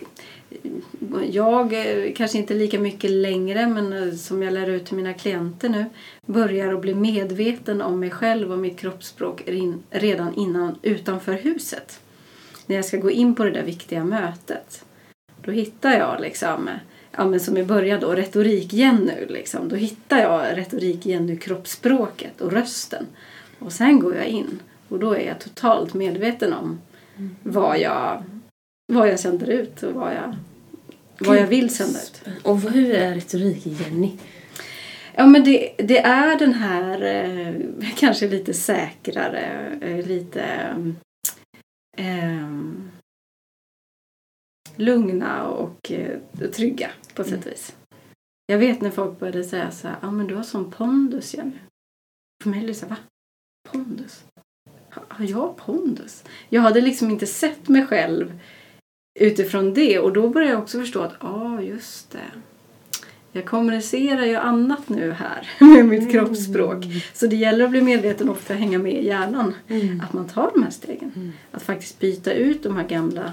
jag 1.32 1.74
eh, 1.74 2.14
kanske 2.14 2.38
inte 2.38 2.54
lika 2.54 2.80
mycket 2.80 3.12
längre 3.12 3.68
men 3.68 3.94
eh, 3.94 4.14
som 4.14 4.44
jag 4.44 4.54
lär 4.54 4.70
ut 4.70 4.86
till 4.86 4.96
mina 4.96 5.14
klienter 5.14 5.70
nu 5.70 5.86
börjar 6.26 6.74
att 6.74 6.82
bli 6.82 6.96
medveten 6.96 7.82
om 7.82 8.00
mig 8.00 8.10
själv 8.10 8.52
och 8.52 8.58
mitt 8.58 8.80
kroppsspråk 8.80 9.44
redan 9.90 10.34
innan 10.36 10.76
utanför 10.82 11.34
huset. 11.34 12.00
När 12.66 12.76
jag 12.76 12.86
ska 12.86 12.98
gå 12.98 13.12
in 13.12 13.36
på 13.36 13.44
det 13.44 13.52
där 13.52 13.64
viktiga 13.64 14.04
mötet. 14.04 14.86
Då 15.42 15.52
hittar 15.52 15.92
jag 15.92 16.22
liksom, 16.22 16.68
eh, 16.68 16.74
ja 17.12 17.26
men 17.26 17.40
som 17.40 17.58
i 17.58 17.64
början 17.64 18.00
då, 18.00 18.16
retorik-Jenny 18.16 19.26
liksom. 19.30 19.70
Då 19.70 19.76
hittar 19.76 20.20
jag 20.20 20.58
retorik-Jenny 20.58 21.38
kroppsspråket 21.38 22.42
och 22.42 22.52
rösten. 22.52 23.08
Och 23.60 23.74
sen 23.74 24.00
går 24.00 24.16
jag 24.16 24.26
in 24.26 24.60
och 24.90 25.00
då 25.00 25.14
är 25.14 25.28
jag 25.28 25.40
totalt 25.40 25.94
medveten 25.94 26.54
om 26.54 26.82
vad 27.44 27.80
jag, 27.80 28.24
vad 28.94 29.10
jag 29.10 29.20
sänder 29.20 29.50
ut 29.50 29.84
och 29.84 29.94
vad 29.94 30.14
jag, 30.14 30.36
vad 31.20 31.38
jag 31.38 31.48
vill 31.48 31.76
sända 31.76 32.00
ut. 32.00 32.22
Och 32.44 32.60
hur 32.60 32.96
är 32.96 33.16
retorik 33.16 33.66
Jenny? 33.66 34.12
Ja 35.16 35.26
men 35.26 35.44
det, 35.44 35.74
det 35.78 36.00
är 36.00 36.40
den 36.40 36.54
här 36.54 37.04
eh, 37.04 37.88
kanske 37.98 38.28
lite 38.28 38.54
säkrare, 38.54 39.78
eh, 39.82 40.08
lite 40.08 40.44
eh, 41.98 42.48
lugna 44.76 45.48
och 45.48 45.92
eh, 45.92 46.20
trygga 46.54 46.90
på 47.16 47.24
sätt 47.24 47.46
och 47.46 47.52
vis. 47.52 47.76
Jag 48.46 48.58
vet 48.58 48.82
när 48.82 48.92
folk 48.92 49.20
började 49.20 49.44
säga 49.44 49.72
så 49.72 49.88
här, 49.88 49.98
ja 50.02 50.12
men 50.12 50.28
du 50.28 50.36
har 50.36 50.44
sån 50.44 50.72
pondus 50.72 51.34
Jenny. 51.34 51.58
För 52.44 52.50
mig 52.50 52.64
är 52.64 52.68
det 52.68 52.74
så 52.74 52.86
här, 52.86 52.90
va? 52.90 52.98
Pondus? 53.70 54.24
Har 54.90 55.26
jag 55.26 55.58
pondus? 55.58 56.24
Jag 56.50 56.62
hade 56.62 56.82
liksom 56.82 57.10
inte 57.10 57.28
sett 57.28 57.70
mig 57.70 57.86
själv 57.86 58.40
utifrån 59.20 59.74
det 59.74 60.00
och 60.00 60.14
då 60.14 60.30
började 60.30 60.54
jag 60.54 60.62
också 60.62 60.80
förstå 60.80 61.02
att, 61.02 61.16
ja 61.22 61.28
ah, 61.28 61.62
just 61.62 62.12
det. 62.12 62.32
Jag 63.32 63.46
kommunicerar 63.46 64.26
ju 64.26 64.36
annat 64.36 64.90
nu 64.90 65.12
här 65.12 65.50
med 65.60 65.86
mitt 65.86 66.12
kroppsspråk. 66.12 66.86
Så 67.14 67.28
det 67.28 67.36
gäller 67.36 67.66
att 67.66 67.72
bli 67.72 67.82
medveten 67.82 68.30
och 68.30 68.36
ofta 68.36 68.54
hänga 68.54 68.80
med 68.80 68.94
i 68.94 69.06
hjärnan. 69.06 69.54
Mm. 69.68 70.02
Att 70.02 70.14
man 70.14 70.28
tar 70.28 70.52
de 70.54 70.64
här 70.64 70.72
stegen. 70.72 71.12
Mm. 71.16 71.32
Att 71.52 71.64
faktiskt 71.64 72.00
byta 72.00 72.34
ut 72.34 72.64
de 72.64 72.76
här 72.76 72.88
gamla 72.88 73.32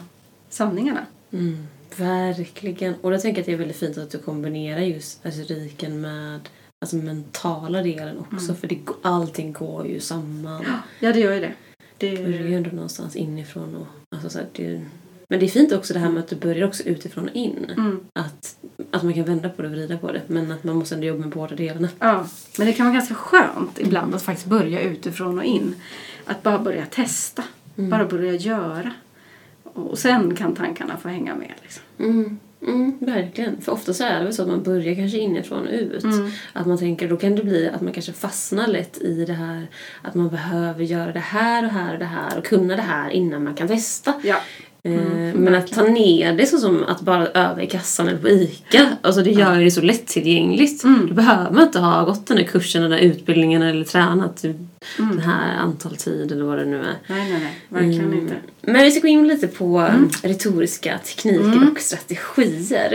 sanningarna. 0.48 1.06
Mm, 1.32 1.66
verkligen. 1.96 2.94
Och 2.94 3.12
jag 3.12 3.22
tänker 3.22 3.40
att 3.40 3.46
det 3.46 3.52
är 3.52 3.56
väldigt 3.56 3.76
fint 3.76 3.98
att 3.98 4.10
du 4.10 4.18
kombinerar 4.18 4.80
just 4.80 5.20
retoriken 5.22 6.00
med 6.00 6.48
alltså 6.80 6.96
mentala 6.96 7.82
delen 7.82 8.18
också. 8.18 8.44
Mm. 8.44 8.56
För 8.56 8.68
det, 8.68 8.78
allting 9.02 9.52
går 9.52 9.86
ju 9.86 10.00
samman. 10.00 10.64
Ja, 11.00 11.12
det 11.12 11.20
gör 11.20 11.34
ju 11.34 11.40
det. 11.40 11.52
Det 11.98 12.16
börjar 12.16 12.48
ju 12.48 12.54
ändå 12.54 12.70
någonstans 12.70 13.16
inifrån. 13.16 13.76
Och, 13.76 13.86
alltså 14.10 14.30
så 14.30 14.38
här, 14.38 14.46
det, 14.52 14.84
men 15.28 15.40
det 15.40 15.46
är 15.46 15.50
fint 15.50 15.72
också 15.72 15.94
det 15.94 16.00
här 16.00 16.08
med 16.08 16.20
att 16.22 16.28
du 16.28 16.36
börjar 16.36 16.66
också 16.66 16.82
utifrån 16.82 17.28
och 17.28 17.34
in. 17.34 17.72
mm. 17.76 18.00
Att, 18.12 18.56
att 18.90 19.02
man 19.02 19.14
kan 19.14 19.24
vända 19.24 19.48
på 19.48 19.62
det 19.62 19.68
och 19.68 19.74
vrida 19.74 19.98
på 19.98 20.12
det. 20.12 20.22
Men 20.26 20.52
att 20.52 20.64
man 20.64 20.76
måste 20.76 20.94
ändå 20.94 21.06
jobba 21.06 21.20
med 21.20 21.28
båda 21.28 21.54
delarna. 21.56 21.88
Ja, 21.98 22.26
men 22.58 22.66
det 22.66 22.72
kan 22.72 22.86
vara 22.86 22.94
ganska 22.94 23.14
skönt 23.14 23.78
ibland 23.78 24.14
att 24.14 24.22
faktiskt 24.22 24.46
börja 24.48 24.80
utifrån 24.80 25.38
och 25.38 25.44
in. 25.44 25.74
Att 26.24 26.42
bara 26.42 26.58
börja 26.58 26.86
testa. 26.86 27.44
Mm. 27.76 27.90
Bara 27.90 28.04
börja 28.04 28.34
göra. 28.34 28.92
Och 29.74 29.98
sen 29.98 30.34
kan 30.34 30.54
tankarna 30.54 30.96
få 30.96 31.08
hänga 31.08 31.34
med. 31.34 31.54
Liksom. 31.62 31.82
Mm, 31.98 32.38
mm, 32.66 32.98
verkligen. 33.00 33.60
För 33.60 33.72
ofta 33.72 33.94
så 33.94 34.04
är 34.04 34.18
det 34.18 34.24
väl 34.24 34.34
så 34.34 34.42
att 34.42 34.48
man 34.48 34.62
börjar 34.62 34.94
kanske 34.94 35.18
inifrån 35.18 35.66
och 35.66 35.72
ut. 35.72 36.04
Mm. 36.04 36.30
Att 36.52 36.66
man 36.66 36.78
tänker, 36.78 37.08
då 37.08 37.16
kan 37.16 37.34
det 37.34 37.44
bli 37.44 37.68
att 37.68 37.80
man 37.80 37.92
kanske 37.92 38.12
fastnar 38.12 38.66
lätt 38.66 38.98
i 39.02 39.24
det 39.24 39.32
här 39.32 39.66
att 40.02 40.14
man 40.14 40.28
behöver 40.28 40.84
göra 40.84 41.12
det 41.12 41.20
här 41.20 41.64
och 41.64 41.70
här 41.70 41.92
och 41.92 41.98
det 41.98 42.04
här 42.04 42.38
och 42.38 42.44
kunna 42.44 42.76
det 42.76 42.82
här 42.82 43.10
innan 43.10 43.44
man 43.44 43.54
kan 43.54 43.68
testa. 43.68 44.14
Ja. 44.24 44.36
Eh, 44.92 45.28
Mm, 45.28 45.30
men 45.44 45.54
att 45.54 45.72
ta 45.72 45.82
ner 45.82 46.32
det 46.32 46.46
så 46.46 46.58
som 46.58 46.84
att 46.84 47.00
bara 47.00 47.26
öva 47.26 47.62
i 47.62 47.66
kassan 47.66 48.08
eller 48.08 48.18
på 48.18 48.28
ICA, 48.28 48.88
alltså 49.02 49.22
det 49.22 49.30
gör 49.30 49.58
ju 49.58 49.64
det 49.64 49.70
så 49.70 49.80
lättillgängligt. 49.80 50.84
Mm. 50.84 51.06
Du 51.06 51.14
behöver 51.14 51.62
inte 51.62 51.78
ha 51.78 52.04
gått 52.04 52.26
den 52.26 52.36
där 52.36 52.44
kursen 52.44 52.82
eller 52.82 52.98
utbildningen 52.98 53.62
eller 53.62 53.84
tränat 53.84 54.44
Mm. 54.44 54.58
den 54.98 55.18
här 55.18 55.56
antal 55.56 55.96
tid 55.96 56.32
eller 56.32 56.44
vad 56.44 56.58
det 56.58 56.64
nu 56.64 56.76
är. 56.78 56.82
Nej, 56.82 57.30
nej, 57.30 57.32
nej. 57.40 57.58
Verkligen 57.68 58.04
Mm. 58.04 58.18
inte. 58.18 58.34
Men 58.60 58.82
vi 58.82 58.90
ska 58.90 59.00
gå 59.00 59.08
in 59.08 59.28
lite 59.28 59.46
på 59.48 59.78
mm. 59.78 60.10
retoriska 60.22 60.98
tekniker 60.98 61.44
Mm. 61.52 61.68
och 61.72 61.78
strategier. 61.80 62.92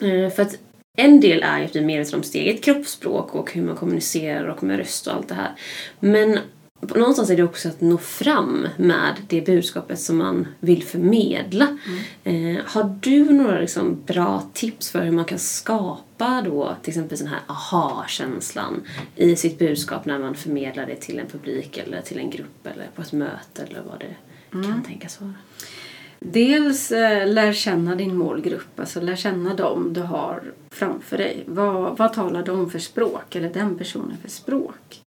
Mm. 0.00 0.24
Eh, 0.24 0.30
För 0.32 0.42
att 0.42 0.56
en 0.96 1.20
del 1.20 1.42
är 1.42 1.58
ju 1.58 1.64
att 1.64 1.72
bli 1.72 1.80
medveten 1.80 2.14
om 2.18 2.22
sitt 2.22 2.34
eget 2.34 2.64
kroppsspråk 2.64 3.34
och 3.34 3.52
hur 3.52 3.62
man 3.62 3.76
kommunicerar 3.76 4.44
och 4.48 4.62
med 4.62 4.78
röst 4.78 5.06
och 5.06 5.12
allt 5.14 5.28
det 5.28 5.34
här. 5.34 5.50
Men 6.00 6.38
någonstans 6.80 7.30
är 7.30 7.36
det 7.36 7.42
också 7.42 7.68
att 7.68 7.80
nå 7.80 7.98
fram 7.98 8.66
med 8.76 9.14
det 9.28 9.40
budskapet 9.40 10.00
som 10.00 10.18
man 10.18 10.46
vill 10.60 10.82
förmedla. 10.82 11.78
Eh, 12.24 12.56
har 12.64 12.96
du 13.00 13.32
några 13.32 13.60
liksom 13.60 14.02
bra 14.06 14.42
tips 14.52 14.90
för 14.90 15.04
hur 15.04 15.12
man 15.12 15.24
kan 15.24 15.38
skapa 15.38 16.42
då 16.42 16.76
till 16.82 16.90
exempel 16.90 17.18
den 17.18 17.26
här 17.26 17.40
aha-känslan 17.46 18.82
i 19.16 19.36
sitt 19.36 19.58
budskap 19.58 20.04
när 20.04 20.18
man 20.18 20.34
förmedlar 20.34 20.86
det 20.86 20.96
till 20.96 21.18
en 21.18 21.26
publik 21.26 21.78
eller 21.78 22.00
till 22.00 22.18
en 22.18 22.30
grupp 22.30 22.66
eller 22.66 22.86
på 22.94 23.02
ett 23.02 23.12
möte 23.12 23.62
eller 23.62 23.82
vad 23.82 24.00
det 24.00 24.14
kan 24.52 24.82
tänkas 24.82 25.20
vara? 25.20 25.34
Dels 26.22 26.92
eh, 26.92 27.28
lär 27.28 27.52
känna 27.52 27.94
din 27.94 28.16
målgrupp, 28.16 28.80
alltså 28.80 29.00
lär 29.00 29.16
känna 29.16 29.54
dem 29.54 29.92
du 29.92 30.00
har 30.00 30.42
framför 30.70 31.18
dig. 31.18 31.44
Vad, 31.46 31.98
vad 31.98 32.12
talar 32.12 32.42
de 32.42 32.70
för 32.70 32.78
språk, 32.78 33.36
eller 33.36 33.48
den 33.48 33.78
personen 33.78 34.16
för 34.22 34.30
språk? 34.30 34.99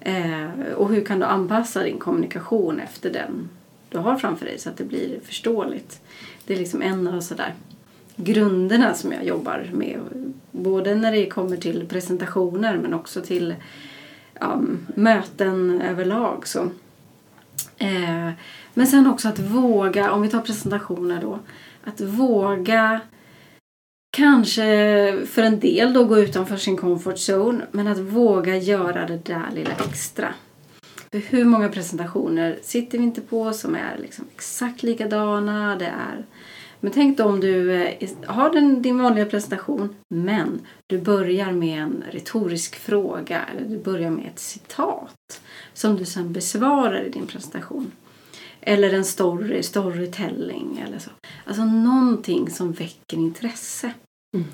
Eh, 0.00 0.72
och 0.76 0.88
hur 0.88 1.04
kan 1.04 1.18
du 1.18 1.26
anpassa 1.26 1.82
din 1.82 1.98
kommunikation 1.98 2.80
efter 2.80 3.10
den 3.10 3.48
du 3.88 3.98
har 3.98 4.16
framför 4.16 4.46
dig 4.46 4.58
så 4.58 4.68
att 4.68 4.76
det 4.76 4.84
blir 4.84 5.20
förståeligt? 5.24 6.00
Det 6.46 6.54
är 6.54 6.58
liksom 6.58 6.82
en 6.82 7.06
av 7.06 7.20
sådär 7.20 7.54
grunderna 8.16 8.94
som 8.94 9.12
jag 9.12 9.24
jobbar 9.24 9.70
med. 9.72 10.00
Både 10.50 10.94
när 10.94 11.12
det 11.12 11.26
kommer 11.26 11.56
till 11.56 11.86
presentationer 11.86 12.78
men 12.78 12.94
också 12.94 13.20
till 13.20 13.54
ja, 14.40 14.60
möten 14.94 15.80
överlag. 15.82 16.46
Så. 16.46 16.60
Eh, 17.78 18.30
men 18.74 18.86
sen 18.86 19.06
också 19.06 19.28
att 19.28 19.38
våga, 19.38 20.12
om 20.12 20.22
vi 20.22 20.28
tar 20.28 20.40
presentationer 20.40 21.20
då, 21.22 21.38
att 21.84 22.00
våga 22.00 23.00
kanske 24.16 24.62
för 25.26 25.42
en 25.42 25.60
del 25.60 25.92
då 25.92 26.04
gå 26.04 26.18
utanför 26.18 26.56
sin 26.56 26.76
comfort 26.76 27.16
zone 27.16 27.66
men 27.70 27.88
att 27.88 27.98
våga 27.98 28.56
göra 28.56 29.06
det 29.06 29.24
där 29.24 29.50
lilla 29.54 29.70
extra. 29.70 30.34
För 31.10 31.18
hur 31.18 31.44
många 31.44 31.68
presentationer 31.68 32.58
sitter 32.62 32.98
vi 32.98 33.04
inte 33.04 33.20
på 33.20 33.52
som 33.52 33.74
är 33.74 33.98
liksom 33.98 34.24
exakt 34.34 34.82
likadana? 34.82 35.76
Det 35.76 35.86
är... 35.86 36.24
Men 36.80 36.92
tänk 36.92 37.18
då 37.18 37.24
om 37.24 37.40
du 37.40 37.72
eh, 37.72 38.08
har 38.26 38.50
den, 38.52 38.82
din 38.82 38.98
vanliga 38.98 39.26
presentation 39.26 39.96
men 40.08 40.60
du 40.86 40.98
börjar 40.98 41.52
med 41.52 41.82
en 41.82 42.04
retorisk 42.10 42.76
fråga 42.76 43.42
eller 43.42 43.68
du 43.68 43.78
börjar 43.78 44.10
med 44.10 44.26
ett 44.26 44.38
citat 44.38 45.40
som 45.74 45.96
du 45.96 46.04
sen 46.04 46.32
besvarar 46.32 47.04
i 47.04 47.10
din 47.10 47.26
presentation. 47.26 47.92
Eller 48.60 48.94
en 48.94 49.04
story, 49.04 49.62
storytelling 49.62 50.84
eller 50.86 50.98
så. 50.98 51.10
Alltså 51.44 51.64
någonting 51.64 52.50
som 52.50 52.72
väcker 52.72 53.16
intresse. 53.16 53.92
Mm. 54.36 54.46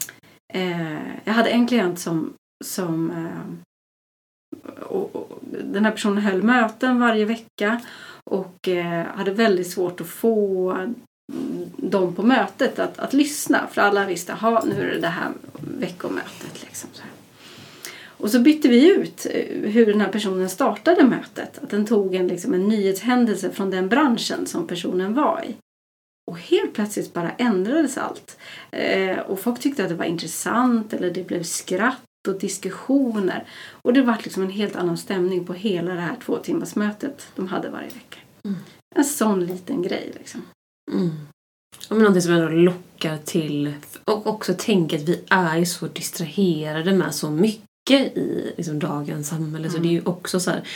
Eh, 0.55 1.17
jag 1.25 1.33
hade 1.33 1.51
en 1.51 1.67
klient 1.67 1.99
som, 1.99 2.33
som 2.65 3.11
eh, 3.11 4.83
och, 4.83 5.17
och, 5.17 5.39
den 5.65 5.85
här 5.85 5.93
personen 5.93 6.19
höll 6.19 6.43
möten 6.43 7.01
varje 7.01 7.25
vecka 7.25 7.81
och 8.25 8.69
eh, 8.69 9.07
hade 9.07 9.31
väldigt 9.31 9.71
svårt 9.71 10.01
att 10.01 10.07
få 10.07 10.77
dem 11.77 12.15
på 12.15 12.23
mötet 12.23 12.79
att, 12.79 12.99
att 12.99 13.13
lyssna. 13.13 13.67
För 13.71 13.81
alla 13.81 14.07
visste 14.07 14.33
att 14.33 14.65
nu 14.65 14.75
är 14.75 14.95
det 14.95 15.01
det 15.01 15.09
här 15.09 15.31
veckomötet. 15.79 16.63
Liksom, 16.65 16.91
så 16.93 17.03
här. 17.03 17.11
Och 18.23 18.31
så 18.31 18.41
bytte 18.41 18.69
vi 18.69 18.95
ut 18.95 19.27
eh, 19.31 19.71
hur 19.71 19.87
den 19.87 20.01
här 20.01 20.09
personen 20.09 20.49
startade 20.49 21.05
mötet. 21.05 21.59
Att 21.63 21.71
den 21.71 21.87
tog 21.87 22.15
en, 22.15 22.29
liksom, 22.29 22.55
en 22.55 22.69
nyhetshändelse 22.69 23.51
från 23.51 23.71
den 23.71 23.89
branschen 23.89 24.47
som 24.47 24.67
personen 24.67 25.15
var 25.15 25.45
i. 25.49 25.55
Och 26.31 26.39
helt 26.39 26.75
plötsligt 26.75 27.13
bara 27.13 27.31
ändrades 27.31 27.99
allt. 27.99 28.39
Eh, 28.71 29.19
och 29.19 29.41
folk 29.41 29.61
tyckte 29.61 29.83
att 29.83 29.89
det 29.89 29.95
var 29.95 30.05
intressant 30.05 30.93
eller 30.93 31.11
det 31.11 31.27
blev 31.27 31.43
skratt 31.43 32.03
och 32.29 32.39
diskussioner. 32.39 33.45
Och 33.83 33.93
det 33.93 34.03
var 34.03 34.19
liksom 34.23 34.43
en 34.43 34.51
helt 34.51 34.77
annan 34.77 34.99
stämning 34.99 35.45
på 35.45 35.53
hela 35.53 35.95
det 35.95 36.01
här 36.01 36.17
två 36.25 36.37
timmars 36.37 36.75
mötet 36.75 37.27
de 37.37 37.49
hade 37.49 37.71
varje 37.71 37.89
vecka. 37.89 38.19
Mm. 38.45 38.59
En 38.95 39.05
sån 39.05 39.47
liten 39.47 39.83
grej 39.83 40.13
liksom. 40.19 40.43
Mm. 40.93 41.11
Ja, 41.89 41.95
men 41.95 41.99
någonting 41.99 42.23
som 42.23 42.33
ändå 42.33 42.49
lockar 42.49 43.17
till 43.17 43.75
och 44.05 44.27
också 44.27 44.55
tänker 44.59 44.99
att 44.99 45.09
vi 45.09 45.25
är 45.29 45.65
så 45.65 45.87
distraherade 45.87 46.93
med 46.93 47.15
så 47.15 47.31
mycket 47.31 48.17
i 48.17 48.53
liksom, 48.57 48.79
dagens 48.79 49.29
samhälle. 49.29 49.69
Mm. 49.69 49.71
Så 49.71 49.79
det 49.79 49.89
är 49.89 49.93
ju 49.93 50.03
också 50.05 50.41
så 50.41 50.51
här, 50.51 50.69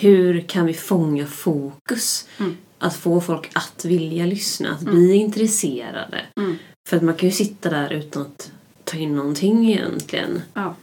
hur 0.00 0.40
kan 0.40 0.66
vi 0.66 0.74
fånga 0.74 1.26
fokus? 1.26 2.28
Mm. 2.38 2.56
Att 2.78 2.96
få 2.96 3.20
folk 3.20 3.50
att 3.54 3.84
vilja 3.84 4.26
lyssna, 4.26 4.70
att 4.70 4.80
bli 4.80 5.14
intresserade. 5.14 6.20
Mm. 6.40 6.56
För 6.88 6.96
att 6.96 7.02
man 7.02 7.14
kan 7.14 7.28
ju 7.28 7.34
sitta 7.34 7.70
där 7.70 7.92
utan 7.92 8.22
att 8.22 8.52
ta 8.84 8.96
in 8.96 9.16
någonting 9.16 9.70
egentligen. 9.70 10.42
Ja. 10.54 10.74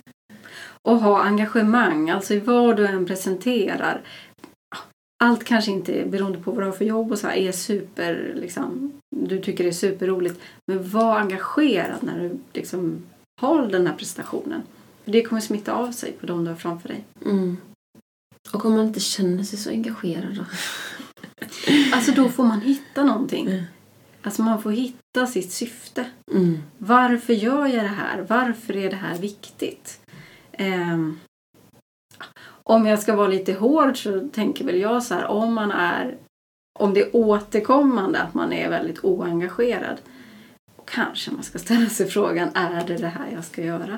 Och 0.82 1.00
ha 1.00 1.24
engagemang, 1.24 2.10
alltså 2.10 2.34
i 2.34 2.40
vad 2.40 2.78
du 2.78 2.88
än 2.88 3.06
presenterar. 3.06 4.02
Allt 5.24 5.44
kanske 5.44 5.72
inte, 5.72 6.06
beroende 6.06 6.38
på 6.38 6.52
vad 6.52 6.62
du 6.62 6.66
har 6.66 6.72
för 6.72 6.86
jobb 6.86 7.12
och 7.12 7.20
så 7.20 7.28
här, 7.28 7.36
är 7.36 7.52
super, 7.52 8.34
liksom, 8.36 8.92
du 9.16 9.42
tycker 9.42 9.64
det 9.64 9.70
är 9.70 9.74
superroligt. 9.74 10.42
Men 10.68 10.90
var 10.90 11.20
engagerad 11.20 12.04
när 12.04 12.20
du 12.20 12.38
liksom 12.54 13.04
har 13.42 13.68
den 13.68 13.88
här 13.88 13.96
presentationen. 13.96 14.62
För 15.04 15.12
det 15.12 15.24
kommer 15.24 15.42
smitta 15.42 15.74
av 15.74 15.92
sig 15.92 16.12
på 16.12 16.26
de 16.26 16.44
du 16.44 16.50
har 16.50 16.58
framför 16.58 16.88
dig. 16.88 17.04
Mm. 17.26 17.58
Och 18.54 18.66
om 18.66 18.74
man 18.74 18.86
inte 18.86 19.00
känner 19.00 19.44
sig 19.44 19.60
så 19.60 19.70
engagerad 19.70 20.36
då? 20.36 20.46
Alltså 21.94 22.12
då 22.12 22.30
får 22.30 22.44
man 22.44 22.62
hitta 22.62 23.04
någonting. 23.04 23.48
Mm. 23.48 23.64
Alltså 24.22 24.42
man 24.42 24.62
får 24.62 24.72
hitta 24.72 25.28
sitt 25.28 25.52
syfte. 25.52 26.06
Mm. 26.32 26.58
Varför 26.78 27.34
gör 27.34 27.68
jag 27.68 27.84
det 27.84 27.88
här? 27.88 28.26
Varför 28.30 28.78
är 28.78 28.90
det 28.90 28.96
här 28.96 29.18
viktigt? 29.18 30.00
Um, 30.60 31.20
om 32.48 32.86
jag 32.86 33.00
ska 33.00 33.16
vara 33.16 33.28
lite 33.28 33.54
hård 33.54 34.04
så 34.04 34.28
tänker 34.28 34.66
väl 34.66 34.80
jag 34.80 35.04
så 35.04 35.14
här, 35.14 35.26
om 35.26 35.54
man 35.54 35.72
är 35.72 36.18
om 36.80 36.94
det 36.94 37.02
är 37.02 37.16
återkommande 37.16 38.22
att 38.22 38.34
man 38.34 38.54
är 38.54 38.70
väldigt 38.70 39.04
oengagerad 39.04 39.98
kanske 40.86 41.32
man 41.32 41.44
ska 41.44 41.60
ställa 41.60 41.90
sig 41.90 42.08
frågan, 42.08 42.50
är 42.54 42.88
det 42.88 42.98
det 42.98 43.08
här 43.08 43.32
jag 43.34 43.46
ska 43.46 43.64
göra? 43.64 43.98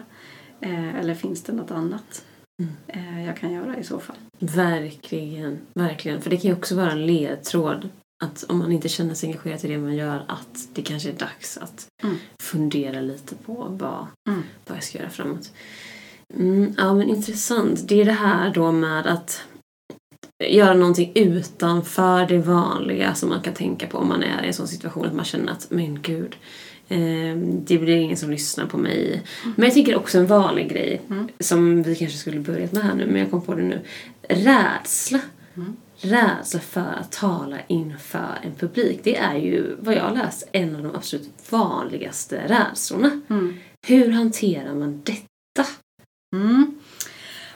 Eh, 0.61 0.95
eller 0.95 1.15
finns 1.15 1.43
det 1.43 1.53
något 1.53 1.71
annat 1.71 2.25
mm. 2.61 3.25
jag 3.25 3.37
kan 3.37 3.51
göra 3.51 3.77
i 3.77 3.83
så 3.83 3.99
fall? 3.99 4.15
Verkligen, 4.39 5.59
verkligen. 5.73 6.21
För 6.21 6.29
det 6.29 6.37
kan 6.37 6.51
ju 6.51 6.57
också 6.57 6.75
vara 6.75 6.91
en 6.91 7.05
ledtråd 7.05 7.89
att 8.23 8.45
om 8.49 8.57
man 8.57 8.71
inte 8.71 8.89
känner 8.89 9.13
sig 9.13 9.29
engagerad 9.29 9.65
i 9.65 9.67
det 9.67 9.77
man 9.77 9.95
gör 9.95 10.25
att 10.27 10.67
det 10.73 10.81
kanske 10.81 11.09
är 11.09 11.13
dags 11.13 11.57
att 11.57 11.87
mm. 12.03 12.15
fundera 12.41 13.01
lite 13.01 13.35
på 13.35 13.53
vad, 13.69 14.07
mm. 14.29 14.43
vad 14.67 14.77
jag 14.77 14.83
ska 14.83 14.97
göra 14.97 15.09
framåt. 15.09 15.51
Mm, 16.33 16.73
ja 16.77 16.93
men 16.93 17.09
intressant. 17.09 17.87
Det 17.87 18.01
är 18.01 18.05
det 18.05 18.11
här 18.11 18.53
då 18.53 18.71
med 18.71 19.07
att 19.07 19.43
göra 20.43 20.73
någonting 20.73 21.11
utanför 21.15 22.25
det 22.25 22.37
vanliga 22.37 23.13
som 23.15 23.29
man 23.29 23.41
kan 23.41 23.53
tänka 23.53 23.87
på 23.87 23.97
om 23.97 24.07
man 24.07 24.23
är 24.23 24.43
i 24.43 24.47
en 24.47 24.53
sån 24.53 24.67
situation 24.67 25.05
att 25.05 25.13
man 25.13 25.25
känner 25.25 25.51
att 25.51 25.67
men 25.69 26.01
gud 26.01 26.35
det 27.45 27.77
blir 27.77 27.95
ingen 27.95 28.17
som 28.17 28.31
lyssnar 28.31 28.65
på 28.65 28.77
mig. 28.77 29.21
Men 29.55 29.65
jag 29.65 29.73
tänker 29.73 29.95
också 29.95 30.17
en 30.17 30.27
vanlig 30.27 30.69
grej 30.69 31.01
mm. 31.09 31.27
som 31.39 31.83
vi 31.83 31.95
kanske 31.95 32.17
skulle 32.17 32.39
börjat 32.39 32.71
med 32.71 32.83
här 32.83 32.95
nu 32.95 33.05
men 33.05 33.21
jag 33.21 33.31
kom 33.31 33.41
på 33.41 33.55
det 33.55 33.63
nu. 33.63 33.79
Rädsla. 34.29 35.19
Mm. 35.55 35.75
Rädsla 35.99 36.59
för 36.59 36.93
att 36.99 37.11
tala 37.11 37.57
inför 37.67 38.39
en 38.43 38.55
publik. 38.55 38.99
Det 39.03 39.17
är 39.17 39.37
ju 39.37 39.75
vad 39.79 39.95
jag 39.95 40.03
har 40.03 40.15
läst 40.15 40.49
en 40.51 40.75
av 40.75 40.83
de 40.83 40.95
absolut 40.95 41.29
vanligaste 41.49 42.41
rädslorna. 42.47 43.21
Mm. 43.29 43.53
Hur 43.87 44.11
hanterar 44.11 44.73
man 44.75 45.01
detta? 45.03 45.69
Mm. 46.35 46.79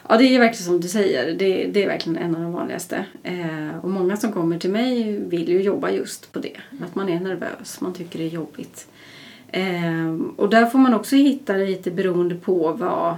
Ja, 0.08 0.18
det 0.18 0.24
är 0.24 0.38
verkligen 0.38 0.64
som 0.64 0.80
du 0.80 0.88
säger. 0.88 1.34
Det, 1.34 1.66
det 1.66 1.82
är 1.84 1.86
verkligen 1.86 2.18
en 2.18 2.36
av 2.36 2.42
de 2.42 2.52
vanligaste. 2.52 3.04
Eh, 3.22 3.78
och 3.82 3.90
många 3.90 4.16
som 4.16 4.32
kommer 4.32 4.58
till 4.58 4.70
mig 4.70 5.18
vill 5.28 5.48
ju 5.48 5.62
jobba 5.62 5.90
just 5.90 6.32
på 6.32 6.38
det. 6.38 6.56
Att 6.82 6.94
man 6.94 7.08
är 7.08 7.20
nervös, 7.20 7.80
man 7.80 7.94
tycker 7.94 8.18
det 8.18 8.24
är 8.24 8.28
jobbigt. 8.28 8.88
Eh, 9.52 10.16
och 10.36 10.50
där 10.50 10.66
får 10.66 10.78
man 10.78 10.94
också 10.94 11.16
hitta 11.16 11.52
lite 11.52 11.90
beroende 11.90 12.34
på 12.34 12.72
vad, 12.72 13.16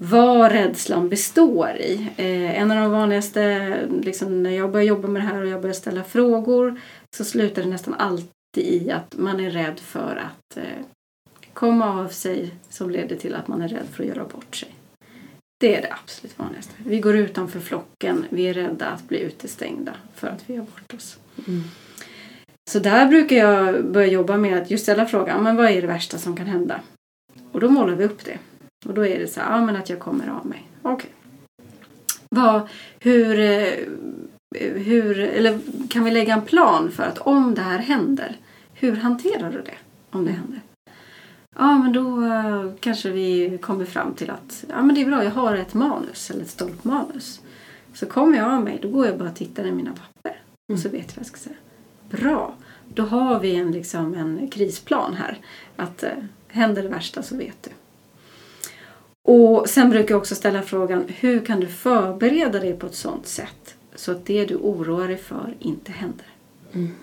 vad 0.00 0.52
rädslan 0.52 1.08
består 1.08 1.68
i. 1.68 2.08
Eh, 2.16 2.60
en 2.60 2.70
av 2.70 2.76
de 2.76 2.90
vanligaste, 2.90 3.78
liksom, 4.02 4.42
när 4.42 4.50
jag 4.50 4.72
börjar 4.72 4.86
jobba 4.86 5.08
med 5.08 5.22
det 5.22 5.26
här 5.26 5.42
och 5.42 5.48
jag 5.48 5.60
börjar 5.60 5.74
ställa 5.74 6.04
frågor 6.04 6.80
så 7.16 7.24
slutar 7.24 7.62
det 7.62 7.68
nästan 7.68 7.94
alltid 7.94 8.32
i 8.56 8.90
att 8.90 9.16
man 9.16 9.40
är 9.40 9.50
rädd 9.50 9.80
för 9.80 10.16
att 10.16 10.56
eh, 10.56 10.84
komma 11.52 12.00
av 12.00 12.08
sig 12.08 12.54
som 12.68 12.90
leder 12.90 13.16
till 13.16 13.34
att 13.34 13.48
man 13.48 13.62
är 13.62 13.68
rädd 13.68 13.86
för 13.92 14.02
att 14.02 14.08
göra 14.08 14.24
bort 14.24 14.56
sig. 14.56 14.74
Det 15.60 15.76
är 15.76 15.82
det 15.82 15.92
absolut 16.04 16.38
vanligaste. 16.38 16.74
Vi 16.78 17.00
går 17.00 17.16
utanför 17.16 17.60
flocken. 17.60 18.26
Vi 18.30 18.48
är 18.48 18.54
rädda 18.54 18.86
att 18.86 19.08
bli 19.08 19.18
utestängda 19.20 19.94
för 20.14 20.28
att 20.28 20.50
vi 20.50 20.54
gör 20.54 20.62
bort 20.62 20.94
oss. 20.94 21.18
Mm. 21.48 21.62
Så 22.70 22.78
där 22.78 23.06
brukar 23.06 23.36
jag 23.36 23.84
börja 23.84 24.06
jobba 24.06 24.36
med 24.36 24.62
att 24.62 24.70
just 24.70 24.82
ställa 24.82 25.06
frågan, 25.06 25.42
men 25.42 25.56
vad 25.56 25.70
är 25.70 25.80
det 25.80 25.86
värsta 25.86 26.18
som 26.18 26.36
kan 26.36 26.46
hända? 26.46 26.80
Och 27.52 27.60
då 27.60 27.68
målar 27.68 27.94
vi 27.94 28.04
upp 28.04 28.24
det. 28.24 28.38
Och 28.86 28.94
då 28.94 29.06
är 29.06 29.18
det 29.18 29.26
så 29.26 29.40
här, 29.40 29.52
ja 29.52 29.64
men 29.64 29.76
att 29.76 29.90
jag 29.90 29.98
kommer 29.98 30.28
av 30.28 30.46
mig. 30.46 30.68
Okej. 30.82 31.10
Okay. 32.30 32.60
hur, 33.00 33.36
hur, 34.78 35.20
eller 35.20 35.58
kan 35.90 36.04
vi 36.04 36.10
lägga 36.10 36.34
en 36.34 36.42
plan 36.42 36.90
för 36.90 37.02
att 37.02 37.18
om 37.18 37.54
det 37.54 37.62
här 37.62 37.78
händer, 37.78 38.36
hur 38.74 38.96
hanterar 38.96 39.52
du 39.52 39.62
det? 39.62 39.74
Om 40.10 40.24
det 40.24 40.32
händer. 40.32 40.60
Ja, 41.58 41.78
men 41.78 41.92
då 41.92 42.20
uh, 42.20 42.72
kanske 42.80 43.10
vi 43.10 43.58
kommer 43.62 43.84
fram 43.84 44.14
till 44.14 44.30
att 44.30 44.64
ja, 44.68 44.82
men 44.82 44.94
det 44.94 45.00
är 45.00 45.06
bra, 45.06 45.24
jag 45.24 45.30
har 45.30 45.54
ett 45.54 45.74
manus 45.74 46.30
eller 46.30 46.42
ett 46.42 46.50
stolpmanus. 46.50 47.40
Så 47.94 48.06
kommer 48.06 48.38
jag 48.38 48.52
av 48.52 48.64
mig, 48.64 48.78
då 48.82 48.88
går 48.88 49.06
jag 49.06 49.18
bara 49.18 49.28
och 49.28 49.36
tittar 49.36 49.64
i 49.64 49.72
mina 49.72 49.90
papper. 49.90 50.42
Och 50.72 50.78
så 50.78 50.88
vet 50.88 51.06
jag 51.08 51.16
vad 51.16 51.18
jag 51.18 51.26
ska 51.26 51.36
säga. 51.36 51.56
Bra, 52.10 52.54
då 52.94 53.02
har 53.02 53.40
vi 53.40 53.54
en, 53.54 53.72
liksom, 53.72 54.14
en 54.14 54.48
krisplan 54.48 55.14
här. 55.14 55.38
Att 55.76 56.04
uh, 56.04 56.24
händer 56.48 56.82
det 56.82 56.88
värsta 56.88 57.22
så 57.22 57.36
vet 57.36 57.62
du. 57.62 57.70
Och 59.22 59.68
sen 59.68 59.90
brukar 59.90 60.14
jag 60.14 60.20
också 60.20 60.34
ställa 60.34 60.62
frågan, 60.62 61.04
hur 61.08 61.44
kan 61.44 61.60
du 61.60 61.66
förbereda 61.66 62.60
dig 62.60 62.74
på 62.78 62.86
ett 62.86 62.94
sådant 62.94 63.26
sätt 63.26 63.74
så 63.94 64.12
att 64.12 64.26
det 64.26 64.44
du 64.44 64.54
oroar 64.54 65.08
dig 65.08 65.16
för 65.16 65.54
inte 65.58 65.92
händer? 65.92 66.26
Mm. 66.72 66.94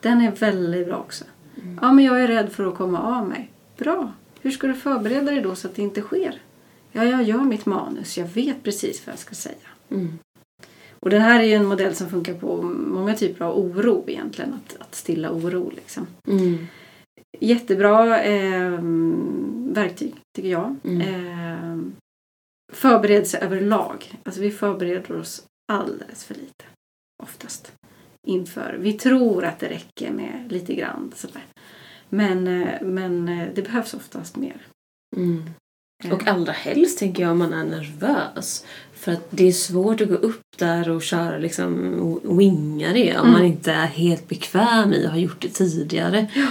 Den 0.00 0.20
är 0.20 0.30
väldigt 0.30 0.86
bra 0.86 0.96
också. 0.96 1.24
Mm. 1.62 1.78
Ja, 1.82 1.92
men 1.92 2.04
jag 2.04 2.22
är 2.22 2.28
rädd 2.28 2.52
för 2.52 2.66
att 2.66 2.74
komma 2.74 3.18
av 3.18 3.28
mig. 3.28 3.50
Bra. 3.76 4.12
Hur 4.40 4.50
ska 4.50 4.66
du 4.66 4.74
förbereda 4.74 5.30
dig 5.30 5.40
då 5.40 5.54
så 5.54 5.68
att 5.68 5.74
det 5.74 5.82
inte 5.82 6.00
sker? 6.00 6.40
Ja, 6.92 7.04
jag 7.04 7.22
gör 7.22 7.40
mitt 7.40 7.66
manus. 7.66 8.18
Jag 8.18 8.26
vet 8.26 8.62
precis 8.62 9.06
vad 9.06 9.12
jag 9.12 9.20
ska 9.20 9.34
säga. 9.34 9.68
Mm. 9.90 10.18
Och 11.02 11.10
det 11.10 11.18
här 11.18 11.40
är 11.40 11.44
ju 11.44 11.52
en 11.52 11.66
modell 11.66 11.94
som 11.94 12.10
funkar 12.10 12.34
på 12.34 12.62
många 12.62 13.14
typer 13.14 13.44
av 13.44 13.58
oro 13.58 14.04
egentligen. 14.06 14.54
Att, 14.54 14.76
att 14.80 14.94
stilla 14.94 15.32
oro 15.32 15.72
liksom. 15.76 16.06
Mm. 16.28 16.66
Jättebra 17.40 18.22
eh, 18.22 18.78
verktyg 19.72 20.14
tycker 20.36 20.48
jag. 20.48 20.76
Mm. 20.84 21.00
Eh, 21.00 21.92
förberedelse 22.72 23.38
överlag. 23.38 24.20
Alltså 24.22 24.40
vi 24.40 24.50
förbereder 24.50 25.16
oss 25.16 25.46
alldeles 25.72 26.24
för 26.24 26.34
lite. 26.34 26.64
Oftast. 27.22 27.72
Inför. 28.26 28.76
Vi 28.80 28.92
tror 28.92 29.44
att 29.44 29.58
det 29.58 29.68
räcker 29.68 30.10
med 30.10 30.46
lite 30.48 30.74
grann. 30.74 31.12
Sådär. 31.14 31.42
Men, 32.08 32.46
eh, 32.46 32.82
men 32.82 33.28
eh, 33.28 33.48
det 33.54 33.62
behövs 33.62 33.94
oftast 33.94 34.36
mer. 34.36 34.66
Mm. 35.16 35.42
Och 36.10 36.28
allra 36.28 36.52
helst 36.52 36.98
tänker 36.98 37.22
jag 37.22 37.32
om 37.32 37.38
man 37.38 37.52
är 37.52 37.64
nervös. 37.64 38.64
För 38.94 39.12
att 39.12 39.26
det 39.30 39.48
är 39.48 39.52
svårt 39.52 40.00
att 40.00 40.08
gå 40.08 40.14
upp 40.14 40.42
där 40.58 40.90
och 40.90 41.02
köra 41.02 41.38
liksom 41.38 41.94
och 42.24 42.40
winga 42.40 42.92
det 42.92 43.16
om 43.18 43.20
Mm. 43.20 43.32
man 43.32 43.44
inte 43.44 43.72
är 43.72 43.86
helt 43.86 44.28
bekväm 44.28 44.92
i 44.92 45.06
och 45.06 45.10
har 45.10 45.18
gjort 45.18 45.42
det 45.42 45.48
tidigare. 45.48 46.18
Eh, 46.18 46.44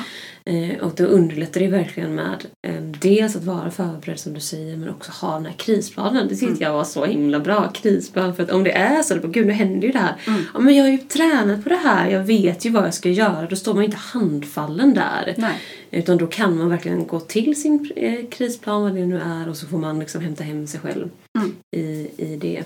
och 0.81 0.91
då 0.95 1.03
underlättar 1.03 1.61
det 1.61 1.67
verkligen 1.67 2.15
med 2.15 2.45
eh, 2.67 2.81
dels 2.81 3.35
att 3.35 3.43
vara 3.43 3.71
förberedd 3.71 4.19
som 4.19 4.33
du 4.33 4.39
säger 4.39 4.77
men 4.77 4.89
också 4.89 5.11
ha 5.11 5.33
den 5.33 5.45
här 5.45 5.53
krisplanen. 5.53 6.27
Det 6.27 6.35
tyckte 6.35 6.63
jag 6.63 6.73
var 6.73 6.83
så 6.83 7.05
himla 7.05 7.39
bra. 7.39 7.71
Krisplan 7.73 8.35
för 8.35 8.43
att 8.43 8.51
om 8.51 8.63
det 8.63 8.71
är 8.71 9.03
så, 9.03 9.15
gud 9.27 9.47
nu 9.47 9.53
händer 9.53 9.87
ju 9.87 9.93
det 9.93 9.99
här. 9.99 10.15
Mm. 10.27 10.41
Ja 10.53 10.59
men 10.59 10.75
jag 10.75 10.83
har 10.83 10.91
ju 10.91 10.97
tränat 10.97 11.63
på 11.63 11.69
det 11.69 11.75
här, 11.75 12.09
jag 12.09 12.23
vet 12.23 12.65
ju 12.65 12.69
vad 12.69 12.85
jag 12.85 12.93
ska 12.93 13.09
göra. 13.09 13.47
Då 13.47 13.55
står 13.55 13.73
man 13.73 13.83
inte 13.83 13.97
handfallen 13.97 14.93
där. 14.93 15.33
Nej. 15.37 15.53
Utan 15.91 16.17
då 16.17 16.27
kan 16.27 16.57
man 16.57 16.69
verkligen 16.69 17.07
gå 17.07 17.19
till 17.19 17.61
sin 17.61 17.91
eh, 17.95 18.29
krisplan, 18.29 18.81
vad 18.81 18.95
det 18.95 19.05
nu 19.05 19.19
är, 19.19 19.49
och 19.49 19.57
så 19.57 19.67
får 19.67 19.77
man 19.77 19.99
liksom 19.99 20.21
hämta 20.21 20.43
hem 20.43 20.67
sig 20.67 20.79
själv 20.79 21.09
Mm. 21.35 21.55
i, 21.71 22.09
i 22.17 22.37
det. 22.41 22.63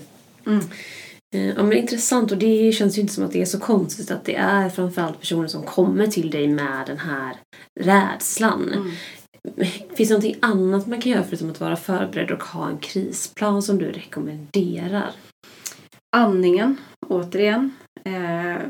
Eh, 1.35 1.47
Ja, 1.47 1.63
men 1.63 1.73
intressant 1.73 2.31
och 2.31 2.37
det 2.37 2.71
känns 2.71 2.97
ju 2.97 3.01
inte 3.01 3.13
som 3.13 3.25
att 3.25 3.31
det 3.31 3.41
är 3.41 3.45
så 3.45 3.59
konstigt 3.59 4.11
att 4.11 4.25
det 4.25 4.35
är 4.35 4.69
framförallt 4.69 5.19
personer 5.19 5.47
som 5.47 5.63
kommer 5.63 6.07
till 6.07 6.29
dig 6.29 6.47
med 6.47 6.83
den 6.87 6.97
här 6.97 7.35
rädslan. 7.79 8.71
Mm. 8.73 8.91
Finns 9.95 10.09
det 10.09 10.15
någonting 10.15 10.37
annat 10.41 10.87
man 10.87 11.01
kan 11.01 11.11
göra 11.11 11.23
förutom 11.23 11.49
att 11.49 11.59
vara 11.59 11.75
förberedd 11.75 12.31
och 12.31 12.43
ha 12.43 12.69
en 12.69 12.77
krisplan 12.77 13.61
som 13.61 13.77
du 13.77 13.91
rekommenderar? 13.91 15.11
Andningen, 16.15 16.77
återigen. 17.07 17.71
Eh, 18.03 18.61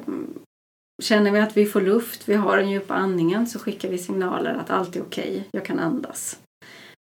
känner 1.04 1.32
vi 1.32 1.40
att 1.40 1.58
vi 1.58 1.66
får 1.66 1.82
luft, 1.82 2.30
vi 2.30 2.34
har 2.34 2.58
den 2.58 2.70
djupa 2.70 2.94
andningen 2.94 3.48
så 3.48 3.60
skickar 3.60 3.90
vi 3.90 3.98
signaler 3.98 4.54
att 4.54 4.70
allt 4.70 4.96
är 4.96 5.02
okej, 5.02 5.48
jag 5.52 5.66
kan 5.66 5.80
andas. 5.80 6.40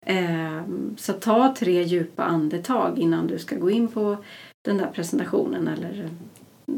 Eh, 0.07 0.63
så 0.97 1.13
ta 1.13 1.55
tre 1.59 1.83
djupa 1.83 2.25
andetag 2.25 2.99
innan 2.99 3.27
du 3.27 3.39
ska 3.39 3.57
gå 3.57 3.71
in 3.71 3.89
på 3.89 4.17
den 4.65 4.77
där 4.77 4.87
presentationen 4.87 5.69
eller 5.69 6.09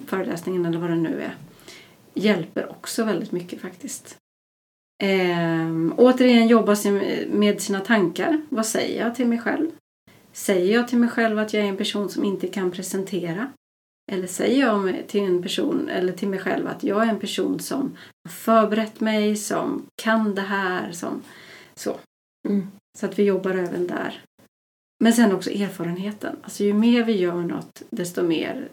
föreläsningen 0.07 0.66
eller 0.66 0.79
vad 0.79 0.90
det 0.90 0.97
nu 0.97 1.23
är. 1.23 1.37
Hjälper 2.14 2.71
också 2.71 3.05
väldigt 3.05 3.33
mycket 3.33 3.61
faktiskt. 3.61 4.16
Eh, 5.03 5.92
återigen 5.97 6.49
jobba 6.49 6.77
med 7.29 7.61
sina 7.61 7.81
tankar. 7.81 8.42
Vad 8.49 8.66
säger 8.66 9.05
jag 9.05 9.14
till 9.14 9.27
mig 9.27 9.38
själv? 9.38 9.71
Säger 10.33 10.75
jag 10.75 10.88
till 10.88 10.99
mig 10.99 11.09
själv 11.09 11.38
att 11.38 11.53
jag 11.53 11.64
är 11.64 11.68
en 11.68 11.77
person 11.77 12.09
som 12.09 12.25
inte 12.25 12.49
kan 12.49 12.71
presentera? 12.71 13.53
Eller 14.12 14.27
säger 14.27 14.61
jag 14.61 15.07
till 15.07 15.23
en 15.23 15.42
person 15.42 15.88
eller 15.88 16.12
till 16.12 16.29
mig 16.29 16.38
själv 16.38 16.66
att 16.66 16.85
jag 16.85 17.03
är 17.03 17.11
en 17.11 17.21
person 17.21 17.61
som 17.61 17.97
har 18.25 18.33
förberett 18.33 19.01
mig, 19.01 19.37
som 19.37 19.87
kan 20.03 20.35
det 20.35 20.42
här, 20.42 20.92
som 20.92 21.23
så. 21.75 21.97
Mm. 22.49 22.66
Så 22.99 23.07
att 23.07 23.18
vi 23.18 23.23
jobbar 23.23 23.51
även 23.51 23.87
där. 23.87 24.25
Men 25.02 25.12
sen 25.12 25.32
också 25.32 25.50
erfarenheten. 25.50 26.36
Alltså 26.42 26.64
ju 26.64 26.74
mer 26.74 27.04
vi 27.04 27.12
gör 27.12 27.42
något 27.42 27.82
desto 27.90 28.22
mer 28.22 28.68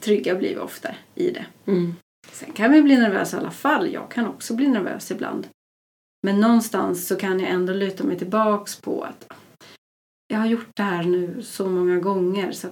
trygga 0.00 0.34
blir 0.34 0.54
vi 0.54 0.60
ofta 0.60 0.88
i 1.14 1.30
det. 1.30 1.46
Mm. 1.66 1.94
Sen 2.32 2.52
kan 2.52 2.72
vi 2.72 2.82
bli 2.82 2.96
nervösa 2.96 3.36
i 3.36 3.40
alla 3.40 3.50
fall. 3.50 3.92
Jag 3.92 4.10
kan 4.10 4.26
också 4.26 4.54
bli 4.54 4.68
nervös 4.68 5.10
ibland. 5.10 5.46
Men 6.22 6.40
någonstans 6.40 7.06
så 7.06 7.16
kan 7.16 7.40
jag 7.40 7.50
ändå 7.50 7.72
luta 7.72 8.04
mig 8.04 8.18
tillbaks 8.18 8.80
på 8.80 9.02
att 9.02 9.32
jag 10.28 10.38
har 10.38 10.46
gjort 10.46 10.76
det 10.76 10.82
här 10.82 11.02
nu 11.02 11.42
så 11.42 11.68
många 11.68 11.96
gånger 11.96 12.52
så 12.52 12.68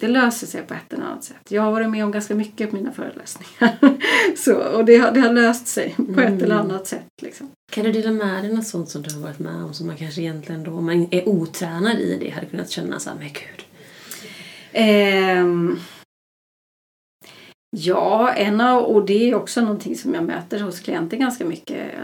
det 0.00 0.08
löser 0.08 0.46
sig 0.46 0.62
på 0.62 0.74
ett 0.74 0.92
eller 0.92 1.04
annat 1.04 1.24
sätt. 1.24 1.36
Jag 1.48 1.62
har 1.62 1.70
varit 1.70 1.90
med 1.90 2.04
om 2.04 2.10
ganska 2.12 2.34
mycket 2.34 2.70
på 2.70 2.76
mina 2.76 2.92
föreläsningar. 2.92 3.76
så, 4.36 4.54
och 4.54 4.84
det 4.84 4.96
har, 4.96 5.12
det 5.12 5.20
har 5.20 5.32
löst 5.32 5.66
sig 5.66 5.94
på 5.96 6.02
ett 6.20 6.28
Mm. 6.28 6.42
eller 6.44 6.54
annat 6.54 6.86
sätt. 6.86 7.06
Liksom. 7.22 7.50
Kan 7.72 7.84
du 7.84 7.92
dela 7.92 8.10
med 8.10 8.44
dig 8.44 8.52
något 8.54 8.66
sånt 8.66 8.88
som 8.88 9.02
du 9.02 9.14
har 9.14 9.20
varit 9.20 9.38
med 9.38 9.54
om 9.64 9.74
som 9.74 9.86
man 9.86 9.96
kanske 9.96 10.20
egentligen 10.20 10.64
då, 10.64 10.70
om 10.72 10.86
man 10.86 11.08
är 11.10 11.28
otränad 11.28 11.98
i 11.98 12.16
det, 12.20 12.30
hade 12.30 12.46
kunnat 12.46 12.70
känna 12.70 12.98
så 12.98 13.10
här, 13.10 13.16
men 13.16 13.28
gud. 13.28 13.64
Ehm, 14.72 15.78
ja, 17.76 18.32
en 18.32 18.60
av, 18.60 18.82
och 18.84 19.06
det 19.06 19.30
är 19.30 19.34
också 19.34 19.60
någonting 19.60 19.96
som 19.96 20.14
jag 20.14 20.24
möter 20.24 20.60
hos 20.60 20.80
klienter 20.80 21.16
ganska 21.16 21.44
mycket. 21.44 21.94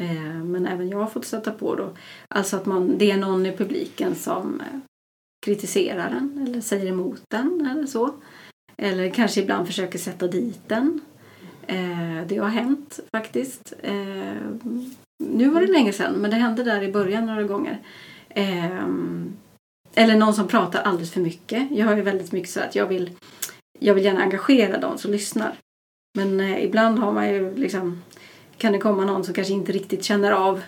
Eh, 0.00 0.44
men 0.44 0.66
även 0.66 0.88
jag 0.88 0.98
har 0.98 1.06
fått 1.06 1.24
sätta 1.26 1.50
på 1.50 1.74
då. 1.74 1.90
Alltså 2.28 2.56
att 2.56 2.66
man, 2.66 2.98
det 2.98 3.10
är 3.10 3.16
någon 3.16 3.46
i 3.46 3.52
publiken 3.52 4.14
som 4.14 4.60
eh, 4.60 4.78
kritiserar 5.44 6.10
den 6.10 6.46
eller 6.46 6.60
säger 6.60 6.86
emot 6.86 7.22
den 7.30 7.68
eller 7.70 7.86
så. 7.86 8.14
Eller 8.76 9.10
kanske 9.10 9.40
ibland 9.40 9.66
försöker 9.66 9.98
sätta 9.98 10.26
dit 10.26 10.60
den. 10.66 11.00
Eh, 11.66 12.26
det 12.26 12.36
har 12.36 12.48
hänt 12.48 13.00
faktiskt. 13.16 13.72
Eh, 13.82 14.34
nu 15.24 15.48
var 15.48 15.60
det 15.60 15.72
länge 15.72 15.92
sedan 15.92 16.14
men 16.14 16.30
det 16.30 16.36
hände 16.36 16.64
där 16.64 16.82
i 16.82 16.92
början 16.92 17.26
några 17.26 17.42
gånger. 17.42 17.78
Eh, 18.28 18.84
eller 19.94 20.16
någon 20.16 20.34
som 20.34 20.48
pratar 20.48 20.82
alldeles 20.82 21.12
för 21.12 21.20
mycket. 21.20 21.70
Jag 21.70 21.86
har 21.86 21.96
ju 21.96 22.02
väldigt 22.02 22.32
mycket 22.32 22.50
så 22.50 22.60
att 22.60 22.74
jag 22.74 22.86
vill, 22.86 23.10
jag 23.78 23.94
vill 23.94 24.04
gärna 24.04 24.22
engagera 24.22 24.78
de 24.78 24.98
som 24.98 25.10
lyssnar. 25.10 25.54
Men 26.18 26.40
eh, 26.40 26.64
ibland 26.64 26.98
har 26.98 27.12
man 27.12 27.28
ju 27.28 27.54
liksom, 27.54 28.02
kan 28.56 28.72
det 28.72 28.78
komma 28.78 29.04
någon 29.04 29.24
som 29.24 29.34
kanske 29.34 29.52
inte 29.52 29.72
riktigt 29.72 30.04
känner 30.04 30.32
av 30.32 30.62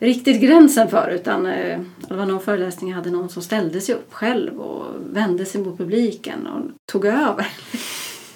riktigt 0.00 0.40
gränsen 0.40 0.88
för 0.88 1.10
utan 1.10 1.46
eh, 1.46 1.80
det 2.08 2.14
var 2.14 2.26
någon 2.26 2.40
föreläsning 2.40 2.90
jag 2.90 2.96
hade 2.96 3.10
någon 3.10 3.28
som 3.28 3.42
ställde 3.42 3.80
sig 3.80 3.94
upp 3.94 4.12
själv 4.12 4.60
och 4.60 4.84
vände 5.12 5.44
sig 5.44 5.60
mot 5.60 5.78
publiken 5.78 6.46
och 6.46 6.62
tog 6.92 7.04
över. 7.04 7.46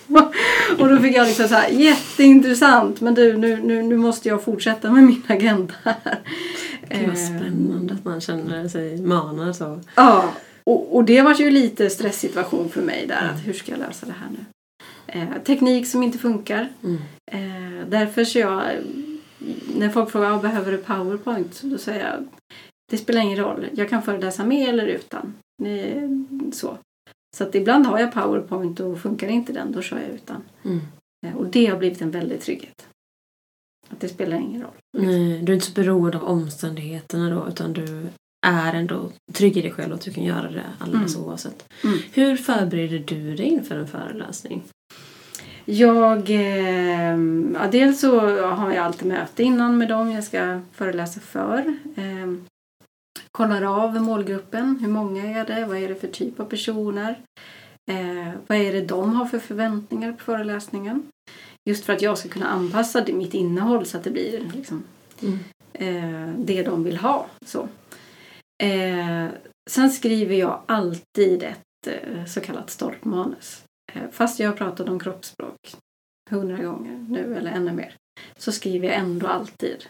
och 0.79 0.89
då 0.89 0.99
fick 0.99 1.17
jag 1.17 1.27
liksom 1.27 1.49
så 1.49 1.55
här 1.55 1.69
jätteintressant 1.69 3.01
men 3.01 3.15
du 3.15 3.37
nu, 3.37 3.57
nu, 3.63 3.83
nu 3.83 3.97
måste 3.97 4.29
jag 4.29 4.45
fortsätta 4.45 4.91
med 4.91 5.03
min 5.03 5.23
agenda 5.29 5.75
här. 5.83 6.19
Gud 6.89 7.09
vad 7.09 7.09
Eh, 7.09 7.15
spännande 7.15 7.95
att 7.95 8.05
man 8.05 8.21
känner 8.21 8.69
sig 8.69 9.03
manad 9.03 9.57
så. 9.57 9.81
Ja, 9.95 10.25
och, 10.65 10.97
och 10.97 11.05
det 11.05 11.23
var 11.23 11.35
ju 11.35 11.51
lite 11.51 11.91
stresssituation 11.91 12.69
för 12.69 12.83
mig 12.83 13.07
där. 13.09 13.31
Att 13.35 13.47
hur 13.47 13.53
ska 13.53 13.73
jag 13.73 13.81
lösa 13.81 14.07
det 14.07 14.15
här 14.21 14.31
nu? 14.31 14.45
Eh, 15.07 15.43
teknik 15.45 15.87
som 15.87 16.03
inte 16.03 16.19
funkar. 16.19 16.69
Mm. 16.83 16.99
Eh, 17.33 17.89
därför 17.89 18.25
så 18.25 18.39
jag, 18.39 18.63
när 19.77 19.89
folk 19.89 20.11
frågar 20.11 20.33
ah, 20.33 20.39
behöver 20.39 20.73
du 20.73 20.79
powerpoint? 20.79 21.55
Så 21.55 21.67
då 21.67 21.79
säger 21.79 22.11
jag 22.11 22.25
det 22.91 22.99
spelar 22.99 23.21
ingen 23.21 23.39
roll. 23.39 23.67
Jag 23.73 23.89
kan 23.89 24.03
föreläsa 24.03 24.45
med 24.45 24.69
eller 24.69 24.87
utan. 24.87 25.35
Ni, 25.63 26.09
så. 26.53 26.79
Så 27.37 27.45
att 27.45 27.55
ibland 27.55 27.87
har 27.87 27.99
jag 27.99 28.13
powerpoint 28.13 28.81
och 28.81 29.01
funkar 29.01 29.29
inte 29.29 29.53
den, 29.53 29.73
då 29.73 29.83
kör 29.83 30.01
jag 30.01 30.11
utan. 30.11 30.43
Mm. 30.65 30.81
Eh, 31.27 31.37
och 31.37 31.47
det 31.47 31.67
har 31.67 31.79
blivit 31.79 32.03
en 32.03 32.11
väldig 32.11 32.41
trygghet. 32.41 32.87
Att 33.89 34.01
det 34.01 34.09
spelar 34.09 34.37
ingen 34.37 34.63
roll. 34.63 34.75
Nej, 34.99 35.43
du 35.43 35.53
är 35.53 35.55
inte 35.55 35.67
så 35.67 35.73
beroende 35.73 36.19
av 36.19 36.25
omständigheterna 36.25 37.31
då 37.31 37.49
utan 37.49 37.73
du 37.73 38.07
är 38.47 38.75
ändå 38.75 39.11
trygg 39.33 39.57
i 39.57 39.63
dig 39.63 39.71
själv 39.71 39.91
och 39.93 39.95
att 39.99 40.05
du 40.05 40.13
kan 40.13 40.25
göra 40.25 40.51
det 40.51 40.65
alldeles 40.79 41.17
Mm. 41.17 41.29
oavsett. 41.29 41.65
Mm. 41.85 41.99
Hur 42.13 42.37
förbereder 42.37 42.99
du 42.99 43.35
dig 43.35 43.47
inför 43.47 43.77
en 43.77 43.89
föreläsning? 43.89 44.63
Jag, 45.65 46.31
eh, 46.31 47.19
ja, 47.55 47.69
dels 47.73 48.01
så 48.01 48.21
har 48.41 48.73
jag 48.73 48.85
alltid 48.85 49.09
möte 49.09 49.43
innan 49.43 49.79
med 49.79 49.89
dem 49.89 50.11
jag 50.13 50.25
ska 50.25 50.61
föreläsa 50.73 51.21
för. 51.21 51.59
Eh, 51.97 52.35
kollar 53.33 53.63
av 53.63 54.03
målgruppen. 54.03 54.79
Hur 54.81 54.89
många 54.89 55.25
är 55.41 55.47
det? 55.47 55.67
Vad 55.67 55.77
är 55.79 55.89
det 55.89 55.95
för 55.95 56.09
typ 56.09 56.41
av 56.41 56.45
personer? 56.45 57.19
Eh, 57.91 58.33
vad 58.47 58.59
är 58.59 58.73
det 58.73 58.81
de 58.81 59.15
har 59.15 59.27
för 59.27 59.39
förväntningar 59.39 60.13
på 60.13 60.25
föreläsningen? 60.25 61.03
Just 61.71 61.85
för 61.85 61.93
att 61.93 62.03
jag 62.03 62.19
ska 62.19 62.29
kunna 62.29 62.47
anpassa 62.47 63.05
mitt 63.13 63.35
innehåll 63.35 63.87
så 63.87 63.97
att 63.97 64.05
det 64.05 64.11
blir 64.11 64.51
liksom, 64.55 64.85
Mm. 65.23 65.39
eh, 65.73 66.35
det 66.39 66.63
de 66.63 66.85
vill 66.85 66.97
ha. 66.97 67.27
Så. 67.47 67.69
Eh, 68.63 69.27
sen 69.71 69.91
skriver 69.91 70.35
jag 70.37 70.61
alltid 70.67 71.43
ett 71.43 71.87
eh, 71.87 72.25
så 72.25 72.41
kallat 72.41 72.71
stolpmanus. 72.71 73.64
Eh, 73.95 74.11
fast 74.11 74.41
jag 74.41 74.49
har 74.49 74.57
pratat 74.57 74.89
om 74.89 75.01
kroppsspråk 75.01 75.77
hundra 76.31 76.57
gånger 76.63 77.07
nu 77.09 77.37
eller 77.37 77.51
ännu 77.51 77.73
mer 77.73 77.97
så 78.37 78.53
skriver 78.53 78.89
jag 78.89 78.97
ändå 78.97 79.27
alltid 79.27 79.87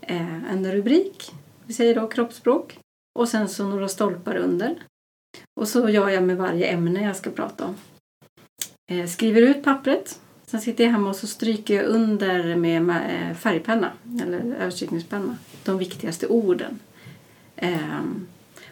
eh, 0.00 0.52
en 0.52 0.72
rubrik, 0.72 1.32
vi 1.66 1.74
säger 1.74 1.94
då 1.94 2.08
kroppsspråk 2.08 2.78
och 3.18 3.28
sen 3.28 3.48
så 3.48 3.68
några 3.68 3.88
stolpar 3.88 4.36
under. 4.36 4.82
Och 5.60 5.68
så 5.68 5.88
gör 5.88 6.08
jag 6.08 6.22
med 6.22 6.36
varje 6.36 6.66
ämne 6.66 7.02
jag 7.02 7.16
ska 7.16 7.30
prata 7.30 7.64
om. 7.64 7.74
Eh, 8.90 9.06
skriver 9.06 9.42
ut 9.42 9.64
pappret. 9.64 10.20
Sen 10.46 10.60
sitter 10.60 10.84
jag 10.84 10.90
hemma 10.90 11.08
och 11.08 11.16
så 11.16 11.26
stryker 11.26 11.74
jag 11.74 11.84
under 11.84 12.56
med 12.56 13.00
färgpenna 13.38 13.92
eller 14.22 14.54
överstrykningspenna 14.54 15.36
de 15.64 15.78
viktigaste 15.78 16.26
orden. 16.26 16.78
Ehm, 17.56 18.26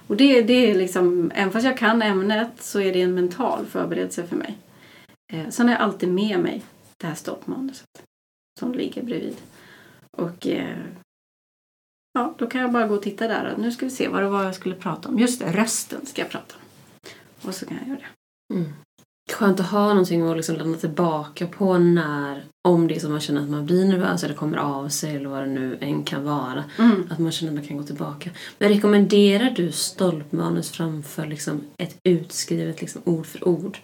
och 0.07 0.17
det, 0.17 0.43
det 0.43 0.71
är 0.71 0.75
liksom, 0.75 1.31
även 1.35 1.53
fast 1.53 1.65
jag 1.65 1.79
kan 1.79 2.03
ämnet 2.03 2.51
så 2.61 2.81
är 2.81 2.93
det 2.93 3.03
en 3.03 3.15
mental 3.15 3.67
förberedelse 3.67 4.27
för 4.27 4.37
mig. 4.37 4.59
Eh, 5.33 5.49
sen 5.49 5.69
har 5.69 5.75
jag 5.75 5.83
alltid 5.83 6.09
med 6.09 6.41
mig 6.41 6.63
det 6.97 7.07
här 7.07 7.15
stoppmanuset 7.15 8.03
som 8.59 8.73
ligger 8.73 9.03
bredvid. 9.03 9.37
Och 10.17 10.47
eh, 10.47 10.79
ja, 12.15 12.35
då 12.39 12.47
kan 12.47 12.61
jag 12.61 12.73
bara 12.73 12.89
gå 12.89 12.95
och 12.95 13.03
titta 13.03 13.29
där. 13.29 13.55
Nu 13.59 13.73
ska 13.73 13.87
vi 13.87 13.91
se 13.91 14.09
vad 14.09 14.23
det 14.23 14.29
var 14.29 14.45
jag 14.45 14.55
skulle 14.55 14.75
prata 14.75 15.09
om. 15.09 15.19
Just 15.19 15.41
det, 15.41 15.53
rösten 15.53 16.07
ska 16.07 16.23
jag 16.23 16.31
prata 16.31 16.55
om. 16.55 17.49
Och 17.49 17.55
så 17.55 17.67
kan 17.67 17.77
jag 17.77 17.89
göra 17.89 17.99
det. 17.99 18.55
Mm. 18.55 18.73
skönt 19.33 19.61
att 19.61 19.71
ha 19.71 19.89
någonting 19.89 20.23
att 20.23 20.37
liksom 20.37 20.57
landa 20.57 20.79
tillbaka 20.79 21.47
på 21.47 21.79
när, 21.79 22.45
om 22.69 22.89
det 22.89 22.97
är 22.97 23.01
så 23.01 23.09
man 23.09 23.21
känner 23.21 23.43
att 23.43 23.51
man 23.51 23.67
blir 23.67 23.85
nervös 23.85 24.25
eller 24.25 24.35
kommer 24.35 24.59
av 24.59 24.89
sig 24.89 25.17
eller 25.17 25.29
vad 25.29 25.43
det 25.43 25.47
nu 25.47 25.79
än 25.81 26.05
kan 26.05 26.25
vara. 26.25 26.65
Mm. 26.79 27.07
Att 27.11 27.19
man 27.19 27.33
känner 27.33 27.53
att 27.53 27.59
man 27.59 27.67
kan 27.67 27.77
gå 27.77 27.83
tillbaka. 27.83 28.31
Men 28.59 28.69
rekommenderar 28.69 29.51
du 29.51 29.73
stolpmanus 29.73 30.71
framför 30.71 31.27
liksom 31.27 31.61
ett 31.77 31.97
utskrivet 32.05 32.81
liksom 32.81 33.03
ord 33.05 33.27
för 33.27 33.49
ord? 33.49 33.79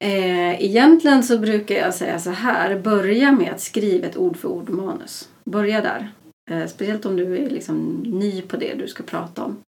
Eh, 0.00 0.64
egentligen 0.64 1.22
så 1.22 1.38
brukar 1.38 1.74
jag 1.74 1.94
säga 1.94 2.18
så 2.18 2.30
här. 2.30 2.80
Börja 2.80 3.32
med 3.32 3.52
att 3.52 3.60
skriva 3.60 4.06
ett 4.06 4.16
ord 4.16 4.36
för 4.36 4.48
ord 4.48 4.70
manus. 4.70 5.28
Börja 5.44 5.80
där. 5.80 6.12
Eh, 6.50 6.66
speciellt 6.66 7.06
om 7.06 7.16
du 7.16 7.38
är 7.38 7.50
liksom 7.50 8.02
ny 8.02 8.42
på 8.42 8.56
det 8.56 8.74
du 8.74 8.88
ska 8.88 9.02
prata 9.02 9.44
om. 9.44 9.62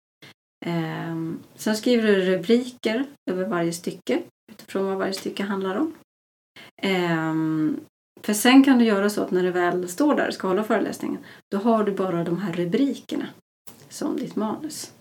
Eh, 0.67 1.17
sen 1.55 1.77
skriver 1.77 2.07
du 2.07 2.21
rubriker 2.21 3.05
över 3.31 3.45
varje 3.45 3.73
stycke 3.73 4.23
utifrån 4.53 4.87
vad 4.87 4.99
varje 4.99 5.13
stycke 5.13 5.43
handlar 5.43 5.77
om. 5.77 5.95
Eh, 6.83 7.35
för 8.23 8.33
sen 8.33 8.65
kan 8.65 8.79
du 8.79 8.85
göra 8.85 9.11
så 9.11 9.23
att 9.23 9.31
när 9.31 9.43
du 9.43 9.51
väl 9.51 9.89
står 9.89 10.15
där 10.15 10.29
och 10.29 10.35
ska 10.35 10.49
hålla 10.49 10.65
föreläsningen 10.65 11.19
då 11.51 11.59
har 11.59 11.85
du 11.85 11.93
bara 11.93 12.25
de 12.25 12.39
här 12.39 12.53
rubrikerna 12.53 13.27
som 13.89 14.17
ditt 14.17 14.37
manus. 14.37 14.93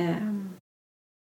Ehm, 0.00 0.50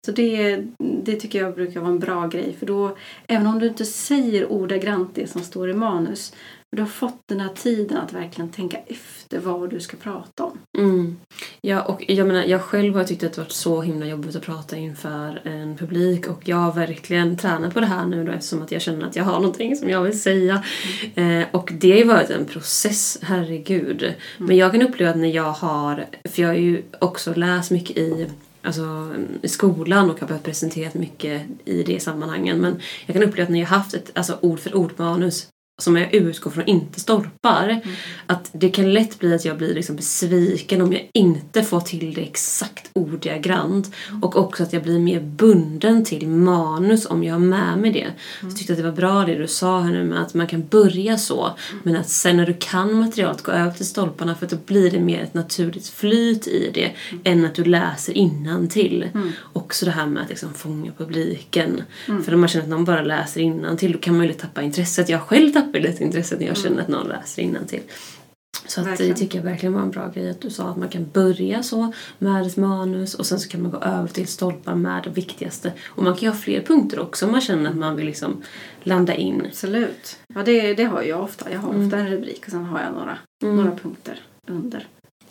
så 0.07 0.13
det, 0.13 0.63
det 0.77 1.15
tycker 1.15 1.39
jag 1.39 1.55
brukar 1.55 1.79
vara 1.79 1.91
en 1.91 1.99
bra 1.99 2.27
grej 2.27 2.55
för 2.59 2.65
då, 2.65 2.97
även 3.27 3.47
om 3.47 3.59
du 3.59 3.67
inte 3.67 3.85
säger 3.85 4.51
ordagrant 4.51 5.15
det 5.15 5.27
som 5.27 5.41
står 5.41 5.69
i 5.69 5.73
manus, 5.73 6.33
du 6.71 6.81
har 6.81 6.89
fått 6.89 7.21
den 7.25 7.39
här 7.39 7.49
tiden 7.49 7.97
att 7.97 8.13
verkligen 8.13 8.49
tänka 8.49 8.77
efter 8.87 9.39
vad 9.39 9.69
du 9.69 9.79
ska 9.79 9.97
prata 9.97 10.43
om. 10.43 10.57
Mm. 10.77 11.17
Ja, 11.61 11.81
och 11.81 12.05
jag 12.07 12.27
menar, 12.27 12.43
jag 12.43 12.61
själv 12.61 12.95
har 12.95 13.03
tyckt 13.03 13.23
att 13.23 13.33
det 13.33 13.41
varit 13.41 13.51
så 13.51 13.81
himla 13.81 14.05
jobbigt 14.05 14.35
att 14.35 14.41
prata 14.41 14.77
inför 14.77 15.41
en 15.43 15.77
publik 15.77 16.27
och 16.27 16.47
jag 16.47 16.57
har 16.57 16.73
verkligen 16.73 17.37
tränat 17.37 17.73
på 17.73 17.79
det 17.79 17.85
här 17.85 18.05
nu 18.05 18.23
då 18.23 18.31
eftersom 18.31 18.61
att 18.61 18.71
jag 18.71 18.81
känner 18.81 19.07
att 19.07 19.15
jag 19.15 19.23
har 19.23 19.39
någonting 19.39 19.75
som 19.75 19.89
jag 19.89 20.01
vill 20.01 20.21
säga. 20.21 20.63
Mm. 21.15 21.41
Eh, 21.41 21.47
och 21.51 21.71
det 21.73 21.91
har 21.91 21.97
ju 21.97 22.07
varit 22.07 22.29
en 22.29 22.45
process, 22.45 23.19
herregud. 23.21 24.03
Mm. 24.03 24.15
Men 24.37 24.57
jag 24.57 24.71
kan 24.71 24.81
uppleva 24.81 25.11
att 25.11 25.17
när 25.17 25.31
jag 25.35 25.51
har, 25.51 26.05
för 26.23 26.41
jag 26.41 26.49
har 26.49 26.55
ju 26.55 26.83
också 26.99 27.33
läst 27.33 27.71
mycket 27.71 27.97
i 27.97 28.27
alltså, 28.67 29.15
i 29.41 29.47
skolan 29.47 30.09
och 30.09 30.19
har 30.19 30.27
behövt 30.27 30.43
presentera 30.43 30.91
mycket 30.93 31.41
i 31.65 31.83
det 31.83 31.99
sammanhangen. 31.99 32.57
Men 32.57 32.79
jag 33.05 33.13
kan 33.13 33.23
uppleva 33.23 33.43
att 33.43 33.49
när 33.49 33.59
jag 33.59 33.67
haft 33.67 33.93
ett 33.93 34.11
alltså, 34.15 34.37
ord 34.41 34.59
för 34.59 34.75
ord 34.75 34.93
manus 34.97 35.47
som 35.81 35.97
jag 35.97 36.13
utgår 36.13 36.51
från 36.51 36.65
inte 36.65 36.99
stolpar. 36.99 37.69
Mm. 37.69 37.95
Att 38.25 38.49
det 38.53 38.69
kan 38.69 38.93
lätt 38.93 39.19
bli 39.19 39.35
att 39.35 39.45
jag 39.45 39.57
blir 39.57 39.75
liksom 39.75 39.95
besviken 39.95 40.81
om 40.81 40.93
jag 40.93 41.09
inte 41.13 41.63
får 41.63 41.81
till 41.81 42.13
det 42.13 42.21
exakt 42.21 42.89
ordagrant. 42.93 43.91
Mm. 44.09 44.23
Och 44.23 44.35
också 44.35 44.63
att 44.63 44.73
jag 44.73 44.83
blir 44.83 44.99
mer 44.99 45.19
bunden 45.19 46.05
till 46.05 46.27
manus 46.27 47.05
om 47.05 47.23
jag 47.23 47.33
har 47.33 47.39
med 47.39 47.77
mig 47.77 47.91
det. 47.91 48.01
Mm. 48.01 48.15
Så 48.39 48.45
jag 48.45 48.57
tyckte 48.57 48.73
att 48.73 48.79
det 48.79 48.83
var 48.83 48.91
bra 48.91 49.25
det 49.25 49.35
du 49.35 49.47
sa 49.47 49.79
här 49.79 49.91
nu 49.91 50.03
med 50.03 50.21
att 50.21 50.33
man 50.33 50.47
kan 50.47 50.67
börja 50.67 51.17
så. 51.17 51.45
Mm. 51.45 51.81
Men 51.83 51.95
att 51.95 52.09
sen 52.09 52.37
när 52.37 52.45
du 52.45 52.53
kan 52.59 52.93
materialet 52.93 53.43
gå 53.43 53.51
över 53.51 53.71
till 53.71 53.85
stolparna 53.85 54.35
för 54.35 54.45
att 54.45 54.51
då 54.51 54.57
blir 54.65 54.91
det 54.91 54.99
mer 54.99 55.23
ett 55.23 55.33
naturligt 55.33 55.87
flyt 55.87 56.47
i 56.47 56.71
det. 56.73 56.91
Mm. 57.11 57.21
Än 57.23 57.45
att 57.45 57.55
du 57.55 57.63
läser 57.63 58.13
innan 58.13 58.67
till. 58.67 59.09
Mm. 59.13 59.31
Också 59.53 59.85
det 59.85 59.91
här 59.91 60.05
med 60.05 60.23
att 60.23 60.29
liksom 60.29 60.53
fånga 60.53 60.91
publiken. 60.97 61.83
För 62.25 62.33
om 62.33 62.39
man 62.39 62.49
känner 62.49 62.63
att 62.63 62.69
någon 62.69 62.85
bara 62.85 63.01
läser 63.01 63.41
innan 63.41 63.77
till 63.77 63.91
då 63.91 63.99
kan 63.99 64.13
man 64.13 64.23
ju 64.23 64.27
lätt 64.27 64.39
tappa 64.39 64.61
intresset. 64.61 65.09
Jag 65.09 65.21
själv 65.21 65.51
tappar 65.51 65.66
tappar 65.67 65.79
lite 65.79 66.03
intresset 66.03 66.39
när 66.39 66.47
jag 66.47 66.57
känner 66.57 66.81
att 66.81 66.87
någon 66.87 67.07
läser 67.07 67.65
till. 67.67 67.81
Så 68.67 68.81
att 68.81 68.97
det 68.97 69.13
tycker 69.13 69.37
jag 69.37 69.45
verkligen 69.45 69.73
var 69.73 69.81
en 69.81 69.91
bra 69.91 70.07
grej 70.07 70.29
att 70.29 70.41
du 70.41 70.49
sa 70.49 70.69
att 70.69 70.77
man 70.77 70.89
kan 70.89 71.09
börja 71.13 71.63
så 71.63 71.93
med 72.17 72.47
ett 72.47 72.57
manus 72.57 73.15
och 73.15 73.25
sen 73.25 73.39
så 73.39 73.49
kan 73.49 73.61
man 73.61 73.71
gå 73.71 73.77
över 73.77 74.07
till 74.07 74.27
stolpar 74.27 74.75
med 74.75 75.03
det 75.03 75.09
viktigaste. 75.09 75.73
Och 75.87 76.03
man 76.03 76.13
kan 76.13 76.21
ju 76.21 76.29
ha 76.29 76.35
fler 76.35 76.61
punkter 76.61 76.99
också 76.99 77.25
om 77.25 77.31
man 77.31 77.41
känner 77.41 77.69
att 77.69 77.75
man 77.75 77.95
vill 77.95 78.05
liksom 78.05 78.43
landa 78.83 79.15
in. 79.15 79.43
Absolut. 79.47 80.19
Ja, 80.35 80.43
det, 80.43 80.73
det 80.73 80.83
har 80.83 81.01
jag 81.01 81.23
ofta. 81.23 81.51
Jag 81.51 81.59
har 81.59 81.73
mm. 81.73 81.85
ofta 81.85 81.97
en 81.97 82.09
rubrik 82.09 82.43
och 82.45 82.51
sen 82.51 82.65
har 82.65 82.81
jag 82.81 82.93
några, 82.93 83.17
mm. 83.43 83.55
några 83.55 83.71
punkter 83.71 84.21
under 84.47 84.87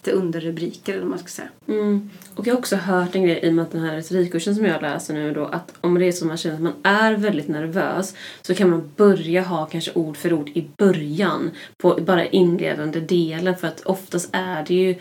lite 0.07 0.19
underrubriker 0.19 0.92
eller 0.92 1.03
vad 1.03 1.11
man 1.11 1.19
ska 1.19 1.29
säga. 1.29 1.49
Mm. 1.69 2.11
Och 2.35 2.47
jag 2.47 2.55
har 2.55 2.59
också 2.59 2.77
hört 2.77 3.14
en 3.14 3.23
grej 3.23 3.40
i 3.42 3.51
och 3.51 3.55
med 3.55 3.62
att 3.62 3.73
den 3.73 3.81
här 3.81 3.97
retorikkursen 3.97 4.55
som 4.55 4.64
jag 4.64 4.83
läser 4.83 5.14
nu 5.14 5.33
då 5.33 5.45
att 5.45 5.73
om 5.81 5.95
det 5.95 6.07
är 6.07 6.12
så 6.12 6.25
att 6.25 6.29
man 6.29 6.37
känner 6.37 6.57
att 6.57 6.62
man 6.62 6.75
är 6.83 7.14
väldigt 7.14 7.49
nervös 7.49 8.14
så 8.42 8.55
kan 8.55 8.71
man 8.71 8.90
börja 8.97 9.42
ha 9.42 9.66
kanske 9.66 9.92
ord 9.95 10.16
för 10.16 10.33
ord 10.33 10.49
i 10.49 10.69
början 10.79 11.51
på 11.83 11.99
bara 12.07 12.27
inledande 12.27 13.01
delen 13.01 13.57
för 13.57 13.69
att 13.69 13.81
oftast 13.81 14.29
är 14.33 14.64
det 14.64 14.75
ju 14.75 14.95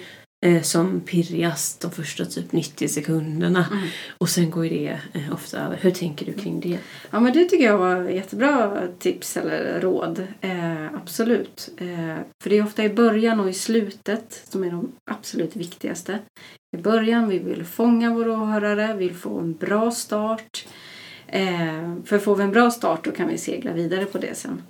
eh, 0.45 0.61
som 0.61 1.01
pirrigast 1.01 1.81
de 1.81 1.91
första 1.91 2.25
typ 2.25 2.51
90 2.51 2.87
sekunderna. 2.87 3.65
Mm. 3.71 3.87
Och 4.17 4.29
sen 4.29 4.51
går 4.51 4.65
ju 4.65 4.69
det 4.69 4.99
eh, 5.13 5.33
ofta 5.33 5.59
över. 5.59 5.77
Hur 5.81 5.91
tänker 5.91 6.25
du 6.25 6.33
kring 6.33 6.59
det? 6.59 6.79
Ja 7.11 7.19
men 7.19 7.33
det 7.33 7.45
tycker 7.45 7.65
jag 7.65 7.77
var 7.77 8.03
jättebra 8.03 8.81
tips 8.99 9.37
eller 9.37 9.81
råd. 9.81 10.27
Eh, 10.41 10.85
absolut. 10.93 11.69
Eh, 11.77 12.17
för 12.43 12.49
det 12.49 12.57
är 12.57 12.63
ofta 12.63 12.83
i 12.83 12.89
början 12.89 13.39
och 13.39 13.49
i 13.49 13.53
slutet 13.53 14.43
som 14.49 14.63
är 14.63 14.71
de 14.71 14.91
absolut 15.11 15.55
viktigaste. 15.55 16.19
I 16.77 16.81
början 16.81 17.29
vi 17.29 17.39
vill 17.39 17.65
fånga 17.65 18.13
våra 18.13 18.33
åhörare, 18.33 18.93
vi 18.93 19.07
vill 19.07 19.17
få 19.17 19.39
en 19.39 19.53
bra 19.53 19.91
start. 19.91 20.67
Eh, 21.27 21.95
för 22.05 22.19
får 22.19 22.35
vi 22.35 22.43
en 22.43 22.51
bra 22.51 22.71
start 22.71 23.03
då 23.03 23.11
kan 23.11 23.27
vi 23.27 23.37
segla 23.37 23.73
vidare 23.73 24.05
på 24.05 24.17
det 24.17 24.37
sen. 24.37 24.61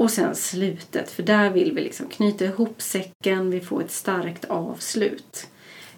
Och 0.00 0.10
sen 0.10 0.34
slutet, 0.34 1.10
för 1.10 1.22
där 1.22 1.50
vill 1.50 1.72
vi 1.72 1.80
liksom 1.80 2.08
knyta 2.08 2.44
ihop 2.44 2.82
säcken, 2.82 3.50
vi 3.50 3.60
får 3.60 3.82
ett 3.82 3.90
starkt 3.90 4.44
avslut. 4.44 5.48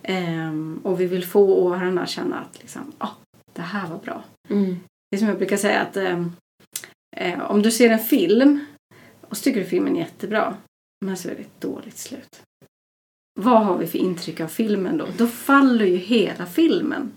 Um, 0.09 0.81
och 0.85 1.01
vi 1.01 1.07
vill 1.07 1.25
få 1.25 1.55
åhörarna 1.55 2.03
att 2.03 2.09
känna 2.09 2.41
att 2.41 2.59
liksom, 2.61 2.93
ah, 2.99 3.11
det 3.53 3.63
här 3.63 3.89
var 3.89 3.99
bra. 3.99 4.25
Mm. 4.49 4.81
Det 5.11 5.17
är 5.17 5.19
som 5.19 5.29
jag 5.29 5.39
brukar 5.39 5.57
säga 5.57 5.81
att 5.81 5.97
um, 5.97 6.37
uh, 7.21 7.51
om 7.51 7.63
du 7.63 7.71
ser 7.71 7.91
en 7.91 7.99
film 7.99 8.65
och 9.21 9.37
så 9.37 9.43
tycker 9.43 9.61
du 9.61 9.67
filmen 9.67 9.97
är 9.97 10.01
jättebra, 10.01 10.57
men 11.05 11.17
så 11.17 11.29
är 11.29 11.35
det 11.35 11.41
ett 11.41 11.61
dåligt 11.61 11.99
slut. 11.99 12.43
Vad 13.41 13.65
har 13.65 13.79
vi 13.79 13.87
för 13.87 13.99
intryck 13.99 14.41
av 14.41 14.49
filmen 14.49 14.97
då? 14.97 15.07
Då 15.19 15.27
faller 15.27 15.85
ju 15.85 15.97
hela 15.97 16.47
filmen. 16.47 17.13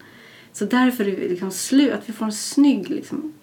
Så 0.51 0.65
därför 0.65 1.07
är 1.07 1.15
det 1.15 1.29
liksom 1.29 1.51
slut, 1.51 1.93
att 1.93 2.09
vi 2.09 2.13
får 2.13 2.25
en 2.25 2.33
snygg 2.33 2.89
liksom, 2.89 3.33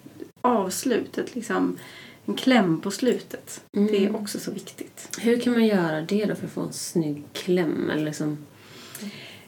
avslut. 0.41 1.17
Ett, 1.17 1.35
liksom, 1.35 1.77
en 2.25 2.33
kläm 2.33 2.81
på 2.81 2.91
slutet. 2.91 3.63
Mm. 3.77 3.87
Det 3.87 3.97
är 3.97 4.07
mm. 4.07 4.15
också 4.15 4.39
så 4.39 4.51
viktigt. 4.51 5.17
Hur 5.21 5.39
kan 5.39 5.53
man 5.53 5.65
göra 5.65 6.01
det 6.01 6.25
då 6.25 6.35
för 6.35 6.45
att 6.45 6.53
få 6.53 6.61
en 6.61 6.73
snygg 6.73 7.23
kläm? 7.33 7.89
Eller 7.89 8.05
liksom... 8.05 8.37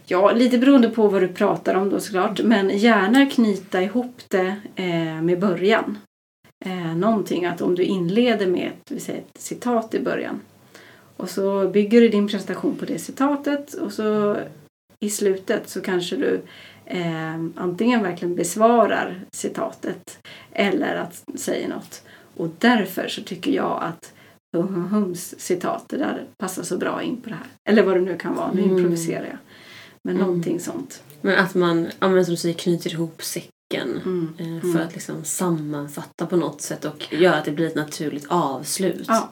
Ja, 0.07 0.31
lite 0.31 0.57
beroende 0.57 0.89
på 0.89 1.07
vad 1.07 1.21
du 1.21 1.27
pratar 1.27 1.75
om 1.75 1.89
då 1.89 1.99
såklart. 1.99 2.43
Men 2.43 2.77
gärna 2.77 3.25
knyta 3.25 3.81
ihop 3.81 4.21
det 4.27 4.55
eh, 4.75 5.21
med 5.21 5.39
början. 5.39 5.97
Eh, 6.65 6.95
någonting 6.95 7.45
att 7.45 7.61
om 7.61 7.75
du 7.75 7.83
inleder 7.83 8.47
med 8.47 8.71
ett, 8.71 9.01
säger 9.01 9.19
ett 9.19 9.41
citat 9.41 9.93
i 9.93 9.99
början. 9.99 10.41
Och 11.17 11.29
så 11.29 11.67
bygger 11.67 12.01
du 12.01 12.09
din 12.09 12.27
presentation 12.27 12.75
på 12.75 12.85
det 12.85 12.99
citatet 12.99 13.73
och 13.73 13.93
så 13.93 14.37
i 14.99 15.09
slutet 15.09 15.69
så 15.69 15.81
kanske 15.81 16.15
du 16.15 16.41
eh, 16.85 17.35
antingen 17.55 18.03
verkligen 18.03 18.35
besvarar 18.35 19.21
citatet 19.31 20.19
eller 20.51 20.95
att 20.95 21.23
säga 21.39 21.67
något 21.67 22.03
och 22.37 22.49
därför 22.59 23.07
så 23.07 23.21
tycker 23.21 23.51
jag 23.51 23.83
att 23.83 24.13
Hum 24.57 24.87
Hums 24.91 25.39
citat, 25.39 25.85
det 25.89 25.97
där 25.97 26.25
passar 26.37 26.63
så 26.63 26.77
bra 26.77 27.01
in 27.01 27.21
på 27.21 27.29
det 27.29 27.35
här. 27.35 27.47
Eller 27.69 27.83
vad 27.83 27.95
det 27.95 28.01
nu 28.01 28.17
kan 28.17 28.35
vara, 28.35 28.51
nu 28.51 28.61
mm. 28.61 28.77
improviserar 28.77 29.25
jag. 29.25 29.37
Men 30.03 30.15
mm. 30.15 30.27
någonting 30.27 30.59
sånt. 30.59 31.03
Men 31.21 31.39
att 31.39 31.55
man, 31.55 31.87
ja, 31.99 32.07
men 32.07 32.25
som 32.25 32.33
du 32.33 32.37
säger, 32.37 32.55
knyter 32.55 32.93
ihop 32.93 33.23
säcken 33.23 34.01
mm. 34.05 34.33
eh, 34.37 34.61
för 34.61 34.69
mm. 34.69 34.87
att 34.87 34.93
liksom 34.93 35.23
sammanfatta 35.23 36.25
på 36.25 36.35
något 36.35 36.61
sätt 36.61 36.85
och 36.85 37.13
göra 37.13 37.35
att 37.35 37.45
det 37.45 37.51
blir 37.51 37.67
ett 37.67 37.75
naturligt 37.75 38.25
avslut. 38.27 39.05
Ja. 39.07 39.31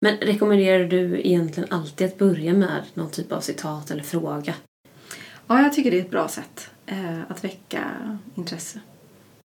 Men 0.00 0.16
rekommenderar 0.16 0.84
du 0.84 1.20
egentligen 1.20 1.72
alltid 1.72 2.06
att 2.06 2.18
börja 2.18 2.52
med 2.52 2.82
någon 2.94 3.10
typ 3.10 3.32
av 3.32 3.40
citat 3.40 3.90
eller 3.90 4.02
fråga? 4.02 4.54
Ja, 5.46 5.62
jag 5.62 5.72
tycker 5.72 5.90
det 5.90 5.98
är 5.98 6.02
ett 6.02 6.10
bra 6.10 6.28
sätt 6.28 6.70
eh, 6.86 7.20
att 7.28 7.44
väcka 7.44 7.84
intresse. 8.34 8.80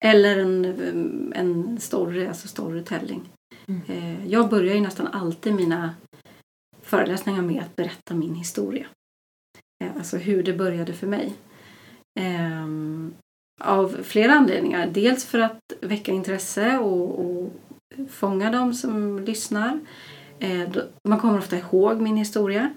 Eller 0.05 0.37
en, 0.37 1.33
en 1.35 1.79
story, 1.79 2.27
alltså 2.27 2.47
storytelling. 2.47 3.29
Mm. 3.67 3.81
Eh, 3.87 4.27
jag 4.27 4.49
börjar 4.49 4.75
ju 4.75 4.81
nästan 4.81 5.07
alltid 5.07 5.53
mina 5.53 5.95
föreläsningar 6.81 7.41
med 7.41 7.61
att 7.61 7.75
berätta 7.75 8.13
min 8.13 8.35
historia. 8.35 8.85
Eh, 9.83 9.97
alltså 9.97 10.17
hur 10.17 10.43
det 10.43 10.53
började 10.53 10.93
för 10.93 11.07
mig. 11.07 11.33
Ehm, 12.19 13.13
av 13.61 13.97
flera 14.03 14.33
anledningar. 14.33 14.87
Dels 14.87 15.25
för 15.25 15.39
att 15.39 15.73
väcka 15.81 16.11
intresse 16.11 16.77
och, 16.77 17.19
och 17.19 17.53
fånga 18.09 18.51
dem 18.51 18.73
som 18.73 19.19
lyssnar. 19.19 19.79
Eh, 20.39 20.69
man 21.07 21.19
kommer 21.19 21.37
ofta 21.37 21.57
ihåg 21.57 22.01
min 22.01 22.17
historia. 22.17 22.73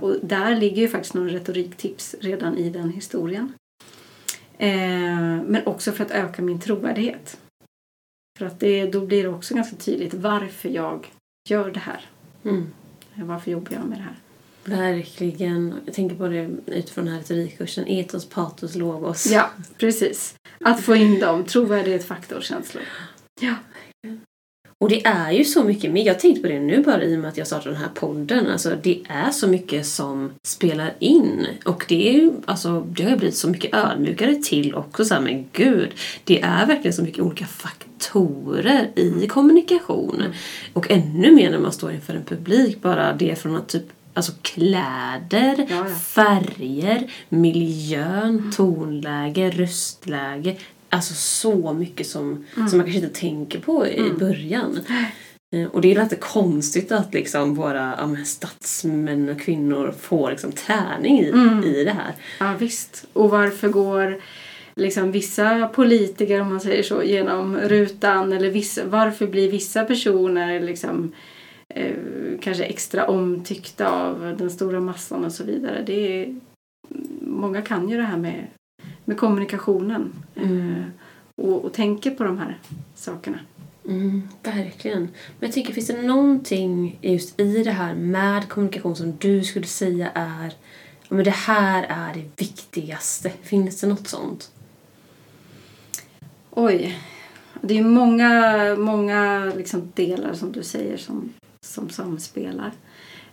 Och 0.00 0.16
där 0.22 0.56
ligger 0.56 0.82
ju 0.82 0.88
faktiskt 0.88 1.14
några 1.14 1.28
retoriktips 1.28 2.14
redan 2.20 2.56
i 2.56 2.70
den 2.70 2.90
historien. 2.90 3.52
Eh, 4.58 5.42
men 5.46 5.66
också 5.66 5.92
för 5.92 6.04
att 6.04 6.10
öka 6.10 6.42
min 6.42 6.60
trovärdighet. 6.60 7.40
För 8.38 8.46
att 8.46 8.60
det, 8.60 8.86
då 8.86 9.06
blir 9.06 9.22
det 9.22 9.28
också 9.28 9.54
ganska 9.54 9.76
tydligt 9.76 10.14
varför 10.14 10.68
jag 10.68 11.06
gör 11.48 11.70
det 11.70 11.80
här. 11.80 12.06
Mm. 12.44 12.66
Varför 13.14 13.50
jobbar 13.50 13.72
jag 13.72 13.84
med 13.84 13.98
det 13.98 14.02
här? 14.02 14.16
Verkligen. 14.64 15.74
Jag 15.84 15.94
tänker 15.94 16.16
på 16.16 16.28
det 16.28 16.50
utifrån 16.66 17.04
den 17.04 17.14
här 17.14 17.20
retorikkursen. 17.20 17.88
Etos, 17.88 18.28
patos, 18.28 18.74
logos. 18.74 19.26
Ja, 19.26 19.50
precis. 19.78 20.34
Att 20.60 20.80
få 20.80 20.94
in 20.94 21.20
dem. 21.20 21.44
Trovärdighet, 21.44 22.04
faktor, 22.04 22.40
känslor. 22.40 22.82
Ja. 23.40 23.54
Och 24.80 24.88
det 24.88 25.06
är 25.06 25.32
ju 25.32 25.44
så 25.44 25.64
mycket 25.64 25.90
mer. 25.90 26.06
Jag 26.06 26.20
tänkte 26.20 26.42
på 26.42 26.48
det 26.48 26.60
nu 26.60 26.82
bara 26.82 27.02
i 27.02 27.16
och 27.16 27.20
med 27.20 27.28
att 27.28 27.36
jag 27.36 27.46
startade 27.46 27.70
den 27.74 27.82
här 27.82 27.90
podden. 27.94 28.46
Alltså 28.46 28.76
det 28.82 29.02
är 29.08 29.30
så 29.30 29.48
mycket 29.48 29.86
som 29.86 30.30
spelar 30.42 30.94
in. 30.98 31.46
Och 31.64 31.84
det 31.88 32.08
är 32.08 32.12
ju, 32.12 32.32
alltså 32.44 32.80
det 32.80 33.02
har 33.02 33.10
jag 33.10 33.18
blivit 33.18 33.36
så 33.36 33.48
mycket 33.48 33.74
ödmjukare 33.74 34.34
till 34.34 34.74
också. 34.74 35.04
Så 35.04 35.14
här, 35.14 35.20
men 35.20 35.48
gud, 35.52 35.92
det 36.24 36.40
är 36.40 36.66
verkligen 36.66 36.92
så 36.92 37.02
mycket 37.02 37.22
olika 37.24 37.46
faktorer 37.46 38.90
i 38.96 39.26
kommunikation. 39.26 40.24
Och 40.72 40.90
ännu 40.90 41.30
mer 41.34 41.50
när 41.50 41.58
man 41.58 41.72
står 41.72 41.92
inför 41.92 42.14
en 42.14 42.24
publik. 42.24 42.82
Bara 42.82 43.12
det 43.12 43.38
från 43.38 43.56
att 43.56 43.68
typ 43.68 43.84
Alltså 44.14 44.32
kläder, 44.42 45.66
Ja, 45.70 45.88
ja. 45.88 45.94
färger, 45.94 47.10
miljön, 47.28 48.52
tonläge, 48.56 49.50
röstläge. 49.50 50.56
Alltså 50.90 51.14
så 51.14 51.72
mycket 51.72 52.06
som, 52.06 52.44
som 52.54 52.78
man 52.78 52.86
kanske 52.86 53.04
inte 53.06 53.20
tänker 53.20 53.60
på 53.60 53.86
i 53.86 54.10
början. 54.18 54.80
Eh, 55.54 55.66
Och 55.66 55.80
det 55.80 55.94
är 55.94 56.02
lite 56.02 56.16
konstigt 56.16 56.92
att 56.92 57.14
liksom 57.14 57.54
våra 57.54 57.94
ja, 57.98 58.06
men 58.06 58.26
statsmän 58.26 59.28
och 59.28 59.40
kvinnor 59.40 59.94
får 60.00 60.30
liksom 60.30 60.52
träning 60.52 61.18
i, 61.18 61.28
i 61.64 61.84
det 61.84 61.90
här. 61.90 62.14
Ja, 62.40 62.54
visst. 62.58 63.06
Och 63.12 63.30
varför 63.30 63.68
går 63.68 64.20
liksom 64.74 65.12
vissa 65.12 65.68
politiker, 65.68 66.40
om 66.40 66.48
man 66.48 66.60
säger 66.60 66.82
så, 66.82 67.02
genom 67.02 67.56
rutan? 67.56 68.32
Eller 68.32 68.50
vissa, 68.50 68.82
varför 68.86 69.26
blir 69.26 69.50
vissa 69.50 69.84
personer 69.84 70.60
liksom 70.60 71.12
eh, 71.74 71.94
kanske 72.40 72.64
extra 72.64 73.06
omtyckta 73.06 73.88
av 73.90 74.34
den 74.38 74.50
stora 74.50 74.80
massan 74.80 75.24
och 75.24 75.32
så 75.32 75.44
vidare? 75.44 75.82
Det 75.86 76.22
är, 76.22 76.34
många 77.20 77.62
kan 77.62 77.88
ju 77.88 77.96
det 77.96 78.02
här 78.02 78.16
med, 78.18 78.46
med 79.08 79.16
kommunikationen 79.16 80.12
eh, 80.34 80.84
och, 81.36 81.64
och 81.64 81.72
tänker 81.72 82.10
på 82.10 82.24
de 82.24 82.38
här 82.38 82.58
sakerna. 82.94 83.38
Mm, 83.84 84.28
verkligen. 84.42 85.00
Men 85.00 85.48
jag 85.48 85.52
tänker, 85.52 85.72
finns 85.72 85.86
det 85.86 86.02
någonting 86.02 86.98
just 87.02 87.40
i 87.40 87.62
det 87.62 87.70
här 87.70 87.94
med 87.94 88.48
kommunikation 88.48 88.96
som 88.96 89.16
du 89.16 89.44
skulle 89.44 89.66
säga 89.66 90.10
är 90.14 90.54
ja, 91.08 91.14
men 91.14 91.24
det 91.24 91.30
här 91.30 91.86
är 91.88 92.14
det 92.14 92.42
viktigaste? 92.42 93.30
Finns 93.42 93.80
det 93.80 93.86
något 93.86 94.08
sånt? 94.08 94.52
Oj. 96.50 96.98
Det 97.60 97.78
är 97.78 97.82
många, 97.82 98.76
många 98.78 99.52
liksom 99.56 99.92
delar 99.94 100.34
som 100.34 100.52
du 100.52 100.62
säger 100.62 100.96
som, 100.96 101.32
som 101.60 101.90
samspelar. 101.90 102.72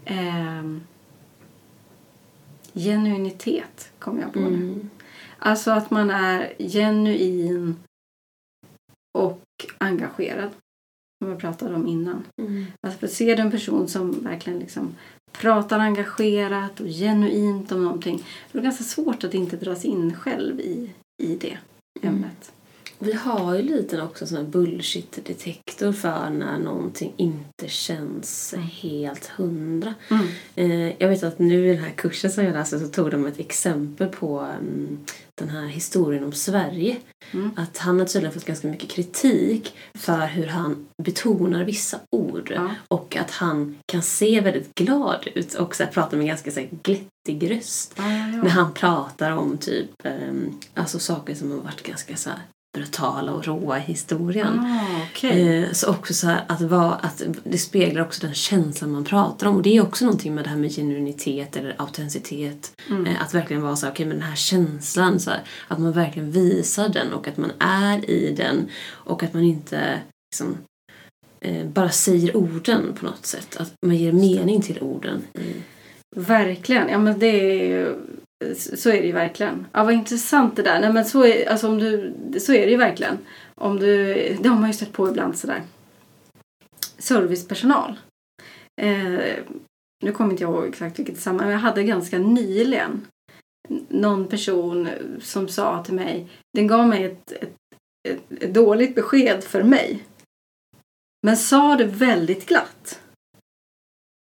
Ehm, 0.06 0.82
genuinitet 2.74 3.92
kom 4.00 4.20
jag 4.20 4.34
på 4.34 4.40
nu. 4.40 4.90
Mm. 5.40 5.50
Alltså 5.52 5.72
att 5.72 5.92
man 5.92 6.10
är 6.10 6.54
genuin 6.60 7.76
och 9.18 9.42
engagerad. 9.78 10.50
Som 11.22 11.30
jag 11.30 11.40
pratade 11.40 11.76
om 11.76 11.88
innan. 11.88 12.24
Mm. 12.42 12.66
Alltså 12.82 13.00
för 13.00 13.08
ser 13.08 13.36
du 13.36 13.42
en 13.42 13.52
person 13.52 13.88
som 13.88 14.24
verkligen 14.24 14.60
liksom 14.60 14.96
pratar 15.32 15.80
engagerat 15.80 16.80
och 16.80 16.88
genuint 16.88 17.72
om 17.72 17.84
någonting. 17.84 18.24
Då 18.52 18.58
är 18.58 18.62
det 18.62 18.68
ganska 18.68 18.84
svårt 18.84 19.24
att 19.24 19.34
inte 19.34 19.58
dras 19.58 19.86
in 19.86 20.14
själv 20.14 20.60
i, 20.60 20.90
i 21.24 21.36
det 21.36 21.58
ämnet. 22.02 22.55
Vi 23.00 23.14
har 23.14 23.56
ju 23.56 23.62
lite 23.62 24.02
också 24.02 24.28
sån 24.28 24.38
här 24.38 24.44
bullshit-detektor 24.44 25.92
för 25.92 26.30
när 26.30 26.60
någonting 26.60 27.14
inte 27.18 27.68
känns 27.68 28.56
helt 28.82 29.26
hundra. 29.26 29.94
Mm. 30.10 30.28
Eh, 30.56 30.94
jag 30.98 31.10
vet 31.10 31.24
att 31.24 31.40
nu 31.40 31.68
i 31.68 31.76
den 31.76 31.84
här 31.84 31.92
kursen 31.92 32.32
som 32.32 32.44
jag 32.44 32.54
läste 32.54 32.80
så 32.80 32.88
tog 32.88 33.12
de 33.12 33.26
ett 33.26 33.40
exempel 33.40 34.08
på 34.08 34.40
mm, 34.40 34.98
den 35.36 35.50
här 35.50 35.68
historien 35.68 36.24
om 36.24 36.32
Sverige. 36.32 36.98
Mm. 37.32 37.52
Att 37.56 37.78
han 37.78 38.00
har 38.00 38.06
tydligen 38.06 38.34
fått 38.34 38.46
ganska 38.46 38.68
mycket 38.68 38.90
kritik 38.90 39.76
för 39.94 40.28
hur 40.28 40.48
han 40.48 40.88
betonar 41.04 41.64
vissa 41.64 42.00
ord. 42.10 42.52
Ja. 42.56 42.70
Och 42.88 43.16
att 43.16 43.32
han 43.32 43.78
kan 43.86 44.02
se 44.02 44.42
väldigt 44.42 44.76
glad 44.76 45.28
ut 45.36 45.54
och 45.54 45.76
så 45.76 45.84
här, 45.84 45.92
prata 45.92 46.18
med 46.18 46.28
ganska 46.28 46.52
så 46.52 46.60
här, 46.60 46.70
glättig 46.84 47.52
röst. 47.52 47.94
Ja, 47.98 48.12
ja, 48.12 48.18
ja. 48.18 48.44
När 48.44 48.50
han 48.50 48.74
pratar 48.74 49.32
om 49.32 49.58
typ 49.58 50.06
ehm, 50.06 50.60
alltså 50.74 51.00
saker 51.00 51.36
som 51.36 51.52
har 51.52 51.58
varit 51.58 51.84
ganska 51.84 52.16
så 52.16 52.30
här 52.30 52.40
brutala 52.76 53.32
och 53.34 53.46
råa 53.46 53.78
i 53.78 53.82
historien. 53.82 54.60
Ah, 54.60 55.02
okej. 55.12 55.64
Eh, 55.64 55.72
så 55.72 55.90
också 55.90 56.14
så 56.14 56.28
här 56.28 56.44
att, 56.48 56.62
vara, 56.62 56.94
att 56.94 57.22
det 57.44 57.58
speglar 57.58 58.02
också 58.02 58.22
den 58.22 58.34
känslan 58.34 58.92
man 58.92 59.04
pratar 59.04 59.48
om. 59.48 59.56
Och 59.56 59.62
det 59.62 59.78
är 59.78 59.82
också 59.82 60.06
någonting 60.06 60.36
med 60.36 60.44
det 60.44 60.50
här 60.50 60.58
med 60.58 60.76
genuinitet 60.76 61.56
eller 61.56 61.76
autenticitet. 61.78 62.72
Mm. 62.90 63.06
Eh, 63.06 63.22
att 63.22 63.34
verkligen 63.34 63.62
vara 63.62 63.76
så 63.76 63.86
här, 63.86 63.94
okej 63.94 64.06
men 64.06 64.18
den 64.18 64.28
här 64.28 64.36
känslan, 64.36 65.20
så 65.20 65.30
här, 65.30 65.42
att 65.68 65.80
man 65.80 65.92
verkligen 65.92 66.32
visar 66.32 66.90
den 66.90 67.14
och 67.14 67.28
att 67.28 67.38
man 67.38 67.52
är 67.60 68.10
i 68.10 68.36
den. 68.38 68.70
Och 68.88 69.24
att 69.24 69.34
man 69.34 69.44
inte 69.44 70.00
liksom, 70.32 70.58
eh, 71.42 71.66
bara 71.66 71.90
säger 71.90 72.38
orden 72.38 72.94
på 73.00 73.06
något 73.06 73.26
sätt. 73.26 73.58
Att 73.60 73.74
man 73.86 73.96
ger 73.96 74.12
mening 74.12 74.62
till 74.62 74.80
orden. 74.80 75.22
Verkligen. 76.16 76.90
Ja, 76.90 76.98
men 76.98 77.20
det 77.20 77.28
är 77.28 77.68
ju, 77.68 77.96
så 78.56 78.90
är 78.90 79.02
det 79.02 79.08
ju 79.08 79.12
verkligen. 79.12 79.68
Ja, 79.72 79.84
vad 79.84 79.94
intressant 79.94 80.56
det 80.56 80.62
där. 80.62 80.82
Nej, 80.82 80.94
men 80.94 81.06
så, 81.06 81.26
är, 81.26 81.50
alltså, 81.50 81.68
om 81.68 81.78
du, 81.78 82.14
så 82.40 82.54
är 82.54 82.66
det 82.66 82.72
ju 82.72 82.78
verkligen. 82.78 83.18
Om 83.56 83.80
du, 83.80 84.14
det 84.42 84.50
har 84.50 84.60
man 84.60 84.70
ju 84.70 84.74
stött 84.74 84.94
på 84.94 85.10
ibland 85.10 85.38
sådär. 85.38 85.62
Servicepersonal. 86.98 88.00
Eh, 88.82 89.36
nu 90.04 90.12
kommer 90.12 90.32
inte 90.32 90.44
jag 90.44 90.54
ihåg 90.54 90.68
exakt 90.68 91.00
vilket 91.00 91.20
sammanhang, 91.20 91.48
men 91.48 91.54
jag 91.54 91.62
hade 91.62 91.84
ganska 91.84 92.20
nyligen 92.20 93.08
någon 93.90 94.28
person 94.28 94.90
som 95.22 95.48
sa 95.48 95.84
till 95.84 95.94
mig, 95.94 96.30
den 96.54 96.68
gav 96.68 96.88
mig 96.88 97.04
ett, 97.04 97.32
ett, 97.32 97.56
ett, 98.10 98.44
ett 98.44 98.54
dåligt 98.54 98.96
besked 98.96 99.44
för 99.44 99.64
mig. 99.64 100.04
Men 101.24 101.38
sa 101.38 101.76
det 101.76 101.86
väldigt 101.86 102.46
glatt. 102.46 102.75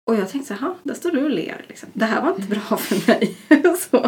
Och 0.06 0.14
jag 0.16 0.28
tänkte 0.28 0.48
så 0.56 0.64
här, 0.64 0.74
där 0.82 0.94
står 0.94 1.10
du 1.10 1.24
och 1.24 1.30
ler. 1.30 1.64
Liksom. 1.68 1.88
Det 1.92 2.04
här 2.04 2.22
var 2.22 2.30
inte 2.30 2.48
bra 2.48 2.76
för 2.76 3.08
mig. 3.08 3.36
så. 3.90 3.98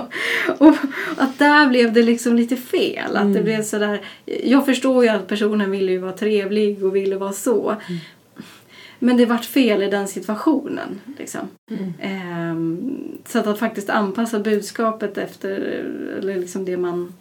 Och 0.59 0.75
att 1.17 1.39
där 1.39 1.69
blev 1.69 1.93
det 1.93 2.03
liksom 2.03 2.37
lite 2.37 2.57
fel. 2.57 3.17
Att 3.17 3.23
det 3.33 3.39
Mm. 3.41 3.45
blev 3.45 3.63
så 3.63 3.79
där, 3.79 4.01
jag 4.25 4.67
förstår 4.67 5.05
ju 5.05 5.11
att 5.11 5.27
personen 5.27 5.71
ville 5.71 5.93
ju 5.93 5.99
vara 5.99 6.13
trevlig 6.13 6.85
och 6.85 6.97
ville 6.97 7.17
vara 7.17 7.33
så. 7.33 7.77
Men 8.99 9.17
det 9.17 9.27
vart 9.27 9.45
fel 9.45 9.83
i 9.83 9.91
den 9.91 10.09
situationen. 10.09 11.01
Liksom. 11.19 11.41
Mm. 11.71 11.93
Ehm, 12.01 13.19
så 13.27 13.39
att, 13.39 13.47
att 13.47 13.59
faktiskt 13.59 13.91
anpassa 13.91 14.39
budskapet 14.39 15.19
efter 15.19 15.51
eller 16.19 16.37
liksom 16.41 16.65
det, 16.65 16.77
man, 16.77 17.13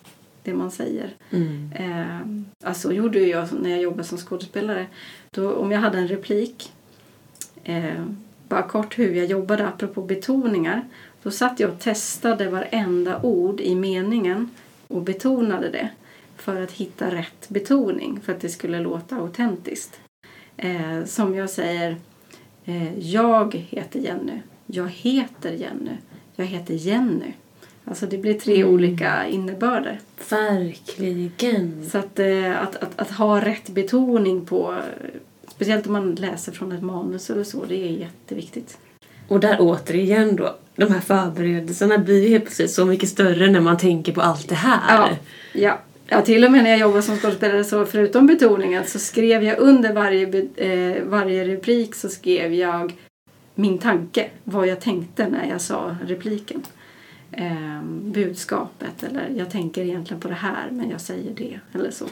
det 0.43 0.53
man 0.53 0.71
säger. 0.71 1.09
Mm. 1.31 1.71
Ehm, 1.75 2.45
alltså 2.63 2.91
gjorde 2.93 3.19
jag 3.19 3.47
när 3.61 3.69
jag 3.69 3.81
jobbade 3.81 4.03
som 4.03 4.17
skådespelare. 4.17 4.85
Då, 5.31 5.51
om 5.53 5.71
jag 5.71 5.79
hade 5.79 5.97
en 5.97 6.07
replik, 6.07 6.71
eh, 7.63 8.03
bara 8.55 8.67
kort 8.67 8.99
hur 8.99 9.13
jag 9.15 9.25
jobbade 9.25 9.67
apropå 9.67 10.01
betoningar. 10.01 10.81
Då 11.23 11.31
satt 11.31 11.59
jag 11.59 11.69
och 11.69 11.79
testade 11.79 12.49
varenda 12.49 13.21
ord 13.21 13.61
i 13.61 13.75
meningen 13.75 14.49
och 14.87 15.01
betonade 15.01 15.69
det. 15.69 15.89
För 16.37 16.61
att 16.61 16.71
hitta 16.71 17.15
rätt 17.15 17.49
betoning, 17.49 18.19
för 18.23 18.33
att 18.33 18.41
det 18.41 18.49
skulle 18.49 18.79
låta 18.79 19.15
autentiskt. 19.15 19.99
Eh, 20.57 21.03
som 21.05 21.35
jag 21.35 21.49
säger, 21.49 21.95
eh, 22.65 22.99
jag 22.99 23.55
heter 23.55 23.99
Jenny. 23.99 24.39
Jag 24.65 24.89
heter 24.89 25.51
Jenny. 25.51 25.97
Jag 26.35 26.45
heter 26.45 26.73
Jenny. 26.73 27.33
Alltså 27.85 28.05
det 28.05 28.17
blir 28.17 28.33
tre 28.33 28.55
Mm. 28.61 28.73
olika 28.73 29.27
innebörder. 29.27 29.99
Verkligen. 30.29 31.89
Så 31.89 31.97
att, 31.97 32.19
eh, 32.19 32.61
att, 32.61 32.75
att, 32.75 32.99
att 32.99 33.11
ha 33.11 33.45
rätt 33.45 33.69
betoning 33.69 34.45
på, 34.45 34.75
speciellt 35.55 35.87
om 35.87 35.93
man 35.93 36.15
läser 36.15 36.51
från 36.51 36.71
ett 36.71 36.83
manus 36.83 37.29
eller 37.29 37.43
så, 37.43 37.65
det 37.65 37.75
är 37.75 37.91
jätteviktigt. 37.91 38.77
Och 39.27 39.39
där 39.39 39.57
återigen 39.59 40.35
då, 40.35 40.55
de 40.75 40.91
här 40.91 40.99
förberedelserna 40.99 41.97
blir 41.97 42.23
ju 42.23 42.29
helt 42.29 42.43
plötsligt 42.43 42.71
så 42.71 42.85
mycket 42.85 43.09
större 43.09 43.51
när 43.51 43.59
man 43.59 43.77
tänker 43.77 44.11
på 44.11 44.21
allt 44.21 44.49
det 44.49 44.55
här. 44.55 45.09
Ja, 45.09 45.17
ja. 45.53 45.79
ja, 46.07 46.21
till 46.21 46.45
och 46.45 46.51
med 46.51 46.63
när 46.63 46.69
jag 46.69 46.79
jobbade 46.79 47.01
som 47.01 47.17
skådespelare 47.17 47.63
så 47.63 47.85
förutom 47.85 48.27
betoningen 48.27 48.83
så 48.85 48.99
skrev 48.99 49.43
jag 49.43 49.59
under 49.59 49.93
varje, 49.93 50.47
eh, 50.55 51.03
varje 51.03 51.45
replik 51.47 51.95
så 51.95 52.09
skrev 52.09 52.53
jag 52.53 52.93
min 53.55 53.77
tanke, 53.77 54.29
vad 54.43 54.67
jag 54.67 54.81
tänkte 54.81 55.27
när 55.27 55.49
jag 55.49 55.61
sa 55.61 55.95
repliken. 56.07 56.63
Eh, 57.31 57.81
budskapet 58.01 59.03
eller 59.03 59.29
jag 59.37 59.51
tänker 59.51 59.81
egentligen 59.81 60.21
på 60.21 60.27
det 60.27 60.33
här 60.33 60.67
men 60.71 60.89
jag 60.89 61.01
säger 61.01 61.33
det 61.35 61.59
eller 61.73 61.91
så. 61.91 62.05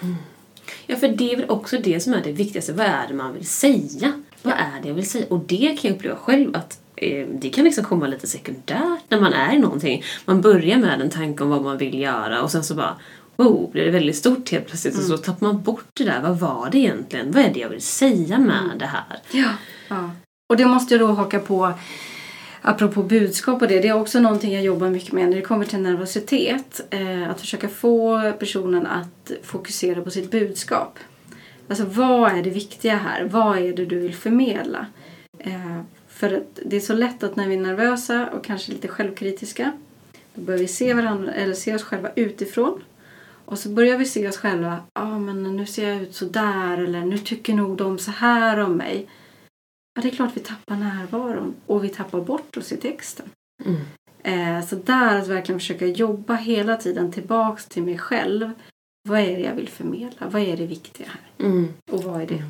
Ja, 0.87 0.95
för 0.95 1.07
det 1.07 1.33
är 1.33 1.37
väl 1.37 1.49
också 1.49 1.77
det 1.77 1.99
som 1.99 2.13
är 2.13 2.23
det 2.23 2.31
viktigaste. 2.31 2.73
Vad 2.73 2.85
är 2.85 3.07
det 3.07 3.13
man 3.13 3.33
vill 3.33 3.47
säga? 3.47 4.13
Vad 4.41 4.53
är 4.53 4.81
det 4.81 4.87
jag 4.87 4.95
vill 4.95 5.09
säga? 5.09 5.25
Och 5.29 5.39
det 5.39 5.77
kan 5.81 5.91
jag 5.91 5.95
uppleva 5.95 6.15
själv 6.15 6.55
att 6.55 6.79
eh, 6.95 7.27
det 7.27 7.49
kan 7.49 7.63
liksom 7.63 7.83
komma 7.83 8.07
lite 8.07 8.27
sekundärt 8.27 9.03
när 9.09 9.21
man 9.21 9.33
är 9.33 9.55
i 9.55 9.59
någonting. 9.59 10.03
Man 10.25 10.41
börjar 10.41 10.77
med 10.77 11.01
en 11.01 11.09
tanke 11.09 11.43
om 11.43 11.49
vad 11.49 11.63
man 11.63 11.77
vill 11.77 11.99
göra 11.99 12.41
och 12.41 12.51
sen 12.51 12.63
så 12.63 12.75
bara 12.75 12.95
Oh, 13.37 13.71
blir 13.71 13.85
det 13.85 13.91
väldigt 13.91 14.15
stort 14.15 14.51
helt 14.51 14.67
plötsligt 14.67 14.97
och 14.97 15.03
så 15.03 15.17
tappar 15.17 15.47
man 15.47 15.61
bort 15.61 15.85
det 15.93 16.03
där. 16.03 16.21
Vad 16.21 16.39
var 16.39 16.69
det 16.71 16.77
egentligen? 16.77 17.31
Vad 17.31 17.43
är 17.43 17.53
det 17.53 17.59
jag 17.59 17.69
vill 17.69 17.81
säga 17.81 18.39
med 18.39 18.71
det 18.79 18.85
här? 18.85 19.19
Ja. 19.31 19.49
ja. 19.87 20.11
Och 20.49 20.57
det 20.57 20.65
måste 20.65 20.93
jag 20.93 21.01
då 21.01 21.13
haka 21.13 21.39
på 21.39 21.73
apropå 22.63 23.03
budskap 23.03 23.61
och 23.61 23.67
det, 23.67 23.79
det 23.79 23.87
är 23.87 23.99
också 23.99 24.19
någonting 24.19 24.53
jag 24.53 24.63
jobbar 24.63 24.89
mycket 24.89 25.11
med 25.11 25.29
när 25.29 25.35
det 25.35 25.41
kommer 25.41 25.65
till 25.65 25.79
nervositet. 25.79 26.81
Eh, 26.89 27.29
att 27.29 27.41
försöka 27.41 27.69
få 27.69 28.31
personen 28.39 28.87
att 28.87 29.31
fokusera 29.43 30.01
på 30.01 30.11
sitt 30.11 30.31
budskap. 30.31 30.99
Alltså 31.67 31.85
vad 31.85 32.31
är 32.31 32.43
det 32.43 32.49
viktiga 32.49 32.95
här? 32.95 33.23
Vad 33.23 33.57
är 33.57 33.73
det 33.73 33.85
du 33.85 33.99
vill 33.99 34.15
förmedla? 34.15 34.85
Eh, 35.39 35.81
för 36.07 36.33
att 36.33 36.59
det 36.65 36.75
är 36.75 36.79
så 36.79 36.93
lätt 36.93 37.23
att 37.23 37.35
när 37.35 37.47
vi 37.47 37.55
är 37.55 37.61
nervösa 37.61 38.29
och 38.29 38.43
kanske 38.43 38.71
lite 38.71 38.87
självkritiska 38.87 39.71
då 40.33 40.41
börjar 40.41 40.59
vi 40.59 40.67
se 40.67 40.93
varandra 40.93 41.33
eller 41.33 41.53
se 41.53 41.75
oss 41.75 41.83
själva 41.83 42.09
utifrån. 42.15 42.83
Och 43.45 43.59
så 43.59 43.69
börjar 43.69 43.97
vi 43.97 44.05
se 44.05 44.27
oss 44.27 44.37
själva. 44.37 44.77
Ja, 44.93 45.01
ah, 45.01 45.19
men 45.19 45.55
nu 45.57 45.65
ser 45.65 45.89
jag 45.89 46.01
ut 46.01 46.15
så 46.15 46.25
där 46.25 46.77
eller 46.77 47.01
nu 47.01 47.17
tycker 47.17 47.53
nog 47.53 47.77
de 47.77 47.99
så 47.99 48.11
här 48.11 48.59
om 48.59 48.77
mig. 48.77 49.07
Ja, 49.95 50.01
det 50.01 50.07
är 50.07 50.15
klart 50.15 50.31
vi 50.35 50.39
tappar 50.41 50.75
närvaron 50.75 51.55
och 51.65 51.83
vi 51.83 51.89
tappar 51.89 52.21
bort 52.21 52.57
oss 52.57 52.71
i 52.71 52.77
texten. 52.77 53.25
Mm. 53.65 53.81
Eh, 54.23 54.65
så 54.65 54.75
där 54.75 55.19
att 55.19 55.27
verkligen 55.27 55.59
försöka 55.59 55.85
jobba 55.85 56.35
hela 56.35 56.77
tiden 56.77 57.11
tillbaks 57.11 57.65
till 57.65 57.83
mig 57.83 57.97
själv. 57.97 58.51
Vad 59.09 59.19
är 59.19 59.35
det 59.35 59.41
jag 59.41 59.55
vill 59.55 59.69
förmedla? 59.69 60.29
Vad 60.29 60.41
är 60.41 60.57
det 60.57 60.65
viktiga 60.65 61.07
här? 61.07 61.47
Mm. 61.47 61.73
Och 61.91 62.03
vad 62.03 62.21
är 62.21 62.27
det? 62.27 62.43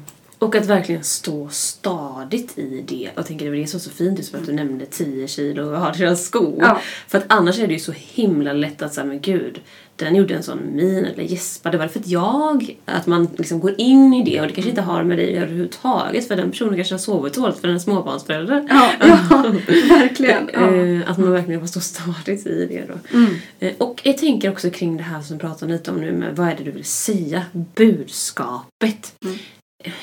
Och 0.43 0.55
att 0.55 0.65
verkligen 0.65 1.03
stå 1.03 1.49
stadigt 1.49 2.57
i 2.57 2.83
det. 2.87 3.09
Jag 3.15 3.25
tänker 3.25 3.45
det 3.45 3.51
var 3.51 3.57
det 3.57 3.67
som 3.67 3.77
var 3.77 3.83
så 3.83 3.89
fint 3.89 4.17
just 4.17 4.31
för 4.31 4.37
att 4.37 4.45
du 4.45 4.53
nämnde 4.53 4.85
10 4.85 5.27
kilo 5.27 5.71
och 5.71 5.79
har 5.79 5.93
deras 5.93 6.25
skor. 6.25 6.55
Ja. 6.59 6.81
För 7.07 7.17
att 7.17 7.25
annars 7.27 7.59
är 7.59 7.67
det 7.67 7.73
ju 7.73 7.79
så 7.79 7.91
himla 7.91 8.53
lätt 8.53 8.81
att 8.81 8.93
säga 8.93 9.05
men 9.05 9.21
gud, 9.21 9.61
den 9.95 10.15
gjorde 10.15 10.33
en 10.35 10.43
sån 10.43 10.59
min 10.75 11.05
eller 11.05 11.23
gäspade. 11.23 11.77
Var 11.77 11.85
det 11.85 11.91
för 11.91 11.99
att 11.99 12.07
jag? 12.07 12.77
Att 12.85 13.07
man 13.07 13.27
liksom 13.37 13.59
går 13.59 13.73
in 13.77 14.13
i 14.13 14.23
det 14.23 14.41
och 14.41 14.47
det 14.47 14.53
kanske 14.53 14.69
inte 14.69 14.81
har 14.81 15.03
med 15.03 15.17
dig 15.17 15.37
överhuvudtaget 15.37 16.27
för 16.27 16.35
den 16.35 16.51
personen 16.51 16.75
kanske 16.75 16.93
har 16.93 16.99
sovit 16.99 17.33
dåligt 17.33 17.57
för 17.59 17.67
den 17.67 17.75
är 17.75 17.79
småbarnsförälder. 17.79 18.67
Ja, 18.69 18.91
ja 19.29 19.53
verkligen. 19.89 20.49
Ja. 20.53 20.73
Eh, 20.75 21.11
Att 21.11 21.17
man 21.17 21.31
verkligen 21.31 21.59
får 21.59 21.67
stå 21.67 21.79
stadigt 21.79 22.47
i 22.47 22.65
det 22.65 22.83
då. 22.87 23.17
Mm. 23.17 23.33
Eh, 23.59 23.73
Och 23.77 24.01
jag 24.03 24.17
tänker 24.17 24.51
också 24.51 24.69
kring 24.69 24.97
det 24.97 25.03
här 25.03 25.21
som 25.21 25.37
vi 25.37 25.41
pratar 25.41 25.67
lite 25.67 25.91
om 25.91 25.97
nu 25.97 26.11
med 26.11 26.35
vad 26.35 26.47
är 26.47 26.55
det 26.57 26.63
du 26.63 26.71
vill 26.71 26.85
säga? 26.85 27.45
Budskapet. 27.75 29.15
Mm. 29.25 29.37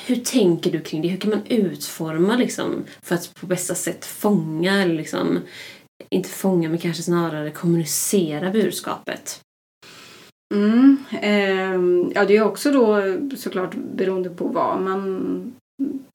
Hur 0.05 0.15
tänker 0.15 0.71
du 0.71 0.79
kring 0.81 1.01
det? 1.01 1.07
Hur 1.07 1.17
kan 1.17 1.29
man 1.29 1.41
utforma 1.47 2.35
liksom 2.35 2.83
för 3.01 3.15
att 3.15 3.33
på 3.39 3.45
bästa 3.45 3.75
sätt 3.75 4.05
fånga 4.05 4.81
eller 4.83 4.95
liksom 4.95 5.39
inte 6.09 6.29
fånga 6.29 6.69
men 6.69 6.77
kanske 6.77 7.03
snarare 7.03 7.51
kommunicera 7.51 8.49
budskapet? 8.51 9.39
Mm. 10.51 10.97
eh, 11.11 12.11
ja, 12.15 12.25
det 12.25 12.37
är 12.37 12.43
också 12.43 12.71
då 12.71 13.01
såklart 13.37 13.75
beroende 13.75 14.29
på 14.29 14.47
vad 14.47 14.81
man, 14.81 15.53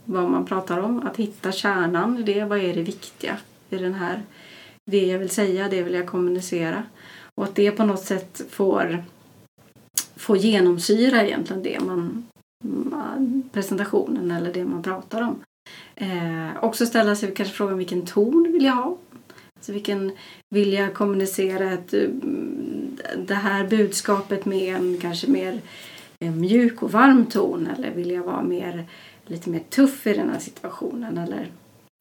vad 0.04 0.30
man 0.30 0.46
pratar 0.46 0.78
om. 0.78 1.02
Att 1.06 1.16
hitta 1.16 1.52
kärnan 1.52 2.18
i 2.18 2.22
det. 2.22 2.44
Vad 2.44 2.58
är 2.58 2.74
det 2.74 2.82
viktiga 2.82 3.36
i 3.70 3.76
den 3.76 3.94
här? 3.94 4.22
Det 4.90 5.06
jag 5.06 5.18
vill 5.18 5.30
säga, 5.30 5.68
det 5.68 5.82
vill 5.82 5.94
jag 5.94 6.06
kommunicera. 6.06 6.82
Och 7.34 7.44
att 7.44 7.54
det 7.54 7.70
på 7.70 7.84
något 7.84 8.02
sätt 8.02 8.42
får, 8.50 9.04
får 10.16 10.36
genomsyra 10.36 11.26
egentligen 11.26 11.62
det 11.62 11.80
man, 11.80 12.26
man 12.64 13.42
presentationen 13.52 14.30
eller 14.30 14.52
det 14.52 14.64
man 14.64 14.82
pratar 14.82 15.22
om. 15.22 15.38
Eh, 15.94 16.64
också 16.64 16.86
ställa 16.86 17.16
sig 17.16 17.34
kanske 17.34 17.54
frågan 17.54 17.78
vilken 17.78 18.06
ton 18.06 18.52
vill 18.52 18.64
jag 18.64 18.72
ha? 18.72 18.96
Så 19.60 19.72
vilken 19.72 20.08
kan 20.08 20.16
vilja 20.50 20.90
kommunicera 20.90 21.72
ett, 21.72 21.94
eh, 21.94 22.08
det 23.16 23.34
här 23.34 23.68
budskapet 23.68 24.44
med 24.44 24.74
en 24.76 24.98
kanske 24.98 25.30
mer 25.30 25.60
eh, 26.20 26.32
mjuk 26.32 26.82
och 26.82 26.92
varm 26.92 27.26
ton 27.26 27.66
eller 27.66 27.90
vilja 27.90 28.22
vara 28.22 28.42
mer, 28.42 28.84
lite 29.26 29.50
mer 29.50 29.60
tuff 29.70 30.06
i 30.06 30.12
den 30.12 30.30
här 30.30 30.38
situationen? 30.38 31.18
Eller, 31.18 31.50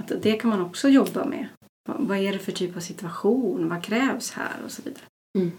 att 0.03 0.12
det 0.24 0.34
kan 0.34 0.49
man 0.49 0.62
också 0.62 0.89
jobba 0.89 1.26
med. 1.26 1.47
Vad- 1.89 2.18
är 2.18 2.34
det 2.34 2.39
för 2.39 2.51
typ 2.51 2.76
av 2.76 2.80
situation? 2.80 3.70
Vad 3.70 3.84
krävs 3.84 4.32
här? 4.32 4.53
Och 4.66 4.72
så 4.72 4.82
vidare. 4.82 5.03
Mm 5.38 5.51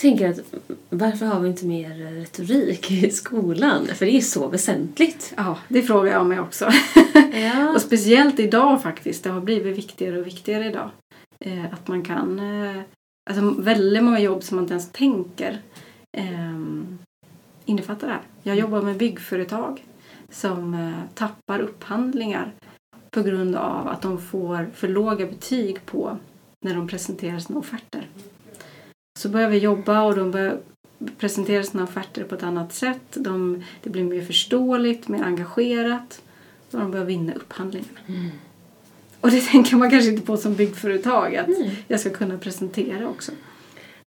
tänker 0.00 0.30
att 0.30 0.40
varför 0.90 1.26
har 1.26 1.40
vi 1.40 1.48
inte 1.48 1.66
mer 1.66 1.94
retorik 1.94 2.90
i 2.90 3.10
skolan? 3.10 3.86
För 3.86 4.06
det 4.06 4.16
är 4.16 4.20
så 4.20 4.48
väsentligt. 4.48 5.34
Ja, 5.36 5.58
det 5.68 5.82
frågar 5.82 6.12
jag 6.12 6.26
mig 6.26 6.40
också. 6.40 6.70
Ja. 7.32 7.74
Och 7.74 7.80
speciellt 7.80 8.40
idag 8.40 8.82
faktiskt. 8.82 9.24
Det 9.24 9.30
har 9.30 9.40
blivit 9.40 9.78
viktigare 9.78 10.20
och 10.20 10.26
viktigare 10.26 10.66
idag. 10.66 10.90
Eh, 11.44 11.64
att 11.64 11.88
man 11.88 12.02
kan... 12.02 12.38
Eh, 12.38 12.82
alltså 13.30 13.62
väldigt 13.62 14.04
många 14.04 14.20
jobb 14.20 14.42
som 14.42 14.56
man 14.56 14.64
inte 14.64 14.74
ens 14.74 14.92
tänker 14.92 15.60
eh, 16.16 16.58
innefattar 17.64 18.06
det 18.06 18.12
här. 18.12 18.22
Jag 18.42 18.56
jobbar 18.56 18.82
med 18.82 18.96
byggföretag 18.96 19.84
som 20.30 20.74
eh, 20.74 21.14
tappar 21.14 21.60
upphandlingar 21.60 22.52
på 23.10 23.22
grund 23.22 23.56
av 23.56 23.88
att 23.88 24.02
de 24.02 24.18
får 24.18 24.70
för 24.74 24.88
låga 24.88 25.26
betyg 25.26 25.86
på 25.86 26.18
när 26.64 26.74
de 26.74 26.88
presenterar 26.88 27.38
sina 27.38 27.58
offerter. 27.58 28.08
Så 29.14 29.28
börjar 29.28 29.48
vi 29.48 29.58
jobba 29.58 30.02
och 30.02 30.16
de 30.16 30.30
börjar 30.30 30.58
presentera 31.18 31.62
sina 31.62 31.84
offerter 31.84 32.24
på 32.24 32.34
ett 32.34 32.42
annat 32.42 32.72
sätt. 32.72 33.00
De, 33.14 33.64
det 33.82 33.90
blir 33.90 34.04
mer 34.04 34.22
förståeligt, 34.24 35.08
mer 35.08 35.22
engagerat 35.22 36.22
och 36.70 36.78
de 36.78 36.90
börjar 36.90 37.04
vinna 37.04 37.32
upphandlingarna. 37.32 37.98
Mm. 38.06 38.30
Och 39.20 39.30
det 39.30 39.40
tänker 39.40 39.76
man 39.76 39.90
kanske 39.90 40.10
inte 40.10 40.26
på 40.26 40.36
som 40.36 40.54
byggföretag 40.54 41.36
att 41.36 41.48
Nej. 41.48 41.84
jag 41.88 42.00
ska 42.00 42.10
kunna 42.10 42.38
presentera 42.38 43.08
också. 43.08 43.32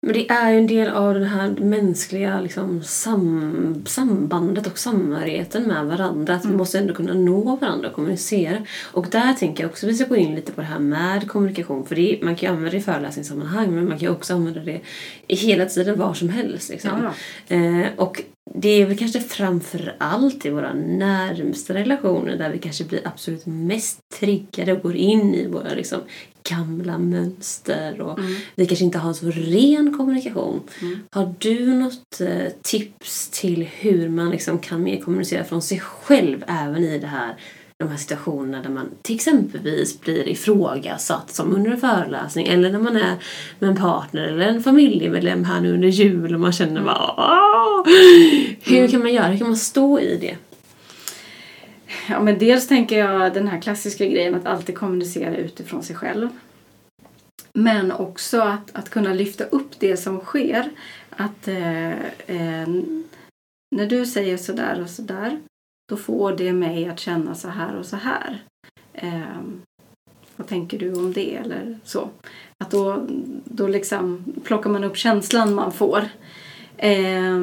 Men 0.05 0.13
det 0.13 0.29
är 0.29 0.51
ju 0.51 0.57
en 0.57 0.67
del 0.67 0.89
av 0.89 1.13
det 1.19 1.25
här 1.25 1.49
mänskliga 1.49 2.41
liksom, 2.41 2.83
sam 2.83 3.83
sambandet 3.85 4.67
och 4.67 4.77
samhörigheten 4.77 5.63
med 5.63 5.85
varandra. 5.85 6.35
Att 6.35 6.43
vi 6.45 6.47
Mm. 6.47 6.57
måste 6.57 6.79
ändå 6.79 6.93
kunna 6.93 7.13
nå 7.13 7.55
varandra 7.55 7.87
och 7.89 7.95
kommunicera. 7.95 8.57
Och 8.91 9.07
där 9.11 9.33
tänker 9.33 9.63
jag 9.63 9.71
också 9.71 9.85
att 9.85 9.91
vi 9.91 9.95
ska 9.95 10.05
gå 10.07 10.15
in 10.15 10.35
lite 10.35 10.51
på 10.51 10.61
det 10.61 10.67
här 10.67 10.79
med 10.79 11.27
kommunikation. 11.27 11.85
För 11.85 11.95
det, 11.95 12.19
man 12.23 12.35
kan 12.35 12.47
ju 12.49 12.55
använda 12.55 12.71
det 12.71 12.77
i 12.77 12.81
föreläsningssammanhang 12.81 13.75
men 13.75 13.83
man 13.89 13.97
kan 13.97 14.07
ju 14.07 14.09
också 14.09 14.33
använda 14.33 14.59
det 14.59 14.81
hela 15.27 15.65
tiden 15.65 15.99
var 15.99 16.13
som 16.13 16.29
helst. 16.29 16.69
Liksom. 16.69 16.91
Ja. 17.49 17.55
Eh, 17.55 17.87
och 17.95 18.21
det 18.53 18.69
är 18.69 18.85
väl 18.85 18.97
kanske 18.97 19.19
framför 19.21 19.95
allt 19.97 20.45
i 20.45 20.49
våra 20.49 20.73
närmsta 20.73 21.73
relationer 21.73 22.37
där 22.37 22.49
vi 22.49 22.59
kanske 22.59 22.83
blir 22.83 23.07
absolut 23.07 23.45
mest 23.45 23.99
triggade 24.19 24.73
och 24.73 24.81
går 24.81 24.95
in 24.95 25.35
i 25.35 25.47
våra 25.47 25.73
liksom, 25.73 25.99
gamla 26.49 26.97
mönster 26.97 28.01
och 28.01 28.19
Mm. 28.19 28.35
vi 28.55 28.65
kanske 28.65 28.85
inte 28.85 28.97
har 28.97 29.13
så 29.13 29.31
ren 29.31 29.97
kommunikation. 29.97 30.61
Mm. 30.81 30.99
Har 31.11 31.33
du 31.39 31.73
något 31.73 32.21
eh, 32.21 32.51
tips 32.61 33.29
till 33.29 33.63
hur 33.63 34.09
man 34.09 34.29
liksom 34.29 34.59
kan 34.59 34.83
mer 34.83 35.01
kommunicera 35.01 35.43
från 35.43 35.61
sig 35.61 35.79
själv 35.79 36.43
även 36.47 36.83
i 36.83 36.99
det 36.99 37.07
här, 37.07 37.35
de 37.79 37.89
här 37.89 37.97
situationerna 37.97 38.63
där 38.63 38.69
man 38.69 38.89
till 39.01 39.15
exempelvis 39.15 40.01
blir 40.01 40.27
ifrågasatt 40.29 41.31
som 41.31 41.55
under 41.55 41.71
en 41.71 41.79
föreläsning 41.79 42.47
eller 42.47 42.71
när 42.71 42.79
man 42.79 42.95
är 42.95 43.15
med 43.59 43.69
en 43.69 43.75
partner 43.75 44.21
eller 44.21 44.47
en 44.47 44.63
familjemedlem 44.63 45.43
här 45.43 45.61
nu 45.61 45.73
under 45.73 45.87
jul 45.87 46.33
och 46.33 46.39
man 46.39 46.51
känner 46.51 46.81
bara 46.81 47.13
"Åh!" 47.17 47.87
Hur 48.61 48.87
kan 48.87 48.99
man 48.99 49.13
göra? 49.13 49.27
Hur 49.27 49.37
kan 49.37 49.47
man 49.47 49.57
stå 49.57 49.99
i 49.99 50.17
det? 50.17 50.37
Ja, 52.09 52.19
men 52.21 52.37
dels 52.37 52.67
tänker 52.67 52.97
jag 52.99 53.33
den 53.33 53.47
här 53.47 53.61
klassiska 53.61 54.05
grejen 54.05 54.35
att 54.35 54.45
alltid 54.45 54.77
kommunicera 54.77 55.35
utifrån 55.37 55.83
sig 55.83 55.95
själv. 55.95 56.29
Men 57.53 57.91
också 57.91 58.41
att, 58.41 58.75
att 58.75 58.89
kunna 58.89 59.13
lyfta 59.13 59.43
upp 59.43 59.79
det 59.79 59.97
som 59.97 60.19
sker. 60.19 60.69
Att 61.09 61.47
eh, 61.47 61.89
eh, 61.91 62.67
när 63.75 63.85
du 63.89 64.05
säger 64.05 64.37
sådär 64.37 64.81
och 64.81 64.89
sådär 64.89 65.39
då 65.89 65.97
får 65.97 66.35
det 66.35 66.53
mig 66.53 66.87
att 66.87 66.99
känna 66.99 67.35
så 67.35 67.47
här 67.47 67.75
och 67.75 67.85
så 67.85 67.95
här. 67.95 68.43
Eh, 68.93 69.41
vad 70.35 70.47
tänker 70.47 70.79
du 70.79 70.93
om 70.93 71.13
det? 71.13 71.35
Eller 71.35 71.79
så. 71.83 72.09
Att 72.63 72.71
då, 72.71 73.07
då 73.43 73.67
liksom 73.67 74.23
plockar 74.43 74.69
man 74.69 74.83
upp 74.83 74.97
känslan 74.97 75.55
man 75.55 75.71
får. 75.71 76.09
Eh, 76.77 77.35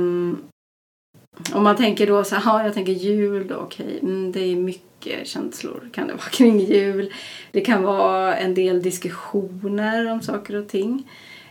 om 1.52 1.62
man 1.62 1.76
tänker 1.76 2.06
då 2.06 2.24
så 2.24 2.36
här, 2.36 2.64
jag 2.64 2.74
tänker 2.74 2.92
jul 2.92 3.48
då, 3.48 3.56
okej, 3.56 3.98
mm, 4.02 4.32
det 4.32 4.40
är 4.40 4.56
mycket 4.56 5.26
känslor 5.26 5.90
kan 5.92 6.06
det 6.06 6.12
vara 6.12 6.28
kring 6.32 6.60
jul. 6.60 7.12
Det 7.50 7.60
kan 7.60 7.82
vara 7.82 8.36
en 8.36 8.54
del 8.54 8.82
diskussioner 8.82 10.12
om 10.12 10.20
saker 10.20 10.56
och 10.56 10.68
ting. 10.68 11.10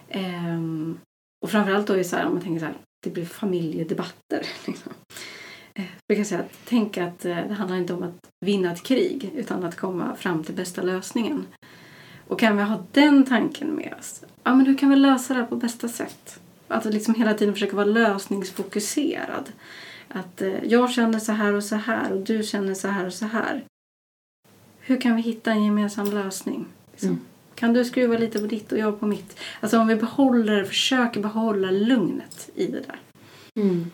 Eh, 0.09 0.59
och 1.45 1.51
framförallt 1.51 1.87
då 1.87 1.93
är 1.93 2.03
så 2.03 2.15
här, 2.15 2.25
om 2.25 2.33
man 2.33 2.41
tänker 2.41 2.59
så 2.59 2.65
här, 2.65 2.75
det 3.03 3.09
blir 3.09 3.25
familjedebatter. 3.25 4.47
Liksom. 4.67 4.93
Kan 6.15 6.25
säga 6.25 6.41
att 6.41 6.57
tänk 6.65 6.97
att 6.97 7.25
eh, 7.25 7.37
det 7.47 7.53
handlar 7.53 7.77
inte 7.77 7.93
om 7.93 8.03
att 8.03 8.27
vinna 8.45 8.71
ett 8.71 8.83
krig 8.83 9.31
utan 9.35 9.63
att 9.63 9.75
komma 9.75 10.15
fram 10.15 10.43
till 10.43 10.55
bästa 10.55 10.81
lösningen. 10.81 11.45
Och 12.27 12.39
kan 12.39 12.57
vi 12.57 12.63
ha 12.63 12.83
den 12.91 13.25
tanken 13.25 13.75
med 13.75 13.93
oss, 13.99 14.23
ja 14.43 14.55
men 14.55 14.65
hur 14.65 14.77
kan 14.77 14.89
vi 14.89 14.95
lösa 14.95 15.33
det 15.33 15.39
här 15.39 15.47
på 15.47 15.55
bästa 15.55 15.87
sätt? 15.87 16.39
Att 16.67 16.85
liksom 16.85 17.15
hela 17.15 17.33
tiden 17.33 17.53
försöka 17.53 17.75
vara 17.75 17.85
lösningsfokuserad. 17.85 19.51
Att 20.07 20.41
eh, 20.41 20.63
jag 20.63 20.91
känner 20.91 21.19
så 21.19 21.31
här 21.31 21.53
och 21.53 21.63
så 21.63 21.75
här 21.75 22.11
och 22.11 22.21
du 22.21 22.43
känner 22.43 22.73
så 22.73 22.87
här 22.87 23.05
och 23.05 23.13
så 23.13 23.25
här. 23.25 23.63
Hur 24.79 25.01
kan 25.01 25.15
vi 25.15 25.21
hitta 25.21 25.51
en 25.51 25.63
gemensam 25.63 26.11
lösning? 26.11 26.65
Liksom? 26.91 27.09
Mm. 27.09 27.21
Kan 27.55 27.73
du 27.73 27.85
skruva 27.85 28.17
lite 28.17 28.39
på 28.39 28.47
ditt 28.47 28.71
och 28.71 28.77
jag 28.77 28.99
på 28.99 29.05
mitt? 29.05 29.39
Alltså 29.59 29.79
om 29.79 29.87
vi 29.87 29.95
behåller, 29.95 30.63
försöker 30.63 31.21
behålla 31.21 31.71
lugnet 31.71 32.49
i 32.55 32.67
det 32.67 32.79
där. 32.79 32.99
Mm. 33.55 33.91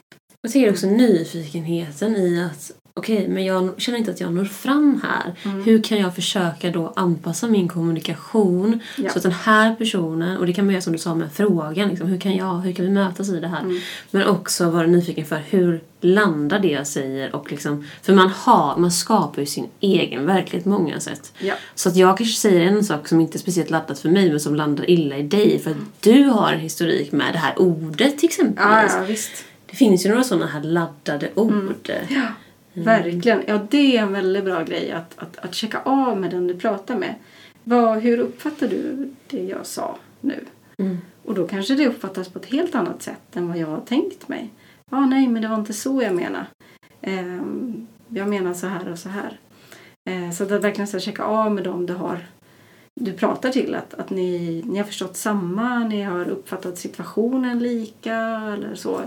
Jag 0.48 0.52
tänker 0.52 0.72
också 0.72 0.88
nyfikenheten 0.88 2.16
i 2.16 2.44
att 2.44 2.72
okej, 2.94 3.28
men 3.28 3.46
jag 3.46 3.82
känner 3.82 3.98
inte 4.00 4.12
att 4.12 4.20
jag 4.20 4.34
når 4.34 4.46
fram 4.46 5.02
här. 5.04 5.36
Mm. 5.44 5.64
Hur 5.64 5.84
kan 5.84 5.98
jag 5.98 6.16
försöka 6.16 6.72
då 6.72 6.94
anpassa 6.96 7.48
min 7.48 7.68
kommunikation 7.68 8.80
Ja. 8.96 9.10
så 9.10 9.18
att 9.18 9.24
den 9.24 9.32
här 9.32 9.76
personen, 9.76 10.38
och 10.38 10.46
det 10.46 10.54
kan 10.54 10.66
man 10.66 10.74
göra 10.74 10.82
som 10.82 10.94
du 10.94 11.00
sa 11.00 11.16
med 11.16 11.32
frågan, 11.34 11.90
liksom, 11.90 12.08
hur 12.08 12.20
kan 12.20 12.36
jag, 12.36 12.54
hur 12.54 12.74
kan 12.74 12.86
vi 12.86 12.92
mötas 12.92 13.30
i 13.30 13.40
det 13.40 13.48
här? 13.48 13.62
Mm. 13.62 13.80
Men 14.12 14.28
också 14.28 14.70
vara 14.70 14.88
nyfiken 14.88 15.26
för 15.26 15.42
hur 15.50 15.82
landar 16.02 16.60
det 16.60 16.68
jag 16.68 16.88
säger 16.88 17.36
och 17.36 17.52
liksom, 17.52 17.86
för 18.02 18.14
man 18.14 18.30
har, 18.30 18.78
man 18.78 18.92
skapar 18.92 19.42
ju 19.42 19.46
sin 19.46 19.68
egen 19.80 20.26
verklighet 20.26 20.64
på 20.64 20.70
många 20.70 21.00
sätt. 21.00 21.34
Ja. 21.40 21.54
Så 21.76 21.90
att 21.90 21.96
jag 21.96 22.18
kanske 22.18 22.40
säger 22.40 22.62
en 22.62 22.84
sak 22.84 23.08
som 23.08 23.20
inte 23.20 23.38
är 23.38 23.40
speciellt 23.40 23.70
laddat 23.70 24.00
för 24.00 24.10
mig 24.10 24.30
men 24.30 24.40
som 24.40 24.56
landar 24.56 24.90
illa 24.90 25.18
i 25.18 25.24
dig 25.24 25.60
för 25.60 25.72
att 25.72 25.78
du 26.00 26.24
har 26.24 26.54
en 26.54 26.60
historik 26.60 27.12
med 27.12 27.34
det 27.34 27.40
här 27.40 27.60
ordet 27.62 28.18
till 28.18 28.30
exempel. 28.30 28.66
Ja, 28.68 28.84
ja, 28.84 29.04
visst. 29.08 29.46
Det 29.70 29.76
finns 29.76 30.06
ju 30.06 30.10
några 30.10 30.24
sådana 30.24 30.48
här 30.48 30.64
laddade 30.64 31.30
ord. 31.36 31.92
Ja, 32.10 32.28
verkligen. 32.74 33.44
Ja, 33.48 33.60
det 33.70 33.98
är 33.98 34.02
en 34.02 34.14
väldigt 34.14 34.44
bra 34.44 34.64
grej 34.64 34.92
att, 34.92 35.14
att, 35.18 35.38
att 35.38 35.56
checka 35.56 35.82
av 35.84 36.20
med 36.20 36.32
den 36.32 36.48
du 36.48 36.54
pratar 36.54 36.98
med. 36.98 37.16
Vad, 37.64 38.00
hur 38.00 38.20
uppfattar 38.20 38.68
du 38.68 39.10
det 39.28 39.44
jag 39.44 39.66
sa 39.66 39.98
nu? 40.22 40.46
Mm. 40.78 40.98
Och 41.26 41.34
då 41.34 41.48
kanske 41.48 41.76
det 41.76 41.88
uppfattas 41.88 42.30
på 42.30 42.40
ett 42.40 42.46
helt 42.46 42.76
annat 42.76 43.02
sätt 43.02 43.36
än 43.36 43.48
vad 43.48 43.58
jag 43.58 43.68
har 43.68 43.82
tänkt 43.82 44.28
mig. 44.28 44.50
Ja, 44.92 45.06
nej, 45.06 45.28
men 45.28 45.42
det 45.42 45.48
var 45.48 45.58
inte 45.58 45.74
så 45.74 46.02
jag 46.02 46.16
menar. 46.16 46.46
Ehm, 47.02 47.88
jag 48.08 48.28
menar 48.28 48.54
så 48.54 48.68
här 48.68 48.92
och 48.92 49.00
så 49.00 49.10
här. 49.10 49.40
Eh, 50.06 50.32
så 50.32 50.44
att 50.44 50.52
verkligen 50.52 50.88
så 50.88 51.00
checka 51.00 51.24
av 51.24 51.52
med 51.52 51.64
dem 51.64 51.86
du 51.86 51.94
har 51.94 52.26
du 53.00 53.14
pratar 53.14 53.50
till 53.50 53.76
att, 53.76 53.94
att 53.94 54.10
ni, 54.10 54.62
ni 54.66 54.78
har 54.78 54.86
förstått 54.86 55.18
samma, 55.18 55.80
ni 55.80 56.02
har 56.02 56.30
uppfattat 56.30 56.78
situationen 56.78 57.60
lika 57.60 58.18
eller 58.54 58.76
så. 58.76 59.02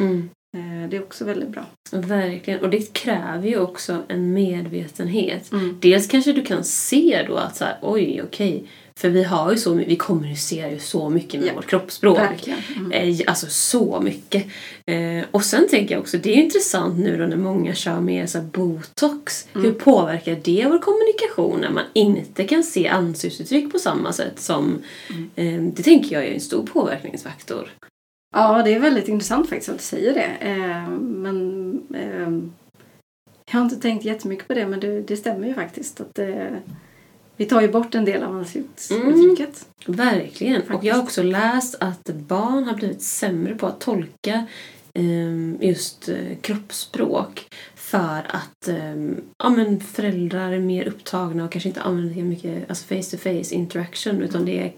Mm. 0.00 0.28
Eh, 0.56 0.88
det 0.90 0.96
är 0.96 1.02
också 1.02 1.24
väldigt 1.24 1.48
bra. 1.48 1.66
Verkligen. 1.92 2.60
Och 2.60 2.70
det 2.70 2.92
kräver 2.92 3.48
ju 3.48 3.58
också 3.60 4.02
en 4.08 4.32
medvetenhet. 4.32 5.52
Mm. 5.52 5.78
Dels 5.80 6.06
kanske 6.06 6.32
du 6.32 6.42
kan 6.42 6.64
se 6.64 7.24
då 7.28 7.36
att 7.36 7.56
så 7.56 7.64
här, 7.64 7.78
oj, 7.82 8.22
okej. 8.24 8.64
För 8.96 9.08
vi 9.08 9.22
har 9.24 9.52
ju 9.52 9.58
så 9.58 9.74
vi 9.74 9.96
kommunicerar 9.96 10.70
ju 10.70 10.78
så 10.78 11.08
mycket 11.10 11.40
med 11.40 11.48
Ja. 11.48 11.54
vårt 11.54 11.66
kroppsspråk. 11.66 12.48
Mm. 12.76 12.92
Eh, 12.92 13.20
Alltså 13.26 13.46
så 13.48 14.00
mycket. 14.00 14.46
Eh, 14.86 15.24
och 15.30 15.44
sen 15.44 15.68
tänker 15.68 15.94
jag 15.94 16.00
också, 16.00 16.18
det 16.18 16.32
är 16.32 16.36
ju 16.36 16.42
intressant 16.42 16.98
nu 16.98 17.16
då 17.16 17.26
när 17.26 17.36
många 17.36 17.74
kör 17.74 18.00
mer 18.00 18.26
så 18.26 18.40
botox. 18.40 19.48
Mm. 19.54 19.64
Hur 19.66 19.72
påverkar 19.72 20.38
det 20.44 20.66
vår 20.70 20.78
kommunikation 20.78 21.60
när 21.60 21.70
man 21.70 21.84
inte 21.94 22.44
kan 22.44 22.62
se 22.64 22.88
ansiktsuttryck 22.88 23.72
på 23.72 23.78
samma 23.78 24.12
sätt 24.12 24.40
som... 24.40 24.78
Mm. 25.36 25.72
Det 25.74 25.82
tänker 25.82 26.14
jag 26.16 26.24
är 26.26 26.34
en 26.34 26.40
stor 26.40 26.66
påverkningsfaktor. 26.66 27.70
Ja, 28.32 28.62
det 28.62 28.74
är 28.74 28.80
väldigt 28.80 29.08
intressant 29.08 29.48
faktiskt 29.48 29.68
att 29.68 29.78
du 29.78 29.84
säger 29.84 30.14
det. 30.14 30.48
Eh, 30.48 30.90
men 30.98 31.72
eh, 31.94 32.50
jag 33.52 33.58
har 33.58 33.64
inte 33.64 33.76
tänkt 33.76 34.04
jättemycket 34.04 34.48
på 34.48 34.54
det, 34.54 34.66
men 34.66 34.80
det, 34.80 35.00
det 35.00 35.16
stämmer 35.16 35.48
ju 35.48 35.54
faktiskt. 35.54 36.00
att 36.00 36.18
eh, 36.18 36.46
Vi 37.36 37.44
tar 37.44 37.60
ju 37.60 37.68
bort 37.68 37.94
en 37.94 38.04
del 38.04 38.22
av 38.22 38.36
ansiktsuttrycket. 38.36 39.66
Verkligen. 39.86 40.60
Och 40.62 40.66
Faktiskt. 40.66 40.84
jag 40.84 40.94
har 40.94 41.02
också 41.02 41.22
läst 41.22 41.76
att 41.80 42.04
barn 42.04 42.64
har 42.64 42.74
blivit 42.74 43.02
sämre 43.02 43.54
på 43.54 43.66
att 43.66 43.80
tolka 43.80 44.46
eh, 44.94 45.68
just 45.68 46.08
eh, 46.08 46.36
kroppsspråk 46.40 47.48
för 47.90 48.26
att 48.28 48.68
eh, 48.68 48.94
ja, 49.38 49.50
men 49.50 49.80
föräldrar 49.80 50.52
är 50.52 50.60
mer 50.60 50.88
upptagna 50.88 51.44
och 51.44 51.52
kanske 51.52 51.68
inte 51.68 51.80
använder 51.80 52.14
lika 52.14 52.24
mycket 52.24 52.70
alltså 52.70 52.84
face 52.84 53.16
to 53.16 53.16
face 53.16 53.54
interaction 53.54 54.22
utan 54.22 54.44
det 54.44 54.58
är, 54.58 54.72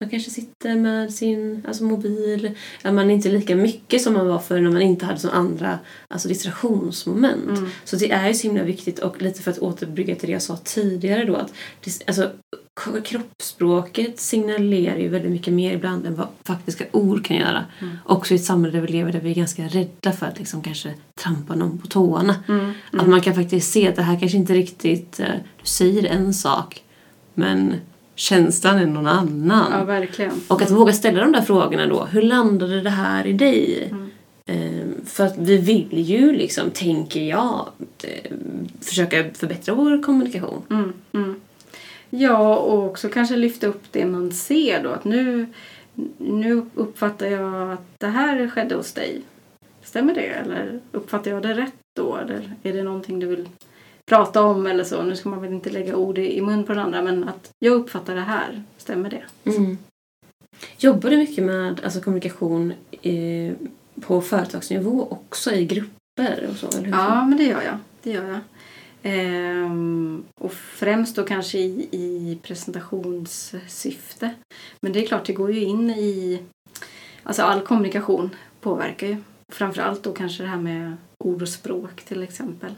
man 0.00 0.10
kanske 0.10 0.30
sitter 0.30 0.76
med 0.76 1.14
sin 1.14 1.62
alltså 1.68 1.84
mobil, 1.84 2.50
ja, 2.82 2.92
man 2.92 3.10
är 3.10 3.14
inte 3.14 3.28
lika 3.28 3.56
mycket 3.56 4.02
som 4.02 4.12
man 4.12 4.28
var 4.28 4.38
förr 4.38 4.60
när 4.60 4.70
man 4.70 4.82
inte 4.82 5.06
hade 5.06 5.18
så 5.18 5.30
andra 5.30 5.78
alltså 6.08 6.28
distraktionsmoment. 6.28 7.58
Mm. 7.58 7.70
Så 7.84 7.96
det 7.96 8.10
är 8.10 8.28
ju 8.28 8.34
så 8.34 8.46
himla 8.46 8.62
viktigt 8.62 8.98
och 8.98 9.22
lite 9.22 9.42
för 9.42 9.50
att 9.50 9.58
återbrygga 9.58 10.14
till 10.14 10.26
det 10.26 10.32
jag 10.32 10.42
sa 10.42 10.56
tidigare 10.56 11.24
då 11.24 11.36
att 11.36 11.52
alltså, 12.06 12.30
kroppsspråket 13.04 14.20
signalerar 14.20 14.96
ju 14.96 15.08
väldigt 15.08 15.30
mycket 15.30 15.52
mer 15.52 15.72
ibland 15.72 16.06
än 16.06 16.14
vad 16.14 16.28
faktiska 16.44 16.84
ord 16.92 17.24
kan 17.24 17.36
göra. 17.36 17.64
Mm. 17.80 17.96
Också 18.04 18.34
i 18.34 18.36
ett 18.36 18.44
samhälle 18.44 18.78
där 18.78 18.86
vi 18.86 18.92
lever 18.92 19.12
där 19.12 19.20
vi 19.20 19.30
är 19.30 19.34
ganska 19.34 19.62
rädda 19.62 20.12
för 20.12 20.26
att 20.26 20.38
liksom 20.38 20.62
kanske 20.62 20.94
trampa 21.14 21.54
någon 21.54 21.78
på 21.78 21.86
tårna. 21.86 22.34
Mm. 22.48 22.72
Att 22.92 23.08
man 23.08 23.20
kan 23.20 23.34
faktiskt 23.34 23.72
se 23.72 23.88
att 23.88 23.96
det 23.96 24.02
här 24.02 24.20
kanske 24.20 24.38
inte 24.38 24.54
riktigt, 24.54 25.20
eh, 25.20 25.26
du 25.60 25.66
säger 25.66 26.06
en 26.06 26.34
sak 26.34 26.82
men 27.34 27.74
känslan 28.14 28.78
är 28.78 28.86
någon 28.86 29.06
annan. 29.06 29.72
Ja, 29.72 29.84
verkligen. 29.84 30.32
Och 30.48 30.62
att 30.62 30.70
våga 30.70 30.92
ställa 30.92 31.20
de 31.20 31.32
där 31.32 31.42
frågorna 31.42 31.86
då. 31.86 32.04
Hur 32.04 32.22
landade 32.22 32.80
det 32.80 32.90
här 32.90 33.26
i 33.26 33.32
dig? 33.32 33.88
Mm. 33.90 34.10
Eh, 34.46 34.86
för 35.04 35.26
att 35.26 35.38
vi 35.38 35.56
vill 35.56 35.88
ju 35.92 36.32
liksom, 36.32 36.70
tänker 36.70 37.20
jag, 37.20 37.68
eh, 38.02 38.32
försöka 38.80 39.24
förbättra 39.34 39.74
vår 39.74 40.02
kommunikation. 40.02 40.62
Mm. 40.70 40.92
Mm. 41.12 41.35
Ja, 42.10 42.56
och 42.56 42.84
också 42.84 43.08
kanske 43.08 43.36
lyfta 43.36 43.66
upp 43.66 43.82
det 43.92 44.06
man 44.06 44.32
ser 44.32 44.82
då. 44.82 44.90
Att 44.90 45.04
nu, 45.04 45.46
nu 46.18 46.66
uppfattar 46.74 47.26
jag 47.26 47.72
att 47.72 47.98
det 47.98 48.06
här 48.06 48.48
skedde 48.48 48.74
hos 48.74 48.92
dig. 48.92 49.22
Stämmer 49.82 50.14
det? 50.14 50.26
Eller 50.26 50.80
uppfattar 50.92 51.30
jag 51.30 51.42
det 51.42 51.54
rätt 51.54 51.74
då? 51.96 52.16
Eller 52.16 52.54
är 52.62 52.72
det 52.72 52.82
någonting 52.82 53.20
du 53.20 53.26
vill 53.26 53.48
prata 54.10 54.42
om 54.42 54.66
eller 54.66 54.84
så? 54.84 55.02
Nu 55.02 55.16
ska 55.16 55.28
man 55.28 55.42
väl 55.42 55.52
inte 55.52 55.70
lägga 55.70 55.96
ord 55.96 56.18
i 56.18 56.40
mun 56.40 56.64
på 56.64 56.72
den 56.72 56.82
andra 56.82 57.02
men 57.02 57.24
att 57.28 57.50
jag 57.58 57.72
uppfattar 57.72 58.14
det 58.14 58.20
här. 58.20 58.62
Stämmer 58.76 59.10
det? 59.10 59.50
Mm. 59.50 59.78
Jobbar 60.78 61.10
du 61.10 61.16
mycket 61.16 61.44
med 61.44 61.80
alltså, 61.84 62.00
kommunikation 62.00 62.72
eh, 63.02 63.54
på 64.00 64.20
företagsnivå 64.20 65.06
också 65.10 65.52
i 65.52 65.66
grupper 65.66 66.48
och 66.50 66.56
så? 66.56 66.68
Eller 66.68 66.84
hur? 66.84 66.92
Ja, 66.92 67.24
men 67.24 67.38
det 67.38 67.44
gör 67.44 67.62
jag. 67.62 67.78
Det 68.02 68.10
gör 68.10 68.28
jag. 68.28 68.40
Ehm, 69.06 70.24
och 70.40 70.52
främst 70.52 71.16
då 71.16 71.24
kanske 71.24 71.58
i, 71.58 71.88
i 71.92 72.38
presentationssyfte. 72.42 74.34
Men 74.80 74.92
det 74.92 75.02
är 75.02 75.06
klart, 75.06 75.26
det 75.26 75.32
går 75.32 75.52
ju 75.52 75.60
in 75.60 75.90
i... 75.90 76.42
Alltså 77.22 77.42
all 77.42 77.60
kommunikation 77.60 78.30
påverkar 78.60 79.06
ju. 79.06 79.16
Framförallt 79.52 80.02
då 80.02 80.12
kanske 80.12 80.42
det 80.42 80.48
här 80.48 80.60
med 80.60 80.96
ord 81.24 81.42
och 81.42 81.48
språk 81.48 82.02
till 82.02 82.22
exempel. 82.22 82.74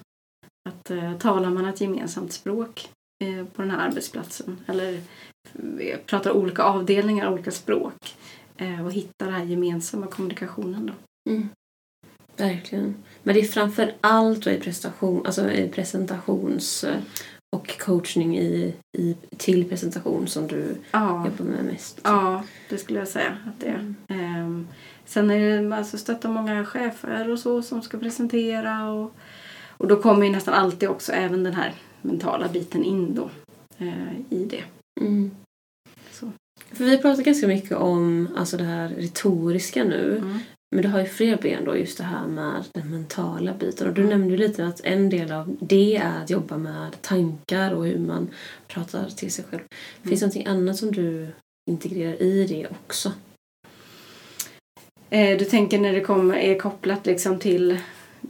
Att 0.68 0.90
eh, 0.90 1.18
talar 1.18 1.50
man 1.50 1.64
ett 1.64 1.80
gemensamt 1.80 2.32
språk 2.32 2.90
eh, 3.24 3.44
på 3.44 3.62
den 3.62 3.70
här 3.70 3.88
arbetsplatsen 3.88 4.58
eller 4.66 5.00
eh, 5.78 5.98
pratar 6.06 6.30
olika 6.30 6.62
avdelningar, 6.62 7.32
olika 7.32 7.50
språk 7.50 8.16
eh, 8.56 8.86
och 8.86 8.92
hittar 8.92 9.26
den 9.26 9.34
här 9.34 9.44
gemensamma 9.44 10.06
kommunikationen 10.06 10.86
då. 10.86 11.30
Mm. 11.30 11.48
Verkligen. 12.38 12.94
Men 13.22 13.34
det 13.34 13.40
är 13.40 13.44
framför 13.44 13.94
allt 14.00 14.46
i, 14.46 14.60
prestation, 14.60 15.26
alltså 15.26 15.50
i 15.50 15.68
presentations 15.68 16.84
eh, 16.84 16.96
och 17.56 17.78
coachning 17.78 18.38
i, 18.38 18.74
i, 18.98 19.16
till 19.36 19.68
presentation 19.68 20.26
som 20.26 20.46
du 20.46 20.76
Ja. 20.90 21.26
jobbar 21.26 21.44
med 21.52 21.64
mest. 21.64 22.00
Ja, 22.04 22.42
det 22.68 22.78
skulle 22.78 22.98
jag 22.98 23.08
säga 23.08 23.36
att 23.46 23.60
det 23.60 23.66
är. 23.66 23.94
Ehm, 24.08 24.68
sen 25.04 25.30
är 25.30 25.62
det 25.62 25.76
alltså 25.76 25.98
stötta 25.98 26.28
många 26.28 26.64
chefer 26.64 27.30
och 27.30 27.38
så 27.38 27.62
som 27.62 27.82
ska 27.82 27.98
presentera 27.98 28.90
och, 28.90 29.14
och 29.68 29.88
då 29.88 30.02
kommer 30.02 30.26
ju 30.26 30.32
nästan 30.32 30.54
alltid 30.54 30.88
också 30.88 31.12
även 31.12 31.44
den 31.44 31.54
här 31.54 31.74
mentala 32.02 32.48
biten 32.48 32.84
in 32.84 33.14
då 33.14 33.30
eh, 33.78 34.20
i 34.30 34.44
det. 34.44 34.64
Mm. 35.00 35.30
För 36.72 36.84
vi 36.84 36.98
pratar 36.98 37.22
ganska 37.22 37.46
mycket 37.46 37.76
om 37.76 38.28
alltså 38.36 38.56
det 38.56 38.64
här 38.64 38.88
retoriska 38.88 39.84
nu. 39.84 40.16
Mm. 40.16 40.38
Men 40.70 40.82
du 40.82 40.88
har 40.88 41.00
ju 41.00 41.06
fler 41.06 41.36
ben 41.42 41.64
då, 41.64 41.76
just 41.76 41.98
det 41.98 42.04
här 42.04 42.26
med 42.26 42.64
den 42.74 42.90
mentala 42.90 43.54
biten. 43.54 43.88
Och 43.88 43.94
du 43.94 44.04
nämnde 44.04 44.30
ju 44.30 44.36
lite 44.36 44.66
att 44.66 44.80
en 44.84 45.10
del 45.10 45.32
av 45.32 45.56
det 45.60 45.96
är 45.96 46.22
att 46.22 46.30
jobba 46.30 46.58
med 46.58 47.02
tankar 47.02 47.72
och 47.74 47.86
hur 47.86 47.98
man 47.98 48.28
pratar 48.66 49.08
till 49.08 49.32
sig 49.32 49.44
själv. 49.50 49.62
Finns 50.02 50.20
det 50.20 50.26
någonting 50.26 50.46
annat 50.46 50.76
som 50.76 50.92
du 50.92 51.28
integrerar 51.70 52.22
i 52.22 52.46
det 52.46 52.66
också? 52.66 53.12
Eh, 55.10 55.38
du 55.38 55.44
tänker 55.44 55.78
när 55.78 55.92
det 55.92 56.50
är 56.52 56.58
kopplat 56.58 57.06
liksom 57.06 57.38
till, 57.38 57.78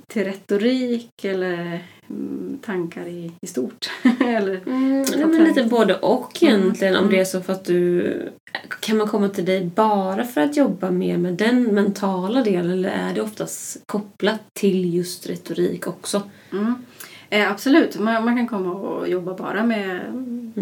till 0.06 0.24
retorik 0.24 1.24
eller 1.24 1.84
mm, 2.10 2.58
tankar 2.62 3.06
i, 3.06 3.32
i 3.40 3.46
stort? 3.46 3.90
eller? 4.20 4.60
Mm, 4.66 5.04
nej, 5.16 5.26
men 5.26 5.44
lite 5.44 5.64
både 5.64 5.94
och 5.94 6.42
egentligen. 6.42 6.96
Om 6.96 7.00
Mm. 7.00 7.14
det 7.14 7.20
är 7.20 7.24
så 7.24 7.40
för 7.40 7.52
att 7.52 7.64
du... 7.64 8.32
Kan 8.88 8.96
man 8.98 9.08
komma 9.08 9.28
till 9.28 9.44
dig 9.44 9.70
bara 9.74 10.24
för 10.24 10.40
att 10.40 10.56
jobba 10.56 10.90
mer 10.90 11.18
med 11.18 11.34
den 11.34 11.62
mentala 11.62 12.42
delen 12.42 12.70
eller 12.70 12.88
är 12.88 13.14
det 13.14 13.20
oftast 13.20 13.82
kopplat 13.86 14.40
till 14.52 14.94
just 14.94 15.26
retorik 15.26 15.86
också? 15.86 16.22
Mm. 16.52 16.74
Eh, 17.30 17.50
absolut, 17.50 17.98
man, 17.98 18.24
man 18.24 18.36
kan 18.36 18.48
komma 18.48 18.72
och 18.72 19.08
jobba 19.08 19.34
bara 19.34 19.64
med, 19.64 20.00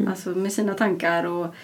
alltså 0.09 0.31
med 0.31 0.53
sina 0.53 0.74
tankar 0.74 1.24
och 1.24 1.55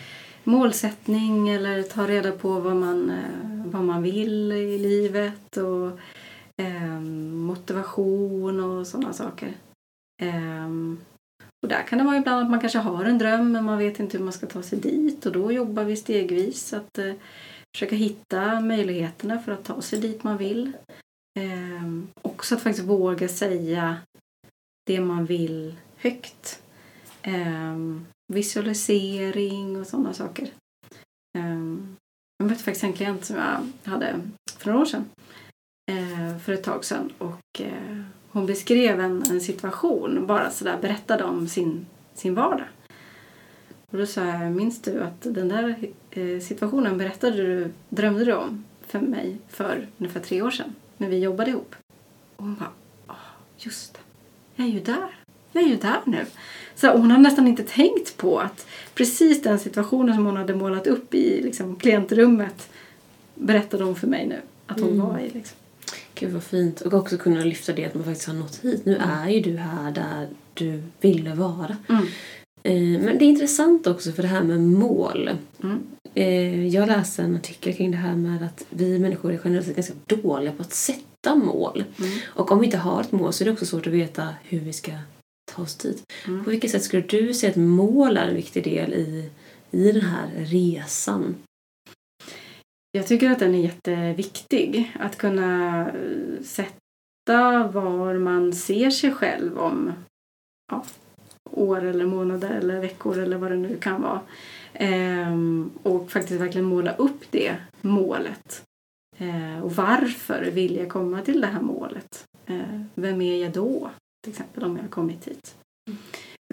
målsättning 0.44 1.48
eller 1.48 1.82
ta 1.82 2.06
reda 2.06 2.32
på 2.32 2.60
vad 2.60 2.76
man, 2.76 3.10
eh, 3.10 3.70
vad 3.72 3.84
man 3.84 4.02
vill 4.02 4.52
i 4.52 4.78
livet 4.78 5.56
och 5.56 5.98
eh, 6.64 7.00
motivation 7.30 8.60
och 8.60 8.86
sådana 8.86 9.12
saker. 9.12 9.52
Och 11.62 11.68
där 11.68 11.82
kan 11.82 11.98
det 11.98 12.04
vara 12.04 12.16
ibland 12.16 12.44
att 12.44 12.50
man 12.50 12.60
kanske 12.60 12.78
har 12.78 13.04
en 13.04 13.18
dröm 13.18 13.52
men 13.52 13.64
man 13.64 13.78
vet 13.78 14.00
inte 14.00 14.18
hur 14.18 14.24
man 14.24 14.32
ska 14.32 14.46
ta 14.46 14.62
sig 14.62 14.78
dit 14.78 15.26
och 15.26 15.32
då 15.32 15.52
jobbar 15.52 15.84
vi 15.84 15.96
stegvis 15.96 16.72
att 16.72 16.98
eh, 16.98 17.14
försöka 17.74 17.96
hitta 17.96 18.60
möjligheterna 18.60 19.38
för 19.38 19.52
att 19.52 19.64
ta 19.64 19.82
sig 19.82 20.00
dit 20.00 20.24
man 20.24 20.36
vill. 20.36 20.72
Eh, 21.38 22.02
också 22.22 22.54
att 22.54 22.62
faktiskt 22.62 22.88
våga 22.88 23.28
säga 23.28 23.96
det 24.86 25.00
man 25.00 25.24
vill 25.24 25.74
högt. 25.96 26.62
Eh, 27.22 27.76
visualisering 28.32 29.80
och 29.80 29.86
sådana 29.86 30.14
saker. 30.14 30.44
Eh, 31.38 31.58
jag 32.38 32.48
mötte 32.48 32.62
faktiskt 32.62 32.84
en 32.84 32.92
klient 32.92 33.24
som 33.24 33.36
jag 33.36 33.90
hade 33.90 34.20
för 34.58 34.66
några 34.66 34.80
år 34.80 34.86
sedan. 34.86 35.04
Eh, 35.90 36.38
för 36.38 36.52
ett 36.52 36.64
tag 36.64 36.84
sedan. 36.84 37.12
Och 37.18 37.60
eh, 37.60 38.02
hon 38.32 38.46
beskrev 38.46 39.00
en, 39.00 39.22
en 39.30 39.40
situation, 39.40 40.26
bara 40.26 40.50
sådär 40.50 40.78
berättade 40.80 41.24
om 41.24 41.48
sin, 41.48 41.86
sin 42.14 42.34
vardag. 42.34 42.66
Och 43.90 43.98
då 43.98 44.06
sa 44.06 44.24
jag, 44.24 44.52
minns 44.52 44.82
du 44.82 45.02
att 45.02 45.20
den 45.20 45.48
där 45.48 45.76
eh, 46.10 46.40
situationen 46.40 46.98
berättade 46.98 47.36
du, 47.36 47.72
drömde 47.88 48.24
du 48.24 48.32
om 48.32 48.64
för 48.86 49.00
mig 49.00 49.38
för 49.48 49.88
ungefär 49.98 50.20
tre 50.20 50.42
år 50.42 50.50
sedan 50.50 50.74
när 50.96 51.08
vi 51.08 51.18
jobbade 51.18 51.50
ihop? 51.50 51.74
Och 52.36 52.44
hon 52.44 52.54
bara, 52.54 52.70
oh, 53.08 53.14
just 53.58 53.94
det, 53.94 54.00
jag 54.56 54.66
är 54.66 54.72
ju 54.72 54.80
där. 54.80 55.18
Jag 55.52 55.64
är 55.64 55.68
ju 55.68 55.76
där 55.76 56.00
nu. 56.04 56.26
Så 56.74 56.90
hon 56.90 57.10
hade 57.10 57.22
nästan 57.22 57.48
inte 57.48 57.62
tänkt 57.62 58.16
på 58.16 58.38
att 58.38 58.66
precis 58.94 59.42
den 59.42 59.58
situationen 59.58 60.14
som 60.14 60.26
hon 60.26 60.36
hade 60.36 60.54
målat 60.54 60.86
upp 60.86 61.14
i 61.14 61.42
liksom, 61.42 61.76
klientrummet 61.76 62.70
berättade 63.34 63.84
hon 63.84 63.96
för 63.96 64.06
mig 64.06 64.26
nu 64.26 64.40
att 64.66 64.80
hon 64.80 64.92
mm. 64.92 65.06
var 65.06 65.18
i. 65.18 65.30
Liksom. 65.30 65.58
Gud 66.22 66.32
vad 66.32 66.42
fint. 66.42 66.80
Och 66.80 66.94
också 66.94 67.16
kunna 67.16 67.44
lyfta 67.44 67.72
det 67.72 67.84
att 67.84 67.94
man 67.94 68.04
faktiskt 68.04 68.26
har 68.26 68.34
nått 68.34 68.60
hit. 68.62 68.86
Nu 68.86 68.96
mm. 68.96 69.10
är 69.10 69.28
ju 69.30 69.40
du 69.40 69.56
här 69.56 69.92
där 69.92 70.28
du 70.54 70.82
ville 71.00 71.34
vara. 71.34 71.76
Mm. 71.88 72.06
Eh, 72.62 73.04
men 73.04 73.18
det 73.18 73.24
är 73.24 73.28
intressant 73.28 73.86
också 73.86 74.12
för 74.12 74.22
det 74.22 74.28
här 74.28 74.42
med 74.42 74.60
mål. 74.60 75.30
Mm. 75.62 75.82
Eh, 76.14 76.66
jag 76.66 76.88
läste 76.88 77.22
en 77.22 77.36
artikel 77.36 77.74
kring 77.74 77.90
det 77.90 77.96
här 77.96 78.16
med 78.16 78.42
att 78.42 78.64
vi 78.70 78.98
människor 78.98 79.32
är 79.32 79.40
generellt 79.44 79.66
sett 79.66 79.76
ganska 79.76 79.94
dåliga 80.06 80.52
på 80.52 80.62
att 80.62 80.72
sätta 80.72 81.34
mål. 81.34 81.84
Mm. 81.98 82.18
Och 82.24 82.52
om 82.52 82.58
vi 82.58 82.64
inte 82.66 82.78
har 82.78 83.00
ett 83.00 83.12
mål 83.12 83.32
så 83.32 83.44
är 83.44 83.46
det 83.46 83.52
också 83.52 83.66
svårt 83.66 83.86
att 83.86 83.92
veta 83.92 84.28
hur 84.42 84.60
vi 84.60 84.72
ska 84.72 84.92
ta 85.52 85.62
oss 85.62 85.76
dit. 85.76 86.02
Mm. 86.26 86.44
På 86.44 86.50
vilket 86.50 86.70
sätt 86.70 86.84
skulle 86.84 87.02
du 87.02 87.34
säga 87.34 87.50
att 87.50 87.56
mål 87.56 88.16
är 88.16 88.28
en 88.28 88.34
viktig 88.34 88.64
del 88.64 88.94
i, 88.94 89.30
i 89.70 89.92
den 89.92 90.02
här 90.02 90.28
resan? 90.36 91.34
Jag 92.92 93.06
tycker 93.06 93.30
att 93.30 93.38
den 93.38 93.54
är 93.54 93.62
jätteviktig. 93.62 94.96
Att 95.00 95.18
kunna 95.18 95.80
eh, 95.88 96.42
sätta 96.42 97.68
var 97.72 98.14
man 98.14 98.52
ser 98.52 98.90
sig 98.90 99.12
själv 99.12 99.58
om 99.58 99.92
ja, 100.72 100.84
år 101.50 101.84
eller 101.84 102.06
månader 102.06 102.50
eller 102.50 102.80
veckor 102.80 103.18
eller 103.18 103.38
vad 103.38 103.50
det 103.50 103.56
nu 103.56 103.76
kan 103.76 104.02
vara. 104.02 104.20
Ehm, 104.74 105.70
och 105.82 106.10
faktiskt 106.10 106.40
verkligen 106.40 106.66
måla 106.66 106.94
upp 106.94 107.24
det 107.30 107.56
målet. 107.80 108.62
Ehm, 109.18 109.62
och 109.62 109.72
varför 109.72 110.50
vill 110.50 110.76
jag 110.76 110.88
komma 110.88 111.22
till 111.22 111.40
det 111.40 111.46
här 111.46 111.62
målet? 111.62 112.24
Ehm, 112.46 112.84
vem 112.94 113.20
är 113.20 113.42
jag 113.42 113.52
då? 113.52 113.90
Till 114.24 114.32
exempel 114.32 114.64
om 114.64 114.76
jag 114.76 114.82
har 114.82 114.88
kommit 114.88 115.28
hit. 115.28 115.54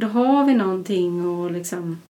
Då 0.01 0.07
har 0.07 0.45
vi 0.45 0.53
någonting 0.53 1.45
att 1.45 1.51
liksom 1.51 2.01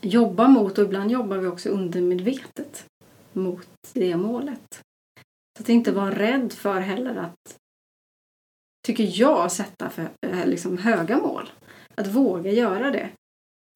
jobba 0.00 0.48
mot 0.48 0.78
och 0.78 0.84
ibland 0.84 1.10
jobbar 1.10 1.36
vi 1.36 1.46
också 1.46 1.68
undermedvetet 1.68 2.86
mot 3.34 3.68
det 3.92 4.16
målet. 4.16 4.80
Så 5.58 5.62
att 5.62 5.68
inte 5.68 5.92
vara 5.92 6.18
rädd 6.18 6.52
för 6.52 6.80
heller 6.80 7.16
att, 7.16 7.56
tycker 8.86 9.20
jag, 9.20 9.52
sätta 9.52 9.90
för, 9.90 10.08
eh, 10.26 10.46
liksom 10.46 10.78
höga 10.78 11.18
mål. 11.18 11.50
Att 11.94 12.06
våga 12.06 12.50
göra 12.50 12.90
det. 12.90 13.10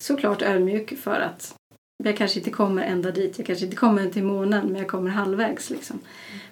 Såklart 0.04 0.42
ödmjuk 0.42 0.98
för 0.98 1.20
att 1.20 1.54
jag 2.04 2.16
kanske 2.16 2.38
inte 2.38 2.50
kommer 2.50 2.82
ända 2.82 3.10
dit. 3.10 3.38
Jag 3.38 3.46
kanske 3.46 3.64
inte 3.64 3.76
kommer 3.76 4.10
till 4.10 4.24
månen 4.24 4.66
men 4.66 4.76
jag 4.76 4.88
kommer 4.88 5.10
halvvägs. 5.10 5.70
Liksom. 5.70 6.00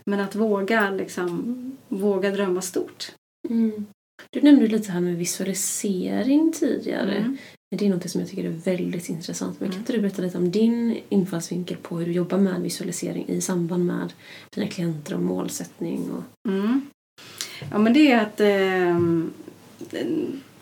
Men 0.05 0.21
att 0.21 0.35
våga, 0.35 0.91
liksom, 0.91 1.77
våga 1.89 2.31
drömma 2.31 2.63
stort. 2.63 3.13
Mm. 3.49 3.87
Du 4.31 4.41
nämnde 4.41 4.67
lite 4.67 4.93
här 4.93 5.01
med 5.01 5.17
visualisering 5.17 6.53
tidigare. 6.53 7.15
Mm. 7.15 7.39
Det 7.71 7.87
är 7.87 7.91
något 7.91 8.11
som 8.11 8.21
jag 8.21 8.31
tycker 8.31 8.45
är 8.45 8.49
väldigt 8.49 9.09
intressant. 9.09 9.61
Men 9.61 9.69
kan 9.69 9.75
mm. 9.75 9.81
inte 9.81 9.93
du 9.93 10.01
berätta 10.01 10.23
lite 10.23 10.39
om 10.39 10.51
din 10.51 11.01
infallsvinkel 11.09 11.77
på 11.77 11.99
hur 11.99 12.07
du 12.07 12.13
jobbar 12.13 12.39
med 12.39 12.61
visualisering 12.61 13.29
i 13.29 13.41
samband 13.41 13.87
med 13.87 14.13
dina 14.51 14.67
klienter 14.67 15.15
och 15.15 15.23
målsättning? 15.23 16.11
Och... 16.11 16.51
Mm. 16.51 16.91
Ja 17.71 17.79
men 17.79 17.93
det 17.93 18.13
är 18.13 18.21
att 18.21 18.41
eh, 18.41 18.99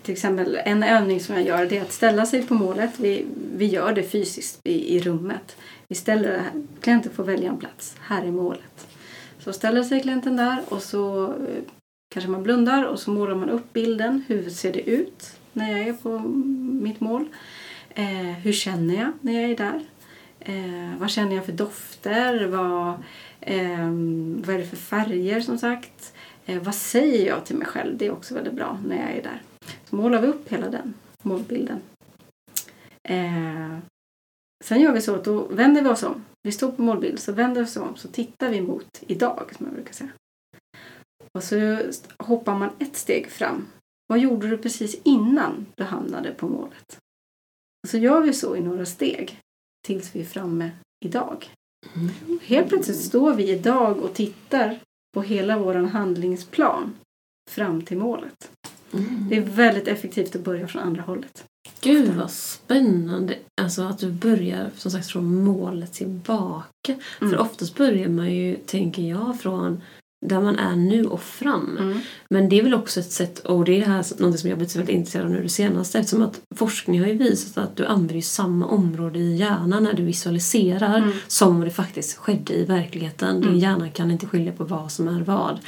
till 0.03 0.13
exempel 0.13 0.59
en 0.65 0.83
övning 0.83 1.21
som 1.21 1.35
jag 1.35 1.45
gör 1.47 1.67
det 1.67 1.79
är 1.79 1.83
att 1.83 1.93
ställa 1.93 2.27
sig 2.27 2.47
på 2.47 2.55
målet. 2.55 2.91
Vi, 3.01 3.27
vi 3.57 3.67
gör 3.67 3.93
det 3.93 4.03
fysiskt 4.03 4.61
i, 4.65 4.97
i 4.97 5.01
rummet. 5.01 5.57
Vi 5.89 5.95
ställer, 5.95 6.43
klienten 6.81 7.13
får 7.13 7.25
välja 7.25 7.51
en 7.51 7.59
plats. 7.59 7.97
Här 8.01 8.25
är 8.25 8.31
målet. 8.31 8.87
Så 9.39 9.53
ställer 9.53 9.83
sig 9.83 10.03
klienten 10.03 10.37
där 10.37 10.63
och 10.69 10.83
så 10.83 11.25
eh, 11.25 11.63
kanske 12.15 12.31
man 12.31 12.43
blundar 12.43 12.85
och 12.85 13.01
så 13.01 13.11
målar 13.11 13.35
man 13.35 13.51
upp 13.51 13.73
bilden. 13.73 14.25
Hur 14.29 14.51
ser 14.51 14.73
det 14.73 14.91
ut 14.91 15.37
när 15.55 15.79
jag 15.79 15.89
är 15.89 15.93
på 15.93 16.19
mitt 16.83 17.01
mål? 17.01 17.29
Eh, 17.91 18.33
hur 18.43 18.53
känner 18.53 18.95
jag 18.95 19.13
när 19.21 19.33
jag 19.33 19.51
är 19.51 19.57
där? 19.57 19.81
Eh, 20.41 20.99
vad 20.99 21.11
känner 21.11 21.37
jag 21.37 21.45
för 21.45 21.53
dofter? 21.53 22.47
Vad, 22.47 22.89
eh, 23.41 23.89
vad 24.47 24.55
är 24.55 24.59
det 24.59 24.67
för 24.67 24.77
färger 24.77 25.41
som 25.41 25.59
sagt? 25.59 26.15
Eh, 26.47 26.63
vad 26.63 26.75
säger 26.75 27.27
jag 27.27 27.47
till 27.47 27.57
mig 27.57 27.67
själv? 27.67 27.99
Det 27.99 28.07
är 28.07 28.13
också 28.13 28.35
väldigt 28.35 28.55
bra 28.55 28.79
när 28.87 28.97
jag 28.97 29.17
är 29.17 29.23
där. 29.23 29.43
Så 29.85 29.97
målar 29.97 30.21
vi 30.21 30.27
upp 30.27 30.49
hela 30.49 30.71
den 30.71 30.95
målbilden. 31.23 31.81
Eh, 33.09 33.79
sen 34.65 34.81
gör 34.81 34.93
vi 34.93 35.01
så 35.01 35.15
att 35.15 35.25
då 35.25 35.47
vänder 35.47 35.83
vi 35.83 35.89
oss 35.89 36.03
om. 36.03 36.25
Vi 36.43 36.53
står 36.53 36.73
på 36.73 36.83
målbild 36.83 37.19
så 37.19 37.33
vänder 37.33 37.61
vi 37.61 37.67
oss 37.67 37.77
om 37.77 37.97
så 37.97 38.09
tittar 38.09 38.51
vi 38.51 38.61
mot 38.61 39.03
idag 39.07 39.51
som 39.57 39.67
jag 39.67 39.75
brukar 39.75 39.93
säga. 39.93 40.11
Och 41.33 41.45
så 41.45 41.79
hoppar 42.19 42.59
man 42.59 42.71
ett 42.79 42.97
steg 42.97 43.31
fram. 43.31 43.67
Vad 44.07 44.19
gjorde 44.19 44.49
du 44.49 44.59
precis 44.59 44.97
innan 45.05 45.67
du 45.77 45.85
hamnade 45.85 46.31
på 46.31 46.49
målet? 46.49 46.99
Och 47.83 47.89
så 47.89 47.99
gör 47.99 48.21
vi 48.21 48.33
så 48.33 48.57
i 48.57 48.61
några 48.61 48.87
steg 48.87 49.41
tills 49.87 50.15
vi 50.15 50.21
är 50.21 50.25
framme 50.25 50.71
idag. 51.05 51.51
Mm. 51.95 52.39
Helt 52.43 52.69
plötsligt 52.69 53.01
står 53.01 53.35
vi 53.35 53.51
idag 53.51 53.99
och 53.99 54.15
tittar 54.15 54.81
på 55.15 55.23
hela 55.23 55.59
vår 55.59 55.75
handlingsplan 55.75 56.95
fram 57.51 57.83
till 57.83 57.99
målet. 57.99 58.51
Mm. 58.93 59.29
Det 59.29 59.37
är 59.37 59.41
väldigt 59.41 59.89
effektivt 59.89 60.37
att 60.37 60.45
börja 60.45 60.69
från 60.69 60.83
andra 60.83 61.03
hållet. 61.03 61.45
Gud 61.81 62.15
vad 62.15 62.31
spännande! 62.31 63.39
Alltså 63.61 63.83
att 63.83 63.99
du 63.99 64.13
börjar 64.13 64.71
som 64.77 64.91
sagt 64.91 65.07
från 65.07 65.45
målet 65.45 65.93
tillbaka. 65.93 66.93
Mm. 67.21 67.31
För 67.31 67.39
oftast 67.39 67.77
börjar 67.77 68.09
man 68.09 68.35
ju, 68.35 68.57
tänker 68.57 69.03
jag, 69.03 69.41
från 69.41 69.83
där 70.25 70.41
man 70.41 70.59
är 70.59 70.77
nu 70.77 71.05
och 71.05 71.21
fram. 71.21 71.77
Mm. 71.81 72.01
Men 72.29 72.49
det 72.49 72.59
är 72.59 72.63
väl 72.63 72.75
också 72.75 73.01
ett 73.01 73.13
sätt, 73.13 73.39
och 73.39 73.65
det 73.65 73.81
är 73.81 73.85
här 73.85 74.05
något 74.19 74.39
som 74.39 74.49
jag 74.49 74.59
blivit 74.59 74.77
väldigt 74.77 74.97
intresserad 74.97 75.27
av 75.27 75.33
nu 75.33 75.43
det 75.43 75.49
senaste 75.49 75.99
eftersom 75.99 76.23
att 76.23 76.41
forskning 76.57 77.01
har 77.01 77.07
ju 77.07 77.19
visat 77.19 77.65
att 77.65 77.77
du 77.77 77.87
använder 77.87 78.21
samma 78.21 78.67
område 78.67 79.19
i 79.19 79.37
hjärnan 79.37 79.85
när 79.85 79.93
du 79.93 80.03
visualiserar 80.03 80.99
mm. 80.99 81.13
som 81.27 81.61
det 81.61 81.71
faktiskt 81.71 82.17
skedde 82.17 82.55
i 82.55 82.65
verkligheten. 82.65 83.37
Mm. 83.37 83.51
Din 83.51 83.59
hjärna 83.59 83.89
kan 83.89 84.11
inte 84.11 84.27
skilja 84.27 84.53
på 84.53 84.65
vad 84.65 84.93
som 84.93 85.09
är 85.09 85.21
vad. 85.21 85.59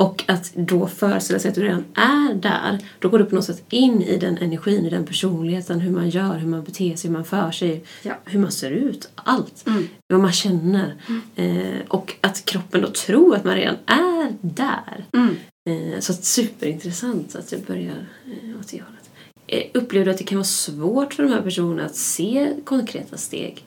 Och 0.00 0.24
att 0.26 0.54
då 0.54 0.86
föreställa 0.86 1.38
sig 1.38 1.48
att 1.48 1.54
du 1.54 1.62
redan 1.62 1.84
är 1.94 2.34
där, 2.34 2.78
då 2.98 3.08
går 3.08 3.18
du 3.18 3.24
på 3.24 3.34
något 3.34 3.44
sätt 3.44 3.64
in 3.70 4.02
i 4.02 4.16
den 4.16 4.38
energin, 4.38 4.86
i 4.86 4.90
den 4.90 5.06
personligheten, 5.06 5.80
hur 5.80 5.90
man 5.90 6.10
gör, 6.10 6.38
hur 6.38 6.48
man 6.48 6.64
beter 6.64 6.96
sig, 6.96 7.08
hur 7.08 7.16
man 7.16 7.24
för 7.24 7.50
sig, 7.50 7.84
ja. 8.02 8.14
hur 8.24 8.40
man 8.40 8.52
ser 8.52 8.70
ut, 8.70 9.10
allt. 9.14 9.66
Mm. 9.66 9.88
Vad 10.08 10.20
man 10.20 10.32
känner. 10.32 10.94
Mm. 11.08 11.22
Eh, 11.36 11.80
och 11.88 12.14
att 12.20 12.44
kroppen 12.44 12.82
då 12.82 12.90
tror 12.90 13.36
att 13.36 13.44
man 13.44 13.54
redan 13.54 13.76
är 13.86 14.36
där. 14.40 15.04
Mm. 15.12 15.36
Eh, 15.70 16.00
så 16.00 16.12
superintressant 16.12 17.36
att 17.36 17.50
det 17.50 17.66
börjar 17.66 18.06
eh, 18.26 18.60
åt 18.60 18.68
det 18.68 18.82
hållet. 18.82 19.10
Eh, 19.46 19.62
upplever 19.74 20.04
du 20.04 20.10
att 20.10 20.18
det 20.18 20.24
kan 20.24 20.38
vara 20.38 20.44
svårt 20.44 21.14
för 21.14 21.22
de 21.22 21.32
här 21.32 21.42
personerna 21.42 21.84
att 21.84 21.96
se 21.96 22.52
konkreta 22.64 23.16
steg? 23.16 23.64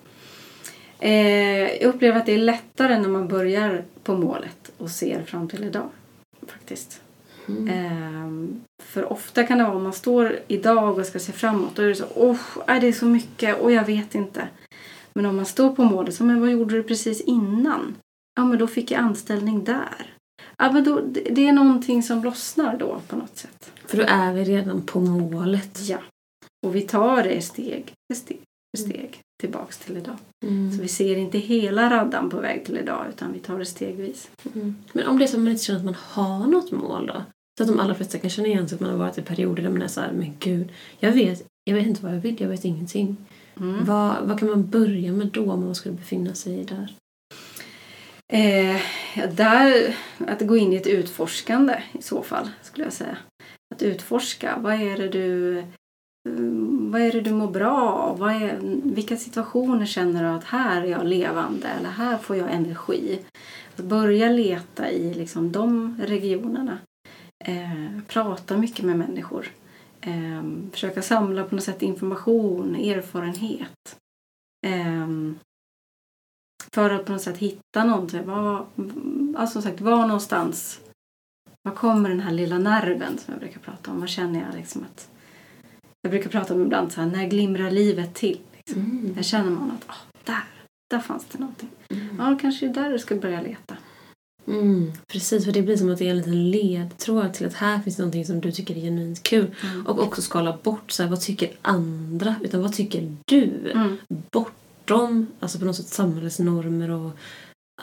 jag 1.00 1.82
upplever 1.82 2.20
att 2.20 2.26
det 2.26 2.34
är 2.34 2.38
lättare 2.38 3.00
när 3.00 3.10
man 3.10 3.28
börjar 3.28 3.86
på 4.04 4.18
målet 4.18 4.72
och 4.78 4.90
ser 4.90 5.24
fram 5.24 5.48
till 5.48 5.64
idag. 5.64 5.90
Faktiskt. 6.48 7.02
Mm. 7.48 7.68
Ehm, 7.68 8.62
för 8.84 9.12
ofta 9.12 9.44
kan 9.44 9.58
det 9.58 9.64
vara 9.64 9.76
om 9.76 9.84
man 9.84 9.94
står 9.94 10.40
idag 10.48 11.00
och 11.00 11.06
ska 11.06 11.20
se 11.20 11.32
framåt. 11.32 11.76
Då 11.76 11.82
är 11.82 11.88
det 11.88 11.96
så, 11.96 12.06
åh, 12.16 12.38
oh, 12.68 12.80
det 12.80 12.88
är 12.88 12.94
så 12.94 13.06
mycket 13.06 13.60
och 13.60 13.72
jag 13.72 13.86
vet 13.86 14.16
inte. 14.16 14.48
Men 15.14 15.26
om 15.26 15.36
man 15.36 15.46
står 15.46 15.76
på 15.76 15.84
målet, 15.84 16.16
så 16.16 16.24
men 16.24 16.42
vad 16.42 16.52
gjorde 16.52 16.76
du 16.76 16.84
precis 16.84 17.22
innan? 17.22 17.96
Ja, 18.36 18.46
men 18.46 18.60
då 18.60 18.68
fick 18.68 18.92
jag 18.92 19.02
anställning 19.02 19.64
där. 19.64 20.14
Ja, 20.58 20.72
men 20.72 20.84
då, 20.84 21.02
det 21.32 21.48
är 21.48 21.54
någonting 21.54 22.04
som 22.04 22.24
lossnar 22.24 22.78
då 22.78 23.02
på 23.08 23.16
något 23.16 23.38
sätt. 23.38 23.72
För 23.86 23.98
då 23.98 24.04
är 24.08 24.34
vi 24.34 24.44
redan 24.44 24.82
på 24.82 25.00
målet. 25.00 25.80
Ja. 25.82 25.98
Och 26.66 26.76
vi 26.76 26.82
tar 26.82 27.24
det 27.24 27.42
steg 27.42 27.94
för 28.12 28.20
steg 28.20 28.42
för 28.78 28.84
steg 28.84 29.00
mm. 29.00 29.20
Tillbaks 29.44 29.78
till 29.78 29.98
idag. 29.98 30.18
Mm. 30.46 30.72
Så 30.72 30.82
vi 30.82 30.88
ser 30.88 31.16
inte 31.16 31.38
hela 31.38 31.90
raddan 31.90 32.30
på 32.30 32.40
väg 32.40 32.66
till 32.66 32.78
idag 32.78 33.06
utan 33.10 33.34
vi 33.34 33.40
tar 33.40 33.60
det 33.60 33.66
stegvis. 33.66 34.30
Mm. 34.56 34.76
Men 34.94 35.08
om 35.08 35.18
det 35.18 35.26
är 35.26 35.28
så 35.28 35.38
att 35.38 35.44
man 35.44 35.52
inte 35.52 35.64
känner 35.64 35.80
att 35.80 35.86
man 35.86 35.96
har 36.00 36.48
något 36.48 36.72
mål 36.72 37.08
då? 37.08 37.24
Så 37.58 37.64
att 37.64 37.70
de 37.70 37.80
allra 37.80 37.96
flesta 37.96 38.18
kan 38.18 38.30
känna 38.30 38.48
igen 38.48 38.70
sig 38.70 38.76
att 38.76 38.82
man 38.82 38.90
har 38.90 38.98
varit 38.98 39.18
i 39.18 39.22
perioder 39.22 39.64
där 39.64 39.70
man 39.70 39.82
är 39.82 39.88
så 39.88 40.02
här, 40.02 40.12
men 40.12 40.34
gud, 40.40 40.72
jag 41.00 41.12
vet, 41.12 41.48
jag 41.64 41.76
vet 41.76 41.88
inte 41.88 42.04
vad 42.04 42.16
jag 42.16 42.20
vill, 42.20 42.42
jag 42.42 42.50
vet 42.50 42.66
ingenting. 42.66 43.18
Mm. 43.60 43.86
Vad, 43.86 44.24
vad 44.24 44.40
kan 44.40 44.50
man 44.50 44.70
börja 44.70 45.12
med 45.12 45.28
då 45.28 45.52
om 45.52 45.66
man 45.66 45.76
skulle 45.76 45.96
befinna 45.96 46.34
sig 46.34 46.66
där? 46.66 46.94
Eh, 48.34 48.82
där, 49.34 49.96
att 50.28 50.48
gå 50.48 50.58
in 50.58 50.74
i 50.74 50.76
ett 50.76 50.88
utforskande 50.88 51.84
i 51.92 52.02
så 52.02 52.22
fall, 52.22 52.50
skulle 52.62 52.84
jag 52.84 52.94
säga. 52.94 53.18
Att 53.76 53.82
utforska. 53.82 54.58
Vad 54.62 54.74
är 54.74 54.98
det 54.98 55.10
du, 55.10 55.64
Eh, 56.30 56.34
vad 56.92 57.02
är 57.02 57.12
det 57.12 57.22
du 57.22 57.32
mår 57.32 57.52
bra 57.52 57.82
av? 57.82 58.18
Vad 58.18 58.32
är, 58.32 58.60
vilka 58.84 59.18
situationer 59.18 59.86
känner 59.86 60.24
du 60.24 60.30
att 60.30 60.44
här 60.44 60.82
är 60.82 60.88
jag 60.88 61.06
levande 61.06 61.68
eller 61.68 61.90
här 61.90 62.18
får 62.18 62.36
jag 62.36 62.52
energi? 62.52 63.20
Att 63.76 63.86
börja 63.86 64.30
leta 64.30 64.92
i 64.92 65.14
liksom 65.14 65.52
de 65.52 65.98
regionerna. 66.02 66.78
Eh, 67.46 68.00
prata 68.08 68.58
mycket 68.58 68.86
med 68.86 68.98
människor. 68.98 69.48
Eh, 70.02 70.44
försöka 70.72 71.02
samla 71.02 71.44
på 71.44 71.56
något 71.56 71.64
sätt 71.64 71.82
information, 71.82 72.76
erfarenhet. 72.76 73.98
Eh, 74.66 75.08
för 76.74 76.90
att 76.90 77.06
på 77.06 77.12
något 77.12 77.22
sätt 77.22 77.38
hitta 77.38 77.84
någonting. 77.84 78.26
Var, 78.26 78.66
alltså 79.38 79.54
som 79.54 79.62
sagt, 79.62 79.82
var 79.82 80.08
någonstans 80.08 80.80
var 81.64 81.76
kommer 81.76 82.10
den 82.10 82.20
här 82.20 82.32
lilla 82.32 82.58
nerven 82.58 83.18
som 83.18 83.34
jag 83.34 83.40
brukar 83.40 83.60
prata 83.60 83.92
om? 83.92 84.00
Vad 84.00 84.10
känner 84.10 84.42
jag 84.46 84.56
liksom 84.56 84.84
att... 84.84 85.10
Jag 86.06 86.12
brukar 86.12 86.30
prata 86.30 86.54
om 86.54 86.62
ibland 86.62 86.92
så 86.92 87.02
här, 87.02 87.08
när 87.08 87.28
glimrar 87.28 87.72
livet 87.72 88.14
till? 88.14 88.40
Liksom. 88.58 88.82
Mm. 88.82 89.14
Där 89.16 89.24
känner 89.24 89.52
man 89.52 89.72
att, 89.72 89.90
oh, 89.90 90.22
där, 90.24 90.44
där 90.90 91.00
fanns 91.00 91.26
det 91.32 91.40
någonting. 91.40 91.70
Mm. 91.90 92.16
Ja, 92.20 92.38
kanske 92.42 92.66
är 92.66 92.74
där 92.74 92.90
du 92.90 93.00
ska 93.00 93.16
börja 93.16 93.42
leta. 93.42 93.78
Mm, 94.48 94.92
precis, 95.08 95.46
för 95.46 95.52
det 95.52 95.62
blir 95.62 95.78
som 95.78 95.90
att 95.92 95.98
det 96.00 96.06
är 96.06 96.10
en 96.10 96.18
liten 96.18 96.52
ledtråd 96.52 97.34
till 97.34 97.48
att 97.48 97.54
här 97.54 97.80
finns 97.80 97.98
någonting 97.98 98.26
som 98.26 98.42
du 98.42 98.52
tycker 98.52 98.78
är 98.78 98.82
genuint 98.82 99.24
kul. 99.24 99.56
Mm. 99.64 99.86
Och 99.88 100.00
också 100.00 100.22
skala 100.22 100.58
bort 100.64 100.92
så 100.92 101.04
här, 101.04 101.10
vad 101.10 101.22
tycker 101.22 101.52
andra, 101.62 102.36
utan 102.42 102.62
vad 102.62 102.74
tycker 102.74 103.16
du? 103.26 103.72
Mm. 103.72 103.98
Bortom 104.32 105.28
alltså 105.40 105.60
på 105.60 105.66
något 105.66 105.76
sätt 105.76 105.88
samhällsnormer 105.88 106.90
och 106.90 107.12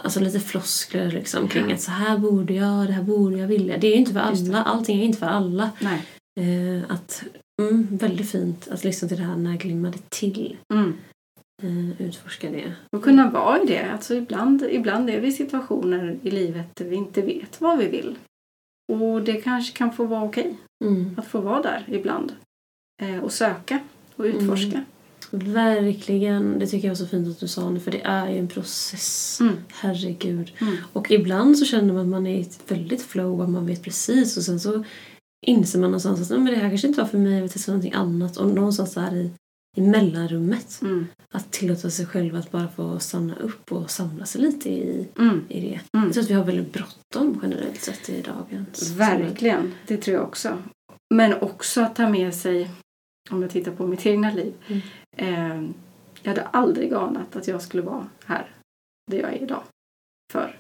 alltså 0.03 0.21
lite 0.21 0.41
floskler 0.41 1.11
liksom 1.11 1.49
kring 1.49 1.69
Ja. 1.69 1.75
att 1.75 1.81
så 1.81 1.91
här 1.91 2.19
borde 2.19 2.55
jag, 2.55 2.87
det 2.87 2.93
här 2.93 3.03
borde 3.03 3.39
jag 3.39 3.49
vilja. 3.49 3.79
Det 3.79 3.87
är 3.87 3.91
ju 3.91 3.97
inte 3.97 4.13
för 4.13 4.21
alla, 4.21 4.63
allting 4.63 5.01
är 5.01 5.05
inte 5.05 5.19
för 5.19 5.27
alla. 5.27 5.71
Eh, 6.41 6.85
att, 6.89 7.23
mm, 7.61 7.87
väldigt 7.91 8.31
fint 8.31 8.69
att 8.69 8.85
lyssna 8.85 9.09
till 9.09 9.17
det 9.17 9.23
här 9.25 9.37
när 9.37 9.57
glimmar 9.57 9.91
det 9.91 10.11
till. 10.11 10.57
Mm. 10.75 10.93
Eh, 11.63 12.03
utforska 12.07 12.51
det. 12.51 12.73
Och 12.97 13.05
kunna 13.05 13.31
vara 13.31 13.63
i 13.63 13.67
det. 13.67 13.93
Alltså 13.93 14.15
ibland, 14.15 14.67
ibland 14.71 15.11
är 15.11 15.21
vi 15.21 15.29
i 15.29 15.33
situationer 15.33 16.19
i 16.23 16.31
livet 16.31 16.67
där 16.77 16.85
vi 16.85 16.97
inte 16.97 17.23
vet 17.23 17.61
vad 17.61 17.79
vi 17.79 17.89
vill. 17.89 18.19
Och 18.93 19.23
det 19.23 19.33
kanske 19.41 19.77
kan 19.77 19.93
få 19.93 20.05
vara 20.05 20.25
okej 20.25 20.57
Mm. 20.85 21.15
att 21.17 21.27
få 21.27 21.41
vara 21.41 21.63
där 21.63 21.85
ibland. 21.89 22.33
Eh, 23.03 23.19
och 23.19 23.33
söka 23.33 23.81
och 24.17 24.25
utforska. 24.25 24.85
Verkligen, 25.31 26.59
det 26.59 26.67
tycker 26.67 26.89
jag 26.89 26.95
var 26.95 26.97
så 26.97 27.07
fint 27.07 27.29
att 27.29 27.41
du 27.41 27.49
sa 27.49 27.71
nu 27.71 27.81
för 27.81 27.91
det 27.91 28.03
är 28.03 28.29
ju 28.29 28.39
en 28.39 28.49
process. 28.49 29.39
Mm. 29.41 29.55
Herregud. 29.69 30.53
Mm. 30.61 30.77
Och 30.93 31.11
ibland 31.11 31.59
så 31.59 31.65
känner 31.65 31.95
man 31.95 32.03
att 32.03 32.09
man 32.09 32.27
är 32.27 32.37
i 32.37 32.41
ett 32.41 32.61
väldigt 32.69 33.03
flow 33.03 33.41
och 33.43 33.51
man 33.51 33.67
vet 33.67 33.83
precis 33.83 34.37
och 34.37 34.43
sen 34.43 34.61
så 34.61 34.85
inser 35.47 35.79
man 35.79 35.91
någonstans 35.91 36.21
att 36.21 36.31
"Nej, 36.31 36.39
men 36.39 36.53
det 36.53 36.59
här 36.59 36.69
kanske 36.69 36.89
inte 36.89 37.01
var 37.01 37.09
för 37.09 37.19
mig, 37.19 37.33
jag 37.35 37.41
vill 37.41 37.51
testa 37.51 37.73
någonting 37.73 37.93
annat. 37.93 38.37
Och 38.37 38.49
någonstans 38.49 38.95
där 38.95 39.15
i, 39.15 39.31
i 39.77 39.81
mellanrummet 39.81 40.79
Mm. 40.83 41.07
att 41.35 41.51
tillåta 41.53 41.91
sig 41.91 42.07
själv 42.07 42.37
att 42.37 42.51
bara 42.51 42.69
få 42.69 42.99
stanna 42.99 43.37
upp 43.37 43.73
och 43.73 43.91
samla 43.91 44.25
sig 44.27 44.41
lite 44.41 44.71
i, 44.71 45.09
Mm. 45.19 45.41
i 45.49 45.61
det. 45.61 45.81
Mm. 45.99 46.07
Jag 46.07 46.13
tror 46.13 46.23
att 46.25 46.31
vi 46.31 46.35
har 46.35 46.45
väldigt 46.45 46.73
bråttom 46.73 47.41
generellt 47.43 47.81
sett 47.81 48.09
i 48.09 48.23
dagens 48.23 48.89
samhälle. 48.89 49.25
Verkligen, 49.25 49.73
det 49.87 49.97
tror 49.97 50.17
jag 50.17 50.25
också. 50.27 50.59
Men 51.15 51.35
också 51.43 51.81
att 51.81 51.97
ta 51.97 52.09
med 52.09 52.35
sig, 52.35 52.71
om 53.31 53.43
jag 53.43 53.51
tittar 53.51 53.73
på 53.73 53.87
mitt 53.87 54.07
egna 54.07 54.31
liv. 54.33 54.53
Mm. 54.67 54.81
Eh, 55.17 55.71
jag 56.23 56.29
hade 56.31 56.43
aldrig 56.47 56.93
anat 56.95 57.37
att 57.37 57.49
jag 57.49 57.63
skulle 57.63 57.83
vara 57.83 58.07
här, 58.25 58.55
där 59.11 59.19
jag 59.19 59.33
är 59.33 59.43
idag. 59.43 59.63
För 60.33 60.59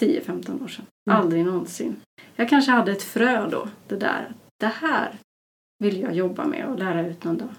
10-15 0.00 0.64
år 0.64 0.68
sedan. 0.68 0.84
Mm. 1.10 1.20
Aldrig 1.20 1.44
någonsin. 1.44 1.96
Jag 2.36 2.48
kanske 2.48 2.70
hade 2.70 2.92
ett 2.92 3.02
frö 3.02 3.48
då, 3.48 3.68
det 3.88 3.96
där. 3.96 4.32
Det 4.60 4.66
här 4.66 5.14
vill 5.78 6.00
jag 6.00 6.14
jobba 6.14 6.44
med 6.44 6.66
och 6.66 6.78
lära 6.78 7.06
ut 7.06 7.24
någon 7.24 7.38
dag. 7.38 7.54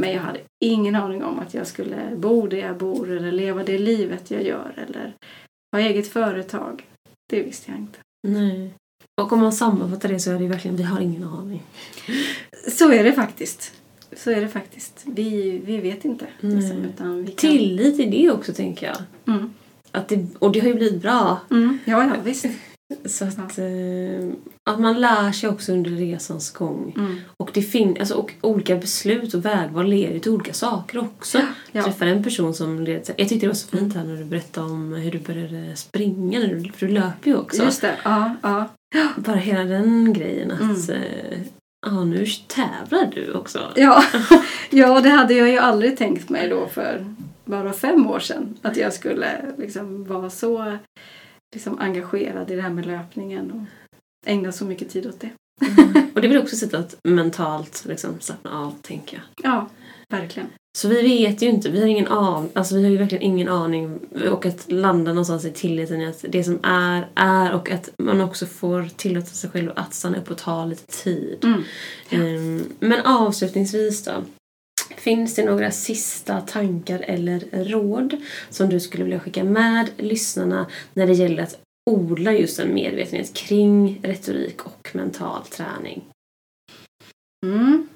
Men 0.00 0.12
jag 0.12 0.22
hade 0.22 0.40
ingen 0.64 0.94
aning 0.94 1.24
om 1.24 1.38
att 1.38 1.54
jag 1.54 1.66
skulle 1.66 2.16
bo 2.16 2.46
där 2.46 2.58
jag 2.58 2.76
bor 2.76 3.10
eller 3.10 3.32
leva 3.32 3.64
det 3.64 3.78
livet 3.78 4.30
jag 4.30 4.42
gör 4.42 4.74
eller 4.76 5.14
ha 5.72 5.80
eget 5.80 6.08
företag. 6.08 6.86
Det 7.30 7.42
visste 7.42 7.70
jag 7.70 7.80
inte. 7.80 7.98
Nej. 8.28 8.74
Och 9.20 9.32
om 9.32 9.38
man 9.38 9.52
sammanfattar 9.52 10.08
det 10.08 10.20
så 10.20 10.30
är 10.30 10.38
det 10.38 10.46
verkligen, 10.46 10.76
vi 10.76 10.82
har 10.82 11.00
ingen 11.00 11.24
aning. 11.24 11.62
Så 12.68 12.92
är 12.92 13.04
det 13.04 13.12
faktiskt. 13.12 13.74
Så 14.16 14.30
är 14.30 14.40
det 14.40 14.48
faktiskt. 14.48 15.04
Vi, 15.06 15.58
vi 15.64 15.78
vet 15.78 16.04
inte. 16.04 16.26
Liksom, 16.40 16.76
utan 16.76 17.24
vi 17.24 17.32
kan... 17.32 17.50
Tillit 17.50 18.00
i 18.00 18.06
det 18.06 18.30
också 18.30 18.52
tänker 18.52 18.86
jag. 18.86 18.96
Mm. 19.34 19.52
Att 19.92 20.08
det, 20.08 20.26
och 20.38 20.52
det 20.52 20.60
har 20.60 20.68
ju 20.68 20.74
blivit 20.74 21.02
bra. 21.02 21.40
Mm. 21.50 21.78
Ja, 21.84 22.02
ja, 22.04 22.10
visst. 22.24 22.46
Så 23.04 23.24
att, 23.24 23.58
eh, 23.58 24.28
att 24.70 24.80
man 24.80 25.00
lär 25.00 25.32
sig 25.32 25.48
också 25.48 25.72
under 25.72 25.90
resans 25.90 26.50
gång. 26.52 26.94
Mm. 26.96 27.20
Och, 27.36 27.50
det 27.54 27.62
fin- 27.62 27.96
alltså, 28.00 28.14
och 28.14 28.32
olika 28.40 28.76
beslut 28.76 29.34
och 29.34 29.44
vägval 29.44 29.86
leder 29.86 30.18
till 30.18 30.30
olika 30.32 30.52
saker 30.52 30.98
också. 30.98 31.38
Jag 31.38 31.46
Ja. 31.72 31.82
träffade 31.82 32.10
en 32.10 32.24
person 32.24 32.54
som 32.54 32.80
led, 32.80 33.10
Jag 33.16 33.28
tyckte 33.28 33.36
det 33.46 33.46
var 33.46 33.54
så 33.54 33.68
fint 33.76 33.94
här 33.94 34.04
när 34.04 34.16
du 34.16 34.24
berättade 34.24 34.66
om 34.66 34.92
hur 34.92 35.10
du 35.10 35.18
började 35.18 35.76
springa. 35.76 36.38
När 36.38 36.46
du, 36.54 36.72
för 36.72 36.86
du 36.86 36.92
löper 36.92 37.30
ju 37.30 37.36
också. 37.36 37.62
Just 37.64 37.80
det. 37.80 37.94
Ja, 38.04 38.36
ja. 38.42 38.68
Bara 39.16 39.36
hela 39.36 39.64
den 39.64 40.12
grejen 40.12 40.50
att 40.50 40.60
Mm. 40.60 41.02
eh, 41.02 41.38
ja, 41.86 42.04
nu 42.04 42.26
tävlar 42.46 43.10
du 43.14 43.32
också. 43.32 43.72
Ja. 43.76 44.04
ja, 44.70 45.00
det 45.00 45.08
hade 45.10 45.34
jag 45.34 45.50
ju 45.50 45.58
aldrig 45.58 45.96
tänkt 45.98 46.28
mig 46.30 46.48
då 46.48 46.66
för 46.66 47.04
bara 47.52 47.72
fem 47.72 48.06
år 48.06 48.20
sedan. 48.20 48.58
Att 48.62 48.76
jag 48.76 48.92
skulle 48.92 49.54
liksom 49.58 50.04
vara 50.04 50.30
så 50.30 50.78
liksom, 51.54 51.78
engagerad 51.78 52.50
i 52.50 52.56
det 52.56 52.62
här 52.62 52.70
med 52.70 52.86
löpningen 52.86 53.50
och 53.50 53.90
ägna 54.26 54.52
så 54.52 54.64
mycket 54.64 54.90
tid 54.90 55.06
åt 55.06 55.20
det. 55.20 55.30
Och 56.14 56.20
det 56.20 56.26
är 56.26 56.28
väl 56.28 56.42
också 56.42 56.54
ett 56.54 56.60
sätt 56.60 56.74
att 56.74 56.96
mentalt 57.08 57.84
liksom, 57.88 58.20
slappna 58.20 58.58
av, 58.58 58.74
tänker 58.82 59.16
jag. 59.16 59.50
Ja, 59.50 59.68
verkligen. 60.08 60.48
Så 60.78 60.88
vi 60.88 61.02
vet 61.02 61.42
ju 61.42 61.46
inte, 61.46 61.70
vi 61.70 61.80
har 61.80 61.86
ingen 61.86 62.08
aning, 62.08 62.50
alltså 62.54 62.74
vi 62.74 62.82
har 62.82 62.90
ju 62.90 62.96
verkligen 62.96 63.22
ingen 63.22 63.48
aning 63.48 63.98
och 64.30 64.46
att 64.46 64.72
landa 64.72 65.12
någonstans 65.12 65.44
i 65.44 65.52
tilliten 65.52 66.00
i 66.00 66.06
att 66.06 66.24
det 66.28 66.44
som 66.44 66.58
är, 66.62 67.08
är 67.14 67.52
och 67.52 67.70
att 67.70 67.90
man 67.98 68.20
också 68.20 68.46
får 68.46 68.88
tillåta 68.96 69.26
sig 69.26 69.50
själv 69.50 69.72
att 69.76 69.94
stanna 69.94 70.18
upp 70.18 70.30
och 70.30 70.38
ta 70.38 70.64
lite 70.64 70.86
tid. 70.86 71.44
Mm. 71.44 71.62
Ehm, 72.10 72.64
Men 72.80 73.06
avslutningsvis 73.06 74.04
då. 74.04 74.12
Finns 74.96 75.34
det 75.34 75.44
några 75.44 75.70
sista 75.70 76.40
tankar 76.40 76.98
eller 76.98 77.64
råd 77.64 78.16
som 78.50 78.68
du 78.68 78.80
skulle 78.80 79.04
vilja 79.04 79.20
skicka 79.20 79.44
med 79.44 79.90
lyssnarna 79.96 80.66
när 80.94 81.06
det 81.06 81.12
gäller 81.12 81.42
att 81.42 81.60
odla 81.90 82.32
just 82.32 82.58
en 82.58 82.74
medvetenhet 82.74 83.34
kring 83.34 84.00
retorik 84.02 84.66
och 84.66 84.90
mental 84.94 85.44
träning? 85.44 86.04
Mm. 87.46 87.88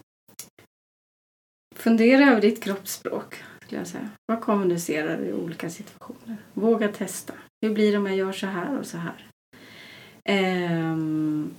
Fundera 1.75 2.31
över 2.31 2.41
ditt 2.41 2.63
kroppsspråk. 2.63 3.35
Skulle 3.63 3.81
jag 3.81 3.89
säga. 3.89 4.11
Vad 4.27 4.41
kommunicerar 4.41 5.19
du 5.19 5.25
i 5.25 5.33
olika 5.33 5.71
situationer? 5.71 6.37
Våga 6.55 6.89
testa. 6.89 7.35
Hur 7.63 7.75
blir 7.75 7.93
det 7.93 7.99
om 7.99 8.07
jag 8.07 8.17
gör 8.17 8.33
så 8.33 8.47
här 8.47 8.79
och 8.79 8.87
så 8.87 8.99
här? 8.99 9.27
Ehm, 10.25 11.55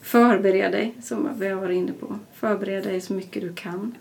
förbered 0.00 0.72
dig, 0.72 0.94
som 1.02 1.38
vi 1.38 1.48
har 1.48 1.60
varit 1.60 1.76
inne 1.76 1.92
på. 1.92 2.18
Förbered 2.34 2.84
dig 2.84 3.00
så 3.00 3.12
mycket 3.12 3.42
du 3.42 3.54
kan. 3.54 3.94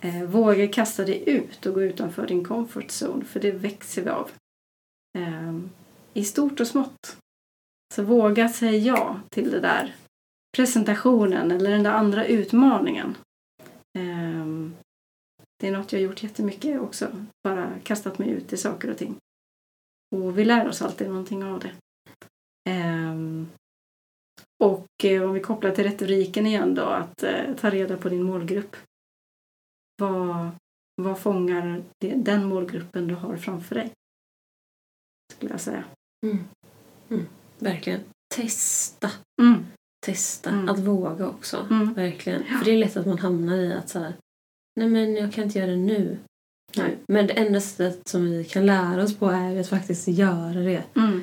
Eh, 0.00 0.24
våga 0.24 0.68
kasta 0.68 1.04
dig 1.04 1.22
ut 1.26 1.66
och 1.66 1.74
gå 1.74 1.82
utanför 1.82 2.26
din 2.26 2.44
comfort 2.44 2.90
zone, 3.02 3.24
för 3.24 3.40
det 3.40 3.52
växer 3.52 4.02
vi 4.02 4.10
av. 4.10 4.30
Eh, 5.18 5.58
I 6.14 6.24
stort 6.24 6.60
och 6.60 6.66
smått. 6.66 7.16
Så 7.94 8.02
våga 8.02 8.48
säga 8.48 8.94
ja 8.94 9.20
till 9.30 9.50
det 9.50 9.60
där 9.60 9.94
presentationen 10.56 11.50
eller 11.50 11.70
den 11.70 11.82
där 11.82 11.92
andra 11.92 12.26
utmaningen. 12.26 13.16
Eh, 13.98 14.46
det 15.60 15.68
är 15.68 15.72
något 15.72 15.92
jag 15.92 16.00
har 16.00 16.04
gjort 16.04 16.22
jättemycket 16.22 16.80
också. 16.80 17.26
Bara 17.44 17.78
kastat 17.82 18.18
mig 18.18 18.30
ut 18.30 18.52
i 18.52 18.56
saker 18.56 18.90
och 18.90 18.98
ting. 18.98 19.16
Och 20.16 20.38
vi 20.38 20.44
lär 20.44 20.68
oss 20.68 20.82
alltid 20.82 21.08
någonting 21.08 21.44
av 21.44 21.60
det. 21.60 21.72
Eh, 22.70 23.14
och 24.64 25.04
eh, 25.04 25.22
om 25.22 25.32
vi 25.32 25.40
kopplar 25.40 25.70
till 25.70 25.84
retoriken 25.84 26.46
igen 26.46 26.74
då, 26.74 26.82
att 26.82 27.22
eh, 27.22 27.54
ta 27.60 27.70
reda 27.70 27.96
på 27.96 28.08
din 28.08 28.22
målgrupp. 28.22 28.76
Vad, 29.98 30.50
vad 31.02 31.18
fångar 31.18 31.82
det, 31.98 32.14
den 32.14 32.44
målgruppen 32.44 33.06
du 33.06 33.14
har 33.14 33.36
framför 33.36 33.74
dig? 33.74 33.92
Skulle 35.32 35.50
jag 35.50 35.60
säga. 35.60 35.84
Mm. 36.26 36.44
Mm. 37.10 37.26
Verkligen. 37.58 38.00
Testa. 38.34 39.10
Mm. 39.42 39.66
Testa. 40.06 40.50
Mm. 40.50 40.68
Att 40.68 40.78
våga 40.78 41.28
också. 41.28 41.66
Mm. 41.70 41.94
Verkligen. 41.94 42.44
För 42.44 42.64
det 42.64 42.70
är 42.70 42.78
lätt 42.78 42.96
att 42.96 43.06
man 43.06 43.18
hamnar 43.18 43.56
i 43.56 43.72
att 43.72 43.88
så 43.88 43.98
här, 43.98 44.14
nej 44.76 44.88
men 44.88 45.16
jag 45.16 45.32
kan 45.32 45.44
inte 45.44 45.58
göra 45.58 45.70
det 45.70 45.76
nu. 45.76 46.18
Nej. 46.76 46.98
Men 47.08 47.26
det 47.26 47.32
enda 47.32 47.60
sättet 47.60 48.08
som 48.08 48.30
vi 48.30 48.44
kan 48.44 48.66
lära 48.66 49.02
oss 49.02 49.18
på 49.18 49.26
är 49.26 49.60
att 49.60 49.68
faktiskt 49.68 50.08
göra 50.08 50.60
det. 50.60 50.84
Mm. 50.96 51.22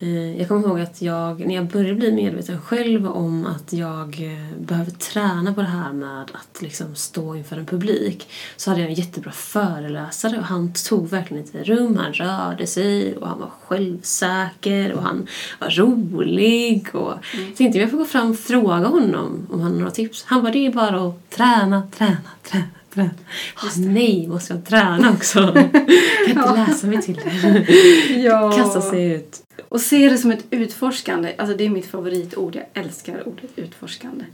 Eh, 0.00 0.38
jag 0.38 0.48
kommer 0.48 0.68
ihåg 0.68 0.80
att 0.80 1.02
jag, 1.02 1.46
när 1.46 1.54
jag 1.54 1.66
började 1.66 1.94
bli 1.94 2.12
medveten 2.12 2.60
själv 2.60 3.06
om 3.08 3.46
att 3.46 3.72
jag 3.72 4.06
eh, 4.06 4.58
behöver 4.58 4.90
träna 4.90 5.54
på 5.54 5.60
det 5.60 5.66
här 5.66 5.92
med 5.92 6.22
att 6.22 6.62
liksom 6.62 6.94
stå 6.94 7.36
inför 7.36 7.56
en 7.56 7.66
publik 7.66 8.28
så 8.56 8.70
hade 8.70 8.80
jag 8.80 8.90
en 8.90 8.94
jättebra 8.94 9.32
föreläsare 9.32 10.38
och 10.38 10.44
han 10.44 10.72
tog 10.72 11.08
verkligen 11.08 11.44
ett 11.44 11.68
rum, 11.68 11.96
han 11.96 12.12
rörde 12.12 12.66
sig 12.66 13.16
och 13.16 13.28
han 13.28 13.40
var 13.40 13.50
självsäker 13.66 14.92
och 14.92 15.02
han 15.02 15.26
var 15.58 15.70
rolig 15.70 16.94
och 16.94 17.12
mm. 17.34 17.46
jag 17.46 17.56
tänkte 17.56 17.78
jag 17.78 17.90
får 17.90 17.98
gå 17.98 18.04
fram 18.04 18.30
och 18.30 18.38
fråga 18.38 18.86
honom 18.86 19.46
om 19.50 19.60
han 19.60 19.72
har 19.72 19.78
några 19.78 19.90
tips. 19.90 20.24
Han 20.26 20.42
bara, 20.42 20.52
det 20.52 20.66
är 20.66 20.72
bara 20.72 21.08
att 21.08 21.30
träna, 21.30 21.82
träna, 21.96 22.16
träna 22.42 22.77
träna. 23.06 23.92
Nej, 23.92 24.26
måste 24.28 24.54
jag 24.54 24.64
träna 24.64 25.10
också? 25.12 25.38
Jag 25.40 25.72
kan 26.26 26.48
inte 26.48 26.70
läsa 26.70 26.86
mig 26.86 27.02
till 27.02 27.14
det. 27.14 27.66
ja. 28.12 28.52
Kasta 28.52 28.80
sig 28.80 29.12
ut. 29.12 29.42
Och 29.68 29.80
se 29.80 30.08
det 30.08 30.18
som 30.18 30.30
ett 30.30 30.44
utforskande. 30.50 31.34
Alltså 31.38 31.56
det 31.56 31.64
är 31.64 31.70
mitt 31.70 31.86
favoritord. 31.86 32.56
Jag 32.56 32.84
älskar 32.84 33.28
ordet 33.28 33.50
utforskande. 33.56 34.24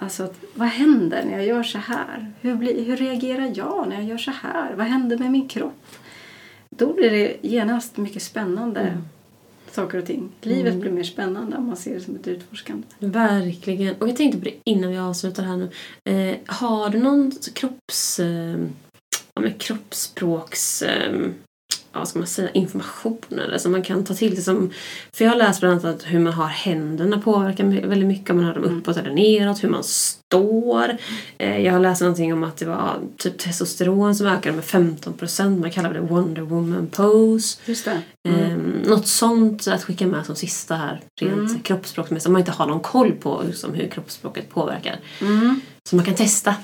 Alltså, 0.00 0.28
vad 0.54 0.68
händer 0.68 1.24
när 1.24 1.36
jag 1.36 1.46
gör 1.46 1.62
så 1.62 1.78
här? 1.78 2.32
Hur, 2.40 2.54
blir, 2.54 2.84
hur 2.84 2.96
reagerar 2.96 3.52
jag 3.54 3.88
när 3.88 3.96
jag 3.96 4.04
gör 4.04 4.18
så 4.18 4.30
här? 4.30 4.74
Vad 4.74 4.86
händer 4.86 5.18
med 5.18 5.30
min 5.30 5.48
kropp? 5.48 5.96
Då 6.76 6.92
blir 6.92 7.10
det 7.10 7.36
genast 7.42 7.96
mycket 7.96 8.22
spännande 8.22 8.80
mm. 8.80 9.04
Saker 9.72 9.98
och 9.98 10.06
ting. 10.06 10.28
Livet 10.42 10.66
mm. 10.66 10.80
blir 10.80 10.90
mer 10.90 11.02
spännande 11.02 11.56
om 11.56 11.66
man 11.66 11.76
ser 11.76 11.94
det 11.94 12.00
som 12.00 12.16
ett 12.16 12.28
utforskande. 12.28 12.86
Verkligen. 12.98 13.94
Och 13.94 14.08
jag 14.08 14.16
tänkte 14.16 14.38
på 14.38 14.44
det 14.44 14.54
innan 14.64 14.90
vi 14.90 14.98
avslutar 14.98 15.42
här 15.42 15.56
nu. 15.56 15.70
Eh, 16.04 16.36
har 16.46 16.90
du 16.90 16.98
någon 16.98 17.32
kropps... 17.54 18.20
Eh, 18.20 18.58
ja, 19.34 19.42
kroppsspråks... 19.58 20.82
Eh, 20.82 21.30
vad 21.92 22.08
ska 22.08 22.18
man 22.18 22.28
säga, 22.28 22.50
information 22.50 23.18
eller 23.30 23.58
som 23.58 23.72
man 23.72 23.82
kan 23.82 24.04
ta 24.04 24.14
till 24.14 24.34
sig. 24.34 24.44
Som, 24.44 24.70
för 25.12 25.24
jag 25.24 25.32
har 25.32 25.38
läst 25.38 25.60
bland 25.60 25.84
annat 25.84 26.02
hur 26.06 26.18
man 26.18 26.32
har 26.32 26.46
händerna 26.46 27.20
påverkar 27.20 27.64
väldigt 27.64 28.08
mycket. 28.08 28.30
Om 28.30 28.36
man 28.36 28.44
har 28.44 28.54
dem 28.54 28.64
uppåt 28.64 28.96
eller 28.96 29.10
neråt. 29.10 29.64
Hur 29.64 29.68
man 29.68 29.84
står. 29.84 30.96
Eh, 31.38 31.58
jag 31.58 31.72
har 31.72 31.80
läst 31.80 32.00
någonting 32.00 32.32
om 32.32 32.44
att 32.44 32.56
det 32.56 32.66
var 32.66 32.98
typ 33.16 33.38
testosteron 33.38 34.14
som 34.14 34.26
ökade 34.26 34.56
med 34.56 34.64
15 34.64 35.12
procent. 35.12 35.60
Man 35.60 35.70
kallar 35.70 35.94
det 35.94 36.00
Wonder 36.00 36.42
Woman 36.42 36.86
pose. 36.86 37.58
Just 37.64 37.84
det. 37.84 38.02
Mm. 38.28 38.40
Eh, 38.40 38.88
något 38.88 39.06
sånt 39.06 39.68
att 39.68 39.84
skicka 39.84 40.06
med 40.06 40.26
som 40.26 40.36
sista 40.36 40.74
här. 40.74 41.00
Rent 41.20 41.50
mm. 41.50 41.60
kroppsspråksmässigt. 41.60 42.26
Om 42.26 42.32
man 42.32 42.40
inte 42.40 42.52
har 42.52 42.66
någon 42.66 42.80
koll 42.80 43.12
på 43.12 43.42
liksom, 43.46 43.74
hur 43.74 43.88
kroppsspråket 43.88 44.50
påverkar. 44.50 45.00
Mm. 45.20 45.60
Så 45.84 45.96
man 45.96 46.04
kan 46.04 46.14
testa. 46.14 46.54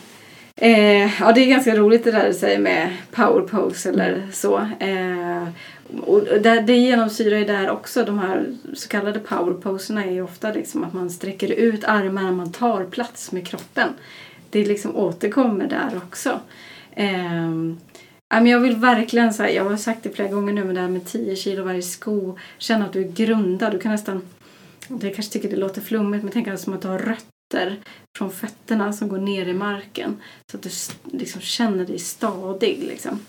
Eh, 0.64 1.10
ja, 1.20 1.32
det 1.32 1.40
är 1.40 1.46
ganska 1.46 1.76
roligt 1.76 2.04
det 2.04 2.10
där 2.10 2.28
du 2.28 2.34
säger 2.34 2.58
med 2.58 2.90
power 3.10 3.40
pose 3.40 3.88
eller 3.88 4.28
så. 4.32 4.58
Eh, 4.80 5.48
och 6.00 6.24
det, 6.24 6.60
det 6.60 6.76
genomsyrar 6.76 7.38
ju 7.38 7.44
där 7.44 7.70
också. 7.70 8.04
De 8.04 8.18
här 8.18 8.46
så 8.74 8.88
kallade 8.88 9.18
power 9.18 9.54
poserna 9.54 10.04
är 10.04 10.10
ju 10.10 10.22
ofta 10.22 10.52
liksom 10.52 10.84
att 10.84 10.92
man 10.92 11.10
sträcker 11.10 11.52
ut 11.52 11.84
armarna, 11.84 12.32
man 12.32 12.52
tar 12.52 12.84
plats 12.84 13.32
med 13.32 13.46
kroppen. 13.46 13.88
Det 14.50 14.64
liksom 14.64 14.96
återkommer 14.96 15.66
där 15.66 15.90
också. 15.96 16.40
Eh, 16.92 18.46
jag 18.46 18.60
vill 18.60 18.76
verkligen, 18.76 19.34
så 19.34 19.42
här, 19.42 19.50
jag 19.50 19.64
har 19.64 19.76
sagt 19.76 20.02
det 20.02 20.10
flera 20.10 20.28
gånger 20.28 20.52
nu, 20.52 20.64
men 20.64 20.74
det 20.74 20.80
här 20.80 20.88
med 20.88 21.06
10 21.06 21.36
kilo 21.36 21.64
varje 21.64 21.82
sko. 21.82 22.38
Känna 22.58 22.84
att 22.84 22.92
du 22.92 23.00
är 23.00 23.08
grundad. 23.12 23.72
Du 23.72 23.78
kan 23.78 23.92
nästan, 23.92 24.22
det 24.88 25.10
kanske 25.10 25.32
tycker 25.32 25.50
det 25.50 25.56
låter 25.56 25.80
flummigt, 25.80 26.24
men 26.24 26.32
tänk 26.32 26.48
att 26.48 26.60
som 26.60 26.74
att 26.74 26.82
du 26.82 26.88
har 26.88 26.98
rött 26.98 27.33
rötter 27.54 27.80
från 28.18 28.30
fötterna 28.30 28.92
som 28.92 29.08
går 29.08 29.18
ner 29.18 29.46
i 29.46 29.54
marken. 29.54 30.16
Så 30.50 30.56
att 30.56 30.62
du 30.62 30.70
liksom 31.18 31.40
känner 31.40 31.84
dig 31.84 31.98
stadig. 31.98 32.78
Liksom. 32.82 33.20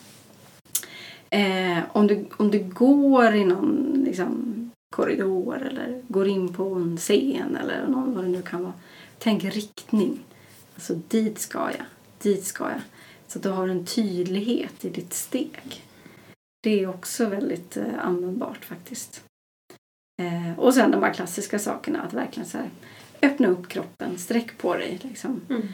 Eh, 1.30 1.80
om, 1.91 2.07
du, 2.07 2.26
om 2.38 2.51
du 2.51 2.59
går 2.59 3.36
i 3.36 3.45
någon 3.45 4.03
liksom, 4.05 4.71
korridor 4.95 5.61
eller 5.61 6.01
går 6.07 6.28
in 6.28 6.53
på 6.53 6.63
en 6.73 6.97
scen 6.97 7.57
eller 7.61 7.88
någon, 7.88 8.15
vad 8.15 8.23
det 8.23 8.30
nu 8.30 8.41
kan 8.41 8.63
vara. 8.63 8.73
Tänk 9.19 9.43
riktning. 9.43 10.19
Alltså 10.76 10.93
dit 11.07 11.39
ska 11.39 11.59
jag, 11.59 11.86
dit 12.21 12.45
ska 12.45 12.63
jag. 12.63 12.82
Så 13.28 13.39
att 13.39 13.43
du 13.43 13.49
har 13.49 13.67
en 13.67 13.86
tydlighet 13.86 14.86
i 14.86 14.89
ditt 14.89 15.13
steg. 15.13 15.84
Det 16.63 16.84
är 16.84 16.89
också 16.89 17.26
väldigt 17.26 17.78
eh, 17.78 17.99
användbart 17.99 18.65
faktiskt. 18.65 19.23
Eh, 20.21 20.59
och 20.59 20.73
sen 20.73 20.91
de 20.91 21.03
här 21.03 21.13
klassiska 21.13 21.59
sakerna 21.59 22.01
att 22.01 22.13
verkligen 22.13 22.49
så 22.49 22.57
här, 22.57 22.69
öppna 23.26 23.47
upp 23.47 23.67
kroppen, 23.67 24.17
sträck 24.17 24.57
på 24.57 24.76
dig. 24.76 24.99
Liksom. 25.01 25.41
Mm. 25.49 25.67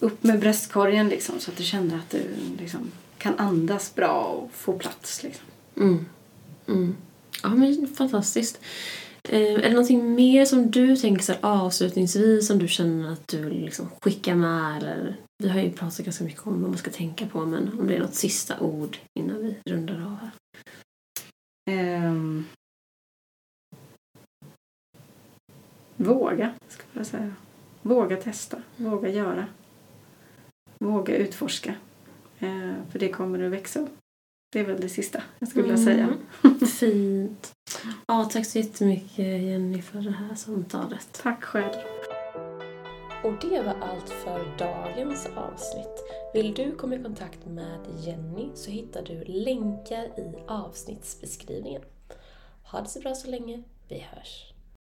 Upp 0.00 0.22
med 0.22 0.40
bröstkorgen 0.40 1.08
liksom, 1.08 1.40
så 1.40 1.50
att 1.50 1.56
du 1.56 1.64
känner 1.64 1.96
att 1.96 2.10
du 2.10 2.22
liksom, 2.58 2.90
kan 3.18 3.38
andas 3.38 3.94
bra 3.94 4.22
och 4.22 4.52
få 4.52 4.72
plats. 4.72 5.22
Liksom. 5.22 5.46
Mm. 5.76 6.06
Mm. 6.68 6.96
Ja, 7.42 7.48
men 7.48 7.88
fantastiskt. 7.88 8.60
Eh, 9.28 9.54
är 9.54 9.62
det 9.62 9.70
någonting 9.70 10.14
mer 10.14 10.44
som 10.44 10.70
du 10.70 10.96
tänker 10.96 11.24
så 11.24 11.34
avslutningsvis 11.40 12.46
som 12.46 12.58
du 12.58 12.68
känner 12.68 13.12
att 13.12 13.28
du 13.28 13.50
liksom 13.50 13.88
skickar 14.02 14.34
med? 14.34 14.76
Eller, 14.76 15.16
vi 15.42 15.48
har 15.48 15.60
ju 15.60 15.70
pratat 15.70 16.04
ganska 16.04 16.24
mycket 16.24 16.46
om 16.46 16.62
vad 16.62 16.70
man 16.70 16.78
ska 16.78 16.90
tänka 16.90 17.26
på 17.26 17.46
men 17.46 17.80
om 17.80 17.86
det 17.86 17.96
är 17.96 18.00
något 18.00 18.14
sista 18.14 18.60
ord 18.60 18.96
innan 19.18 19.40
vi 19.40 19.56
rundar 19.70 19.94
av 19.94 20.18
här. 20.20 20.30
Um, 22.06 22.46
Våga, 26.00 26.54
ska 26.68 26.82
jag 26.92 27.06
säga. 27.06 27.34
Våga 27.82 28.16
testa, 28.16 28.62
våga 28.76 29.08
göra. 29.08 29.46
Våga 30.78 31.16
utforska. 31.16 31.74
Eh, 32.38 32.72
för 32.90 32.98
det 32.98 33.08
kommer 33.08 33.42
att 33.42 33.52
växa 33.52 33.80
upp. 33.80 33.96
Det 34.52 34.60
är 34.60 34.64
väl 34.64 34.80
det 34.80 34.88
sista 34.88 35.22
jag 35.38 35.48
skulle 35.48 35.62
vilja 35.62 35.84
säga. 35.84 36.08
Mm. 36.44 36.58
Fint. 36.66 37.52
Ja, 38.06 38.28
tack 38.32 38.46
så 38.46 38.58
jättemycket 38.58 39.42
Jenny 39.42 39.82
för 39.82 40.00
det 40.00 40.10
här 40.10 40.34
samtalet. 40.34 41.20
Tack 41.22 41.44
själv. 41.44 41.72
Och 43.24 43.34
det 43.40 43.62
var 43.62 43.74
allt 43.80 44.10
för 44.10 44.58
dagens 44.58 45.26
avsnitt. 45.26 46.04
Vill 46.34 46.54
du 46.54 46.76
komma 46.76 46.94
i 46.94 47.02
kontakt 47.02 47.46
med 47.46 47.78
Jenny 48.04 48.48
så 48.54 48.70
hittar 48.70 49.02
du 49.02 49.24
länkar 49.24 50.04
i 50.04 50.34
avsnittsbeskrivningen. 50.48 51.82
Ha 52.62 52.80
det 52.80 52.88
så 52.88 53.00
bra 53.00 53.14
så 53.14 53.30
länge. 53.30 53.62
Vi 53.88 53.98
hörs! 53.98 54.57